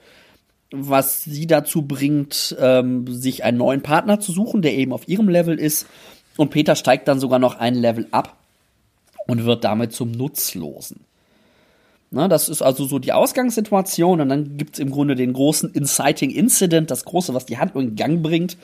was 0.76 1.24
sie 1.24 1.46
dazu 1.46 1.82
bringt, 1.82 2.56
ähm, 2.58 3.06
sich 3.06 3.44
einen 3.44 3.58
neuen 3.58 3.82
Partner 3.82 4.18
zu 4.20 4.32
suchen, 4.32 4.60
der 4.60 4.74
eben 4.74 4.92
auf 4.92 5.06
ihrem 5.06 5.28
Level 5.28 5.58
ist. 5.58 5.86
Und 6.36 6.50
Peter 6.50 6.74
steigt 6.74 7.06
dann 7.06 7.20
sogar 7.20 7.38
noch 7.38 7.56
ein 7.60 7.74
Level 7.74 8.08
ab 8.10 8.36
und 9.26 9.44
wird 9.44 9.64
damit 9.64 9.92
zum 9.92 10.10
Nutzlosen. 10.10 11.00
Na, 12.14 12.28
das 12.28 12.48
ist 12.48 12.62
also 12.62 12.84
so 12.84 13.00
die 13.00 13.12
Ausgangssituation 13.12 14.20
und 14.20 14.28
dann 14.28 14.56
gibt 14.56 14.74
es 14.74 14.78
im 14.78 14.90
Grunde 14.90 15.16
den 15.16 15.32
großen 15.32 15.72
Inciting 15.72 16.30
Incident, 16.30 16.90
das 16.90 17.04
große, 17.04 17.34
was 17.34 17.44
die 17.44 17.58
Handlung 17.58 17.88
in 17.88 17.96
Gang 17.96 18.22
bringt, 18.22 18.56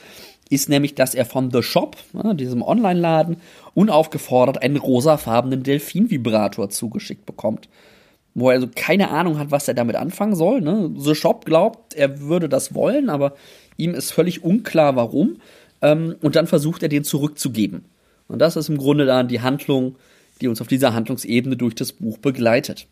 ist 0.50 0.68
nämlich, 0.68 0.94
dass 0.94 1.16
er 1.16 1.24
von 1.24 1.50
The 1.50 1.62
Shop, 1.62 1.96
na, 2.12 2.32
diesem 2.34 2.62
Online-Laden, 2.62 3.38
unaufgefordert 3.74 4.62
einen 4.62 4.76
rosafarbenen 4.76 5.64
Delfin-Vibrator 5.64 6.70
zugeschickt 6.70 7.26
bekommt 7.26 7.68
wo 8.34 8.48
er 8.48 8.54
also 8.54 8.68
keine 8.74 9.10
Ahnung 9.10 9.38
hat, 9.38 9.50
was 9.50 9.66
er 9.66 9.74
damit 9.74 9.96
anfangen 9.96 10.36
soll. 10.36 10.60
Ne? 10.60 10.90
The 10.96 11.14
Shop 11.14 11.44
glaubt, 11.44 11.94
er 11.94 12.20
würde 12.20 12.48
das 12.48 12.74
wollen, 12.74 13.10
aber 13.10 13.34
ihm 13.76 13.92
ist 13.92 14.12
völlig 14.12 14.44
unklar, 14.44 14.96
warum. 14.96 15.38
Ähm, 15.82 16.14
und 16.22 16.36
dann 16.36 16.46
versucht 16.46 16.82
er, 16.82 16.88
den 16.88 17.04
zurückzugeben. 17.04 17.86
Und 18.28 18.38
das 18.38 18.56
ist 18.56 18.68
im 18.68 18.78
Grunde 18.78 19.06
dann 19.06 19.28
die 19.28 19.40
Handlung, 19.40 19.96
die 20.40 20.48
uns 20.48 20.60
auf 20.60 20.68
dieser 20.68 20.94
Handlungsebene 20.94 21.56
durch 21.56 21.74
das 21.74 21.92
Buch 21.92 22.18
begleitet. 22.18 22.86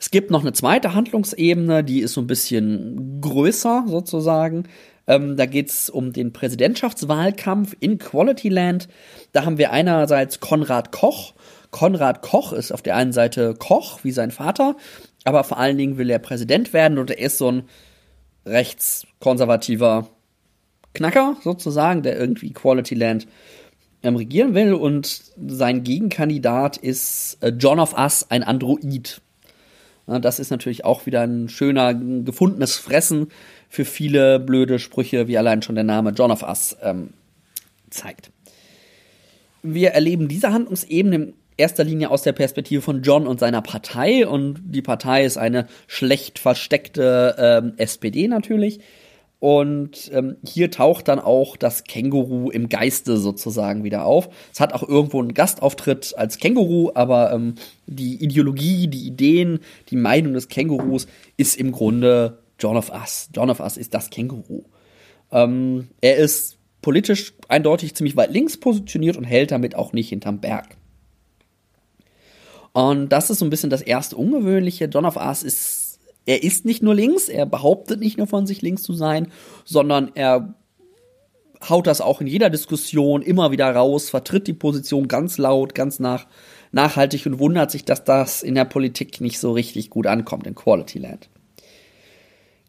Es 0.00 0.10
gibt 0.10 0.30
noch 0.30 0.42
eine 0.42 0.52
zweite 0.52 0.94
Handlungsebene, 0.94 1.82
die 1.82 2.00
ist 2.00 2.14
so 2.14 2.20
ein 2.20 2.26
bisschen 2.26 3.20
größer 3.20 3.84
sozusagen. 3.88 4.64
Ähm, 5.06 5.36
da 5.36 5.46
geht 5.46 5.70
es 5.70 5.90
um 5.90 6.12
den 6.12 6.32
Präsidentschaftswahlkampf 6.32 7.74
in 7.80 7.98
Quality 7.98 8.48
Land. 8.48 8.88
Da 9.32 9.44
haben 9.44 9.58
wir 9.58 9.72
einerseits 9.72 10.40
Konrad 10.40 10.92
Koch, 10.92 11.34
Konrad 11.70 12.22
Koch 12.22 12.52
ist 12.52 12.72
auf 12.72 12.82
der 12.82 12.96
einen 12.96 13.12
Seite 13.12 13.54
Koch, 13.54 14.00
wie 14.02 14.12
sein 14.12 14.30
Vater, 14.30 14.76
aber 15.24 15.44
vor 15.44 15.58
allen 15.58 15.76
Dingen 15.76 15.98
will 15.98 16.10
er 16.10 16.18
Präsident 16.18 16.72
werden 16.72 16.98
und 16.98 17.10
er 17.10 17.18
ist 17.18 17.38
so 17.38 17.50
ein 17.50 17.64
rechtskonservativer 18.46 20.08
Knacker 20.94 21.36
sozusagen, 21.42 22.02
der 22.02 22.18
irgendwie 22.18 22.52
Quality 22.52 22.94
Land 22.94 23.26
ähm, 24.02 24.16
regieren 24.16 24.54
will 24.54 24.72
und 24.72 25.22
sein 25.46 25.84
Gegenkandidat 25.84 26.76
ist 26.76 27.38
äh, 27.40 27.48
John 27.48 27.80
of 27.80 27.96
Us, 27.98 28.30
ein 28.30 28.42
Android. 28.42 29.20
Ja, 30.08 30.18
das 30.18 30.38
ist 30.38 30.50
natürlich 30.50 30.84
auch 30.84 31.06
wieder 31.06 31.20
ein 31.20 31.48
schöner, 31.48 31.94
gefundenes 31.94 32.76
Fressen 32.76 33.28
für 33.68 33.84
viele 33.84 34.40
blöde 34.40 34.78
Sprüche, 34.78 35.28
wie 35.28 35.36
allein 35.36 35.62
schon 35.62 35.74
der 35.74 35.84
Name 35.84 36.10
John 36.10 36.30
of 36.30 36.42
Us 36.42 36.76
ähm, 36.82 37.10
zeigt. 37.90 38.30
Wir 39.62 39.90
erleben 39.90 40.28
diese 40.28 40.52
Handlungsebene 40.52 41.14
im 41.14 41.34
erster 41.58 41.84
Linie 41.84 42.10
aus 42.10 42.22
der 42.22 42.32
Perspektive 42.32 42.80
von 42.80 43.02
John 43.02 43.26
und 43.26 43.40
seiner 43.40 43.60
Partei. 43.60 44.26
Und 44.26 44.60
die 44.64 44.82
Partei 44.82 45.24
ist 45.24 45.36
eine 45.36 45.66
schlecht 45.86 46.38
versteckte 46.38 47.34
ähm, 47.38 47.72
SPD 47.76 48.28
natürlich. 48.28 48.80
Und 49.40 50.10
ähm, 50.12 50.36
hier 50.44 50.70
taucht 50.70 51.06
dann 51.06 51.20
auch 51.20 51.56
das 51.56 51.84
Känguru 51.84 52.50
im 52.50 52.68
Geiste 52.68 53.16
sozusagen 53.18 53.84
wieder 53.84 54.04
auf. 54.04 54.28
Es 54.52 54.58
hat 54.58 54.72
auch 54.72 54.82
irgendwo 54.82 55.20
einen 55.20 55.32
Gastauftritt 55.32 56.14
als 56.16 56.38
Känguru, 56.38 56.90
aber 56.94 57.32
ähm, 57.32 57.54
die 57.86 58.22
Ideologie, 58.22 58.88
die 58.88 59.06
Ideen, 59.06 59.60
die 59.90 59.96
Meinung 59.96 60.32
des 60.34 60.48
Kängurus 60.48 61.06
ist 61.36 61.56
im 61.56 61.70
Grunde 61.70 62.38
John 62.58 62.76
of 62.76 62.90
Us. 62.90 63.30
John 63.32 63.50
of 63.50 63.60
Us 63.60 63.76
ist 63.76 63.94
das 63.94 64.10
Känguru. 64.10 64.64
Ähm, 65.30 65.88
er 66.00 66.16
ist 66.16 66.58
politisch 66.82 67.34
eindeutig 67.48 67.94
ziemlich 67.94 68.16
weit 68.16 68.32
links 68.32 68.56
positioniert 68.56 69.16
und 69.16 69.24
hält 69.24 69.52
damit 69.52 69.76
auch 69.76 69.92
nicht 69.92 70.08
hinterm 70.08 70.40
Berg. 70.40 70.76
Und 72.72 73.08
das 73.10 73.30
ist 73.30 73.38
so 73.38 73.44
ein 73.44 73.50
bisschen 73.50 73.70
das 73.70 73.82
erste 73.82 74.16
Ungewöhnliche. 74.16 74.86
John 74.86 75.04
of 75.04 75.16
Us 75.16 75.42
ist, 75.42 75.77
er 76.28 76.42
ist 76.42 76.66
nicht 76.66 76.82
nur 76.82 76.94
links, 76.94 77.30
er 77.30 77.46
behauptet 77.46 78.00
nicht 78.00 78.18
nur 78.18 78.26
von 78.26 78.46
sich 78.46 78.60
links 78.60 78.82
zu 78.82 78.92
sein, 78.92 79.32
sondern 79.64 80.10
er 80.14 80.54
haut 81.66 81.86
das 81.86 82.02
auch 82.02 82.20
in 82.20 82.26
jeder 82.26 82.50
Diskussion 82.50 83.22
immer 83.22 83.50
wieder 83.50 83.74
raus, 83.74 84.10
vertritt 84.10 84.46
die 84.46 84.52
Position 84.52 85.08
ganz 85.08 85.38
laut, 85.38 85.74
ganz 85.74 86.00
nach, 86.00 86.26
nachhaltig 86.70 87.24
und 87.24 87.38
wundert 87.38 87.70
sich, 87.70 87.86
dass 87.86 88.04
das 88.04 88.42
in 88.42 88.54
der 88.54 88.66
Politik 88.66 89.22
nicht 89.22 89.38
so 89.38 89.52
richtig 89.52 89.88
gut 89.88 90.06
ankommt 90.06 90.46
in 90.46 90.54
Quality 90.54 90.98
Land. 90.98 91.30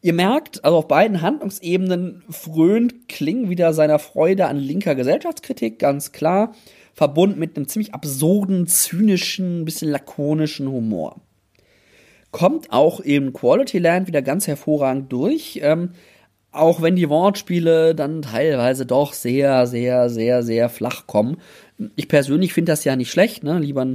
Ihr 0.02 0.14
merkt, 0.14 0.64
also 0.64 0.78
auf 0.78 0.88
beiden 0.88 1.22
Handlungsebenen 1.22 2.24
frönt 2.30 3.10
Kling 3.10 3.50
wieder 3.50 3.74
seiner 3.74 4.00
Freude 4.00 4.48
an 4.48 4.56
linker 4.56 4.96
Gesellschaftskritik, 4.96 5.80
ganz 5.80 6.14
klar 6.14 6.56
verbunden 6.94 7.40
mit 7.40 7.58
einem 7.58 7.68
ziemlich 7.68 7.94
absurden, 7.94 8.68
zynischen, 8.68 9.66
bisschen 9.66 9.92
lakonischen 9.92 10.70
Humor. 10.70 11.20
Kommt 12.32 12.72
auch 12.72 13.00
im 13.00 13.34
Quality 13.34 13.80
Land 13.80 14.08
wieder 14.08 14.22
ganz 14.22 14.48
hervorragend 14.48 15.12
durch, 15.12 15.60
ähm, 15.64 15.92
auch 16.52 16.82
wenn 16.82 16.96
die 16.96 17.10
Wortspiele 17.10 17.96
dann 17.96 18.22
teilweise 18.22 18.86
doch 18.86 19.14
sehr, 19.14 19.68
sehr, 19.68 20.10
sehr, 20.10 20.44
sehr 20.44 20.70
flach 20.70 21.08
kommen. 21.08 21.38
Ich 21.96 22.08
persönlich 22.08 22.54
finde 22.54 22.72
das 22.72 22.84
ja 22.84 22.96
nicht 22.96 23.12
schlecht, 23.12 23.44
ne? 23.44 23.60
Lieber, 23.60 23.86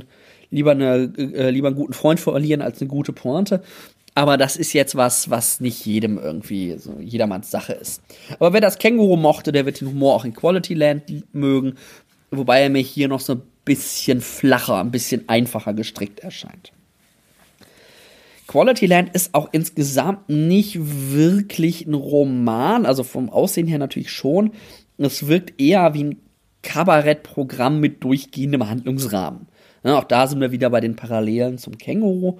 lieber, 0.50 0.70
eine, 0.72 1.12
äh, 1.16 1.50
lieber 1.50 1.68
einen 1.68 1.76
guten 1.76 1.92
Freund 1.92 2.20
verlieren 2.20 2.62
als 2.62 2.80
eine 2.80 2.88
gute 2.88 3.12
Pointe. 3.12 3.62
Aber 4.14 4.36
das 4.36 4.56
ist 4.56 4.72
jetzt 4.72 4.94
was, 4.94 5.28
was 5.28 5.60
nicht 5.60 5.84
jedem 5.84 6.18
irgendwie 6.18 6.76
so 6.78 6.98
jedermanns 7.00 7.50
Sache 7.50 7.72
ist. 7.72 8.00
Aber 8.38 8.52
wer 8.52 8.60
das 8.60 8.78
Känguru 8.78 9.16
mochte, 9.16 9.50
der 9.50 9.66
wird 9.66 9.80
den 9.80 9.88
Humor 9.88 10.14
auch 10.14 10.24
in 10.24 10.34
Quality 10.34 10.74
Land 10.74 11.34
mögen. 11.34 11.74
Wobei 12.30 12.62
er 12.62 12.70
mir 12.70 12.82
hier 12.82 13.08
noch 13.08 13.20
so 13.20 13.34
ein 13.34 13.42
bisschen 13.64 14.20
flacher, 14.20 14.78
ein 14.78 14.92
bisschen 14.92 15.28
einfacher 15.28 15.74
gestrickt 15.74 16.20
erscheint. 16.20 16.72
Quality 18.46 18.86
Land 18.86 19.14
ist 19.14 19.34
auch 19.34 19.48
insgesamt 19.52 20.28
nicht 20.28 20.78
wirklich 20.80 21.86
ein 21.86 21.94
Roman, 21.94 22.84
also 22.86 23.02
vom 23.02 23.30
Aussehen 23.30 23.66
her 23.66 23.78
natürlich 23.78 24.10
schon. 24.10 24.52
Es 24.98 25.26
wirkt 25.26 25.60
eher 25.60 25.94
wie 25.94 26.04
ein 26.04 26.20
Kabarettprogramm 26.62 27.80
mit 27.80 28.04
durchgehendem 28.04 28.68
Handlungsrahmen. 28.68 29.48
Ja, 29.82 29.98
auch 29.98 30.04
da 30.04 30.26
sind 30.26 30.40
wir 30.40 30.50
wieder 30.50 30.70
bei 30.70 30.80
den 30.80 30.96
Parallelen 30.96 31.58
zum 31.58 31.78
Känguru. 31.78 32.38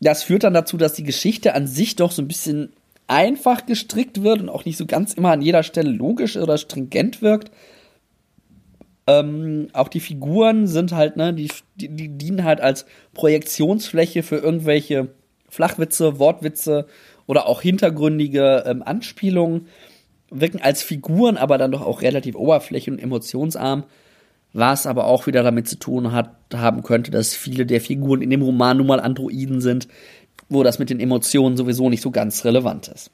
Das 0.00 0.22
führt 0.22 0.44
dann 0.44 0.54
dazu, 0.54 0.76
dass 0.76 0.94
die 0.94 1.04
Geschichte 1.04 1.54
an 1.54 1.66
sich 1.66 1.96
doch 1.96 2.12
so 2.12 2.22
ein 2.22 2.28
bisschen 2.28 2.72
einfach 3.06 3.66
gestrickt 3.66 4.22
wird 4.22 4.40
und 4.40 4.48
auch 4.48 4.64
nicht 4.64 4.76
so 4.76 4.86
ganz 4.86 5.14
immer 5.14 5.32
an 5.32 5.42
jeder 5.42 5.62
Stelle 5.62 5.90
logisch 5.90 6.36
oder 6.36 6.58
stringent 6.58 7.22
wirkt. 7.22 7.50
Ähm, 9.06 9.68
auch 9.72 9.88
die 9.88 10.00
Figuren 10.00 10.66
sind 10.68 10.92
halt, 10.92 11.16
ne, 11.16 11.34
die, 11.34 11.50
die, 11.74 11.88
die 11.88 12.08
dienen 12.08 12.44
halt 12.44 12.60
als 12.60 12.86
Projektionsfläche 13.14 14.22
für 14.22 14.36
irgendwelche 14.36 15.08
Flachwitze, 15.50 16.18
Wortwitze 16.18 16.86
oder 17.26 17.46
auch 17.46 17.60
hintergründige 17.60 18.64
ähm, 18.66 18.82
Anspielungen. 18.82 19.66
Wirken 20.30 20.60
als 20.62 20.82
Figuren, 20.82 21.36
aber 21.36 21.58
dann 21.58 21.72
doch 21.72 21.82
auch 21.82 22.02
relativ 22.02 22.36
oberflächlich 22.36 22.94
und 22.94 23.02
emotionsarm. 23.02 23.84
Was 24.52 24.86
aber 24.86 25.06
auch 25.06 25.26
wieder 25.26 25.42
damit 25.42 25.68
zu 25.68 25.76
tun 25.76 26.12
hat, 26.12 26.30
haben 26.54 26.82
könnte, 26.82 27.10
dass 27.10 27.34
viele 27.34 27.66
der 27.66 27.80
Figuren 27.80 28.22
in 28.22 28.30
dem 28.30 28.42
Roman 28.42 28.78
nun 28.78 28.86
mal 28.86 29.00
Androiden 29.00 29.60
sind, 29.60 29.86
wo 30.48 30.62
das 30.62 30.78
mit 30.78 30.90
den 30.90 31.00
Emotionen 31.00 31.56
sowieso 31.56 31.88
nicht 31.88 32.02
so 32.02 32.10
ganz 32.10 32.44
relevant 32.44 32.88
ist. 32.88 33.10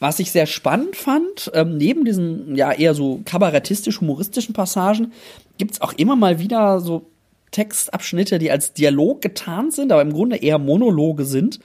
Was 0.00 0.20
ich 0.20 0.30
sehr 0.30 0.46
spannend 0.46 0.94
fand, 0.94 1.50
ähm, 1.54 1.76
neben 1.76 2.04
diesen 2.04 2.54
ja 2.54 2.72
eher 2.72 2.94
so 2.94 3.20
kabarettistisch-humoristischen 3.24 4.52
Passagen, 4.52 5.12
gibt's 5.58 5.80
auch 5.80 5.92
immer 5.92 6.14
mal 6.14 6.38
wieder 6.38 6.80
so 6.80 7.06
Textabschnitte, 7.50 8.38
die 8.38 8.50
als 8.50 8.72
Dialog 8.72 9.22
getarnt 9.22 9.72
sind, 9.74 9.92
aber 9.92 10.02
im 10.02 10.12
Grunde 10.12 10.36
eher 10.36 10.58
Monologe 10.58 11.24
sind, 11.24 11.60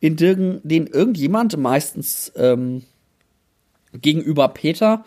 in 0.00 0.16
denen, 0.16 0.60
irgendjemand, 0.64 1.56
meistens 1.56 2.32
ähm, 2.36 2.82
gegenüber 3.92 4.48
Peter, 4.48 5.04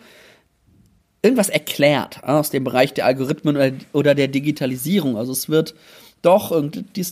irgendwas 1.22 1.48
erklärt 1.48 2.24
aus 2.24 2.50
dem 2.50 2.64
Bereich 2.64 2.92
der 2.94 3.06
Algorithmen 3.06 3.80
oder, 3.92 4.14
der 4.14 4.28
Digitalisierung. 4.28 5.16
Also 5.16 5.32
es 5.32 5.48
wird 5.48 5.74
doch, 6.20 6.50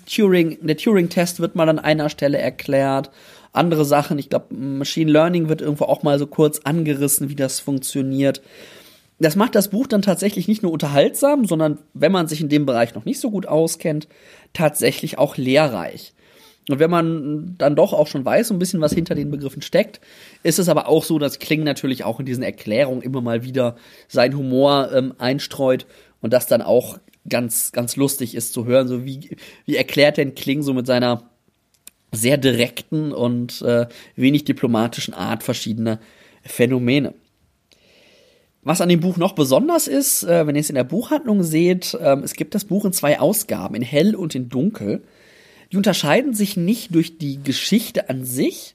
Turing, 0.06 0.58
der 0.60 0.76
Turing-Test 0.76 1.40
wird 1.40 1.56
mal 1.56 1.68
an 1.68 1.78
einer 1.78 2.10
Stelle 2.10 2.38
erklärt. 2.38 3.10
Andere 3.52 3.84
Sachen, 3.84 4.18
ich 4.18 4.28
glaube, 4.28 4.54
Machine 4.54 5.10
Learning 5.10 5.48
wird 5.48 5.60
irgendwo 5.60 5.84
auch 5.84 6.02
mal 6.02 6.18
so 6.18 6.26
kurz 6.26 6.60
angerissen, 6.60 7.28
wie 7.28 7.34
das 7.34 7.58
funktioniert. 7.58 8.42
Das 9.20 9.36
macht 9.36 9.54
das 9.54 9.68
Buch 9.68 9.86
dann 9.86 10.00
tatsächlich 10.00 10.48
nicht 10.48 10.62
nur 10.62 10.72
unterhaltsam, 10.72 11.44
sondern 11.44 11.78
wenn 11.92 12.10
man 12.10 12.26
sich 12.26 12.40
in 12.40 12.48
dem 12.48 12.64
Bereich 12.64 12.94
noch 12.94 13.04
nicht 13.04 13.20
so 13.20 13.30
gut 13.30 13.46
auskennt, 13.46 14.08
tatsächlich 14.54 15.18
auch 15.18 15.36
lehrreich. 15.36 16.14
Und 16.68 16.78
wenn 16.78 16.90
man 16.90 17.54
dann 17.58 17.76
doch 17.76 17.92
auch 17.92 18.06
schon 18.06 18.24
weiß, 18.24 18.48
so 18.48 18.54
ein 18.54 18.58
bisschen 18.58 18.80
was 18.80 18.92
hinter 18.94 19.14
den 19.14 19.30
Begriffen 19.30 19.60
steckt, 19.60 20.00
ist 20.42 20.58
es 20.58 20.68
aber 20.68 20.88
auch 20.88 21.04
so, 21.04 21.18
dass 21.18 21.38
Kling 21.38 21.64
natürlich 21.64 22.04
auch 22.04 22.20
in 22.20 22.26
diesen 22.26 22.42
Erklärungen 22.42 23.02
immer 23.02 23.20
mal 23.20 23.44
wieder 23.44 23.76
seinen 24.08 24.36
Humor 24.36 24.90
ähm, 24.92 25.14
einstreut 25.18 25.86
und 26.22 26.32
das 26.32 26.46
dann 26.46 26.62
auch 26.62 26.98
ganz, 27.28 27.72
ganz 27.72 27.96
lustig 27.96 28.34
ist 28.34 28.54
zu 28.54 28.64
hören, 28.64 28.88
so 28.88 29.04
wie, 29.04 29.36
wie 29.66 29.76
erklärt 29.76 30.16
denn 30.16 30.34
Kling 30.34 30.62
so 30.62 30.72
mit 30.72 30.86
seiner 30.86 31.30
sehr 32.12 32.38
direkten 32.38 33.12
und 33.12 33.62
äh, 33.62 33.86
wenig 34.16 34.44
diplomatischen 34.44 35.12
Art 35.12 35.42
verschiedene 35.42 35.98
Phänomene. 36.42 37.14
Was 38.62 38.80
an 38.80 38.90
dem 38.90 39.00
Buch 39.00 39.16
noch 39.16 39.32
besonders 39.32 39.88
ist, 39.88 40.22
äh, 40.22 40.46
wenn 40.46 40.54
ihr 40.54 40.60
es 40.60 40.68
in 40.68 40.74
der 40.74 40.84
Buchhandlung 40.84 41.42
seht, 41.42 41.94
äh, 41.94 42.16
es 42.22 42.34
gibt 42.34 42.54
das 42.54 42.66
Buch 42.66 42.84
in 42.84 42.92
zwei 42.92 43.18
Ausgaben, 43.18 43.74
in 43.74 43.82
hell 43.82 44.14
und 44.14 44.34
in 44.34 44.48
dunkel. 44.48 45.02
Die 45.72 45.76
unterscheiden 45.76 46.34
sich 46.34 46.56
nicht 46.56 46.94
durch 46.94 47.16
die 47.16 47.42
Geschichte 47.42 48.10
an 48.10 48.24
sich, 48.24 48.74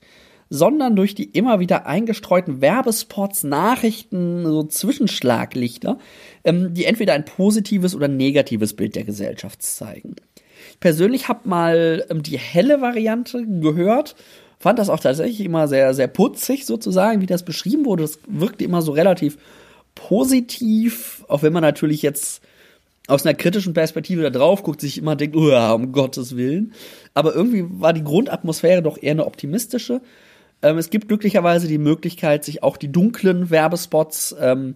sondern 0.50 0.96
durch 0.96 1.14
die 1.14 1.26
immer 1.26 1.60
wieder 1.60 1.86
eingestreuten 1.86 2.62
Werbespots, 2.62 3.44
Nachrichten, 3.44 4.46
so 4.46 4.64
Zwischenschlaglichter, 4.64 6.00
ähm, 6.44 6.74
die 6.74 6.86
entweder 6.86 7.14
ein 7.14 7.26
positives 7.26 7.96
oder 7.96 8.08
negatives 8.08 8.76
Bild 8.76 8.96
der 8.96 9.04
Gesellschaft 9.04 9.62
zeigen. 9.62 10.16
Ich 10.72 10.80
persönlich 10.80 11.28
habe 11.28 11.48
mal 11.48 12.06
ähm, 12.10 12.24
die 12.24 12.40
helle 12.40 12.82
Variante 12.82 13.46
gehört, 13.46 14.16
fand 14.58 14.80
das 14.80 14.90
auch 14.90 15.00
tatsächlich 15.00 15.42
immer 15.42 15.68
sehr, 15.68 15.94
sehr 15.94 16.08
putzig 16.08 16.66
sozusagen, 16.66 17.22
wie 17.22 17.28
das 17.28 17.46
beschrieben 17.46 17.86
wurde. 17.86 18.04
Das 18.04 18.20
wirkte 18.28 18.64
immer 18.64 18.82
so 18.82 18.92
relativ 18.92 19.38
positiv, 19.96 21.24
auch 21.28 21.42
wenn 21.42 21.54
man 21.54 21.64
natürlich 21.64 22.02
jetzt 22.02 22.42
aus 23.08 23.26
einer 23.26 23.36
kritischen 23.36 23.74
Perspektive 23.74 24.24
da 24.24 24.30
drauf 24.30 24.64
guckt, 24.64 24.82
sich 24.82 24.98
immer 24.98 25.16
denkt, 25.16 25.36
oh 25.36 25.50
ja, 25.50 25.74
um 25.74 25.92
Gottes 25.92 26.36
Willen. 26.36 26.74
Aber 27.14 27.36
irgendwie 27.36 27.66
war 27.70 27.94
die 27.94 28.04
Grundatmosphäre 28.04 28.82
doch 28.82 29.02
eher 29.02 29.12
eine 29.12 29.26
optimistische. 29.26 30.02
Ähm, 30.62 30.78
es 30.78 30.90
gibt 30.90 31.08
glücklicherweise 31.08 31.68
die 31.68 31.78
Möglichkeit, 31.78 32.44
sich 32.44 32.64
auch 32.64 32.78
die 32.78 32.92
dunklen 32.92 33.50
Werbespots 33.50 34.36
ähm, 34.40 34.76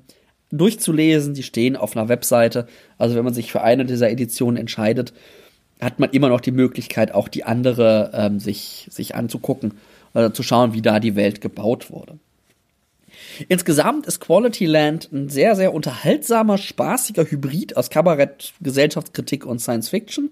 durchzulesen. 0.51 1.33
Die 1.33 1.43
stehen 1.43 1.75
auf 1.75 1.95
einer 1.95 2.09
Webseite. 2.09 2.67
Also 2.97 3.15
wenn 3.15 3.25
man 3.25 3.33
sich 3.33 3.51
für 3.51 3.61
eine 3.61 3.85
dieser 3.85 4.09
Editionen 4.09 4.57
entscheidet, 4.57 5.13
hat 5.81 5.99
man 5.99 6.11
immer 6.11 6.29
noch 6.29 6.41
die 6.41 6.51
Möglichkeit, 6.51 7.13
auch 7.13 7.27
die 7.27 7.45
andere 7.45 8.11
ähm, 8.13 8.39
sich, 8.39 8.87
sich 8.91 9.15
anzugucken 9.15 9.75
oder 10.13 10.33
zu 10.33 10.43
schauen, 10.43 10.73
wie 10.73 10.81
da 10.81 10.99
die 10.99 11.15
Welt 11.15 11.41
gebaut 11.41 11.89
wurde. 11.89 12.19
Insgesamt 13.47 14.05
ist 14.05 14.19
Quality 14.19 14.65
Land 14.65 15.09
ein 15.11 15.29
sehr, 15.29 15.55
sehr 15.55 15.73
unterhaltsamer, 15.73 16.57
spaßiger 16.57 17.25
Hybrid 17.25 17.77
aus 17.77 17.89
Kabarett, 17.89 18.53
Gesellschaftskritik 18.61 19.45
und 19.45 19.59
Science 19.59 19.89
Fiction. 19.89 20.31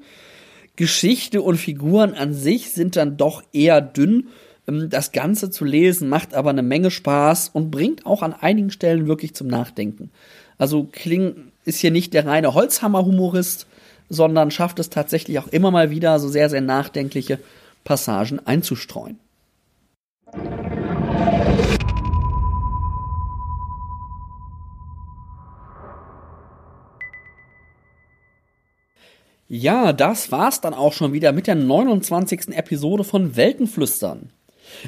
Geschichte 0.75 1.41
und 1.41 1.57
Figuren 1.57 2.13
an 2.13 2.33
sich 2.33 2.71
sind 2.71 2.95
dann 2.95 3.17
doch 3.17 3.43
eher 3.51 3.81
dünn. 3.81 4.27
Ähm, 4.67 4.89
das 4.89 5.11
Ganze 5.11 5.49
zu 5.49 5.65
lesen 5.65 6.07
macht 6.07 6.33
aber 6.33 6.51
eine 6.51 6.63
Menge 6.63 6.91
Spaß 6.91 7.49
und 7.53 7.71
bringt 7.71 8.05
auch 8.05 8.21
an 8.21 8.33
einigen 8.33 8.71
Stellen 8.71 9.07
wirklich 9.07 9.33
zum 9.33 9.47
Nachdenken. 9.47 10.11
Also 10.57 10.87
Kling 10.91 11.51
ist 11.65 11.79
hier 11.79 11.91
nicht 11.91 12.13
der 12.13 12.25
reine 12.25 12.53
Holzhammer-Humorist, 12.53 13.67
sondern 14.09 14.51
schafft 14.51 14.79
es 14.79 14.89
tatsächlich 14.89 15.39
auch 15.39 15.47
immer 15.47 15.71
mal 15.71 15.89
wieder 15.89 16.19
so 16.19 16.29
sehr, 16.29 16.49
sehr 16.49 16.61
nachdenkliche 16.61 17.39
Passagen 17.83 18.39
einzustreuen. 18.45 19.19
Ja, 29.49 29.93
das 29.93 30.31
war's 30.31 30.59
dann 30.59 30.73
auch 30.73 30.91
schon 30.91 31.13
wieder 31.13 31.31
mit 31.31 31.47
der 31.47 31.55
29. 31.55 32.49
Episode 32.49 33.05
von 33.05 33.37
Weltenflüstern. 33.37 34.29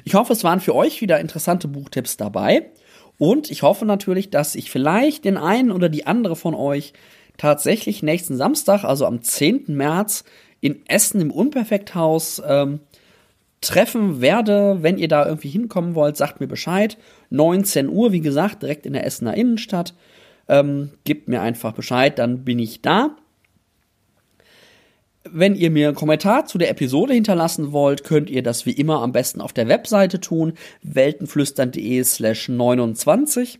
Ich 0.04 0.16
hoffe, 0.16 0.34
es 0.34 0.44
waren 0.44 0.60
für 0.60 0.76
euch 0.76 1.00
wieder 1.02 1.20
interessante 1.20 1.70
Buchtipps 1.70 2.18
dabei. 2.18 2.70
Und 3.18 3.52
ich 3.52 3.64
hoffe 3.64 3.86
natürlich, 3.86 4.30
dass 4.30 4.56
ich 4.56 4.70
vielleicht 4.70 5.24
den 5.24 5.38
einen 5.38 5.72
oder 5.72 5.88
die 5.88 6.08
andere 6.08 6.36
von 6.36 6.56
euch 6.56 6.94
tatsächlich 7.38 8.04
nächsten 8.04 8.36
Samstag, 8.36 8.84
also 8.84 9.06
am 9.06 9.22
10. 9.22 9.66
März, 9.68 10.26
in 10.60 10.86
Essen 10.88 11.22
im 11.22 11.32
Unperfekthaus 11.32 12.42
ähm, 12.46 12.82
treffen 13.62 14.20
werde. 14.20 14.80
Wenn 14.82 14.98
ihr 14.98 15.08
da 15.08 15.26
irgendwie 15.26 15.50
hinkommen 15.50 15.96
wollt, 15.96 16.18
sagt 16.18 16.42
mir 16.42 16.48
Bescheid. 16.48 16.98
19 17.30 17.88
Uhr, 17.88 18.12
wie 18.12 18.20
gesagt, 18.20 18.62
direkt 18.62 18.86
in 18.86 18.92
der 18.92 19.06
Essener 19.06 19.36
Innenstadt. 19.36 19.94
Ähm, 20.50 20.92
gebt 21.06 21.30
mir 21.30 21.42
einfach 21.42 21.72
Bescheid, 21.72 22.20
dann 22.20 22.44
bin 22.44 22.60
ich 22.60 22.82
da. 22.82 23.16
Wenn 25.32 25.56
ihr 25.56 25.70
mir 25.72 25.88
einen 25.88 25.96
Kommentar 25.96 26.46
zu 26.46 26.58
der 26.58 26.70
Episode 26.70 27.14
hinterlassen 27.14 27.72
wollt, 27.72 28.04
könnt 28.04 28.30
ihr 28.30 28.44
das 28.44 28.66
wie 28.66 28.72
immer 28.72 29.02
am 29.02 29.12
besten 29.12 29.42
auf 29.42 29.54
der 29.54 29.68
Webseite 29.68 30.20
tun, 30.20 30.54
weltenflüstern.de 30.82 32.04
slash 32.04 32.50
29. 32.50 33.60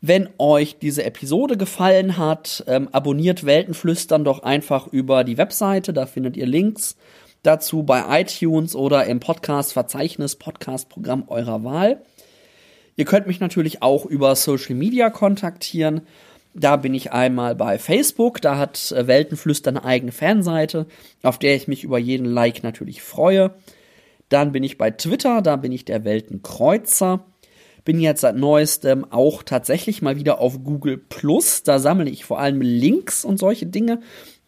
Wenn 0.00 0.28
euch 0.38 0.78
diese 0.78 1.04
Episode 1.04 1.56
gefallen 1.56 2.18
hat, 2.18 2.64
ähm, 2.66 2.88
abonniert 2.92 3.46
Weltenflüstern 3.46 4.24
doch 4.24 4.42
einfach 4.42 4.86
über 4.88 5.24
die 5.24 5.38
Webseite, 5.38 5.92
da 5.92 6.04
findet 6.04 6.36
ihr 6.36 6.46
Links 6.46 6.96
dazu 7.42 7.82
bei 7.82 8.20
iTunes 8.20 8.74
oder 8.74 9.06
im 9.06 9.20
Podcast-Verzeichnis, 9.20 10.36
Podcast-Programm 10.36 11.24
eurer 11.28 11.64
Wahl. 11.64 12.02
Ihr 12.96 13.04
könnt 13.04 13.26
mich 13.26 13.40
natürlich 13.40 13.82
auch 13.82 14.06
über 14.06 14.36
Social 14.36 14.74
Media 14.74 15.10
kontaktieren. 15.10 16.02
Da 16.54 16.76
bin 16.76 16.94
ich 16.94 17.12
einmal 17.12 17.56
bei 17.56 17.78
Facebook, 17.78 18.40
da 18.40 18.56
hat 18.56 18.92
äh, 18.92 19.08
Weltenflüster 19.08 19.70
eine 19.70 19.84
eigene 19.84 20.12
Fanseite, 20.12 20.86
auf 21.22 21.38
der 21.38 21.56
ich 21.56 21.66
mich 21.66 21.82
über 21.82 21.98
jeden 21.98 22.26
Like 22.26 22.62
natürlich 22.62 23.02
freue. 23.02 23.54
Dann 24.28 24.52
bin 24.52 24.62
ich 24.62 24.78
bei 24.78 24.92
Twitter, 24.92 25.42
da 25.42 25.56
bin 25.56 25.72
ich 25.72 25.84
der 25.84 26.04
Weltenkreuzer. 26.04 27.24
Bin 27.84 28.00
jetzt 28.00 28.22
seit 28.22 28.36
neuestem 28.36 29.04
auch 29.10 29.42
tatsächlich 29.42 30.00
mal 30.00 30.16
wieder 30.16 30.38
auf 30.40 30.64
Google 30.64 30.96
Plus. 30.96 31.64
Da 31.64 31.78
sammle 31.78 32.08
ich 32.08 32.24
vor 32.24 32.38
allem 32.38 32.62
Links 32.62 33.24
und 33.24 33.38
solche 33.38 33.66
Dinge. 33.66 34.00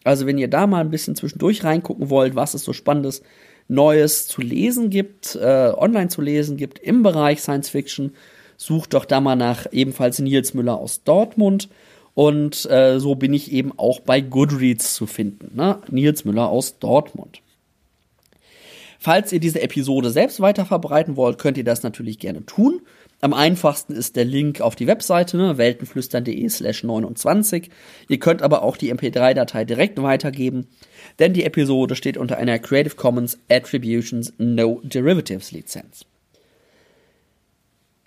Also 0.03 0.25
wenn 0.25 0.37
ihr 0.37 0.47
da 0.47 0.65
mal 0.65 0.81
ein 0.81 0.89
bisschen 0.89 1.15
zwischendurch 1.15 1.63
reingucken 1.63 2.09
wollt, 2.09 2.35
was 2.35 2.53
es 2.53 2.63
so 2.63 2.73
Spannendes 2.73 3.21
Neues 3.67 4.27
zu 4.27 4.41
lesen 4.41 4.89
gibt, 4.89 5.35
äh, 5.35 5.73
online 5.75 6.07
zu 6.07 6.21
lesen 6.21 6.55
gibt 6.55 6.79
im 6.79 7.03
Bereich 7.03 7.41
Science 7.41 7.69
Fiction, 7.69 8.13
sucht 8.55 8.93
doch 8.93 9.05
da 9.05 9.19
mal 9.19 9.35
nach 9.35 9.67
ebenfalls 9.71 10.19
Nils 10.19 10.53
Müller 10.53 10.79
aus 10.79 11.03
Dortmund. 11.03 11.69
Und 12.17 12.67
äh, 12.71 12.99
so 12.99 13.13
bin 13.13 13.31
ich 13.31 13.51
eben 13.51 13.77
auch 13.77 13.99
bei 13.99 14.21
Goodreads 14.21 14.95
zu 14.95 15.05
finden. 15.05 15.55
Ne? 15.55 15.77
Nils 15.91 16.25
Müller 16.25 16.49
aus 16.49 16.79
Dortmund. 16.79 17.43
Falls 18.97 19.31
ihr 19.31 19.39
diese 19.39 19.61
Episode 19.61 20.09
selbst 20.09 20.39
weiter 20.39 20.65
verbreiten 20.65 21.15
wollt, 21.15 21.37
könnt 21.37 21.59
ihr 21.59 21.63
das 21.63 21.83
natürlich 21.83 22.17
gerne 22.17 22.43
tun. 22.43 22.81
Am 23.21 23.35
einfachsten 23.35 23.93
ist 23.93 24.15
der 24.15 24.25
Link 24.25 24.61
auf 24.61 24.75
die 24.75 24.87
Webseite, 24.87 25.37
ne, 25.37 25.59
weltenflüstern.de 25.59 26.49
slash 26.49 26.83
29. 26.83 27.69
Ihr 28.09 28.17
könnt 28.17 28.41
aber 28.41 28.63
auch 28.63 28.77
die 28.77 28.91
MP3-Datei 28.91 29.63
direkt 29.63 30.01
weitergeben, 30.01 30.65
denn 31.19 31.33
die 31.33 31.43
Episode 31.43 31.93
steht 31.93 32.17
unter 32.17 32.39
einer 32.39 32.57
Creative 32.57 32.95
Commons 32.95 33.37
Attributions 33.47 34.33
No 34.39 34.81
Derivatives 34.83 35.51
Lizenz. 35.51 36.05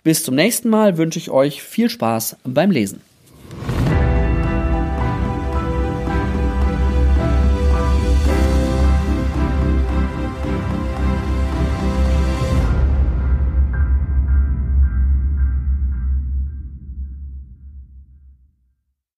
Bis 0.03 0.21
zum 0.21 0.35
nächsten 0.35 0.67
Mal 0.67 0.97
wünsche 0.97 1.17
ich 1.17 1.31
euch 1.31 1.63
viel 1.63 1.89
Spaß 1.89 2.35
beim 2.43 2.71
Lesen. 2.71 2.99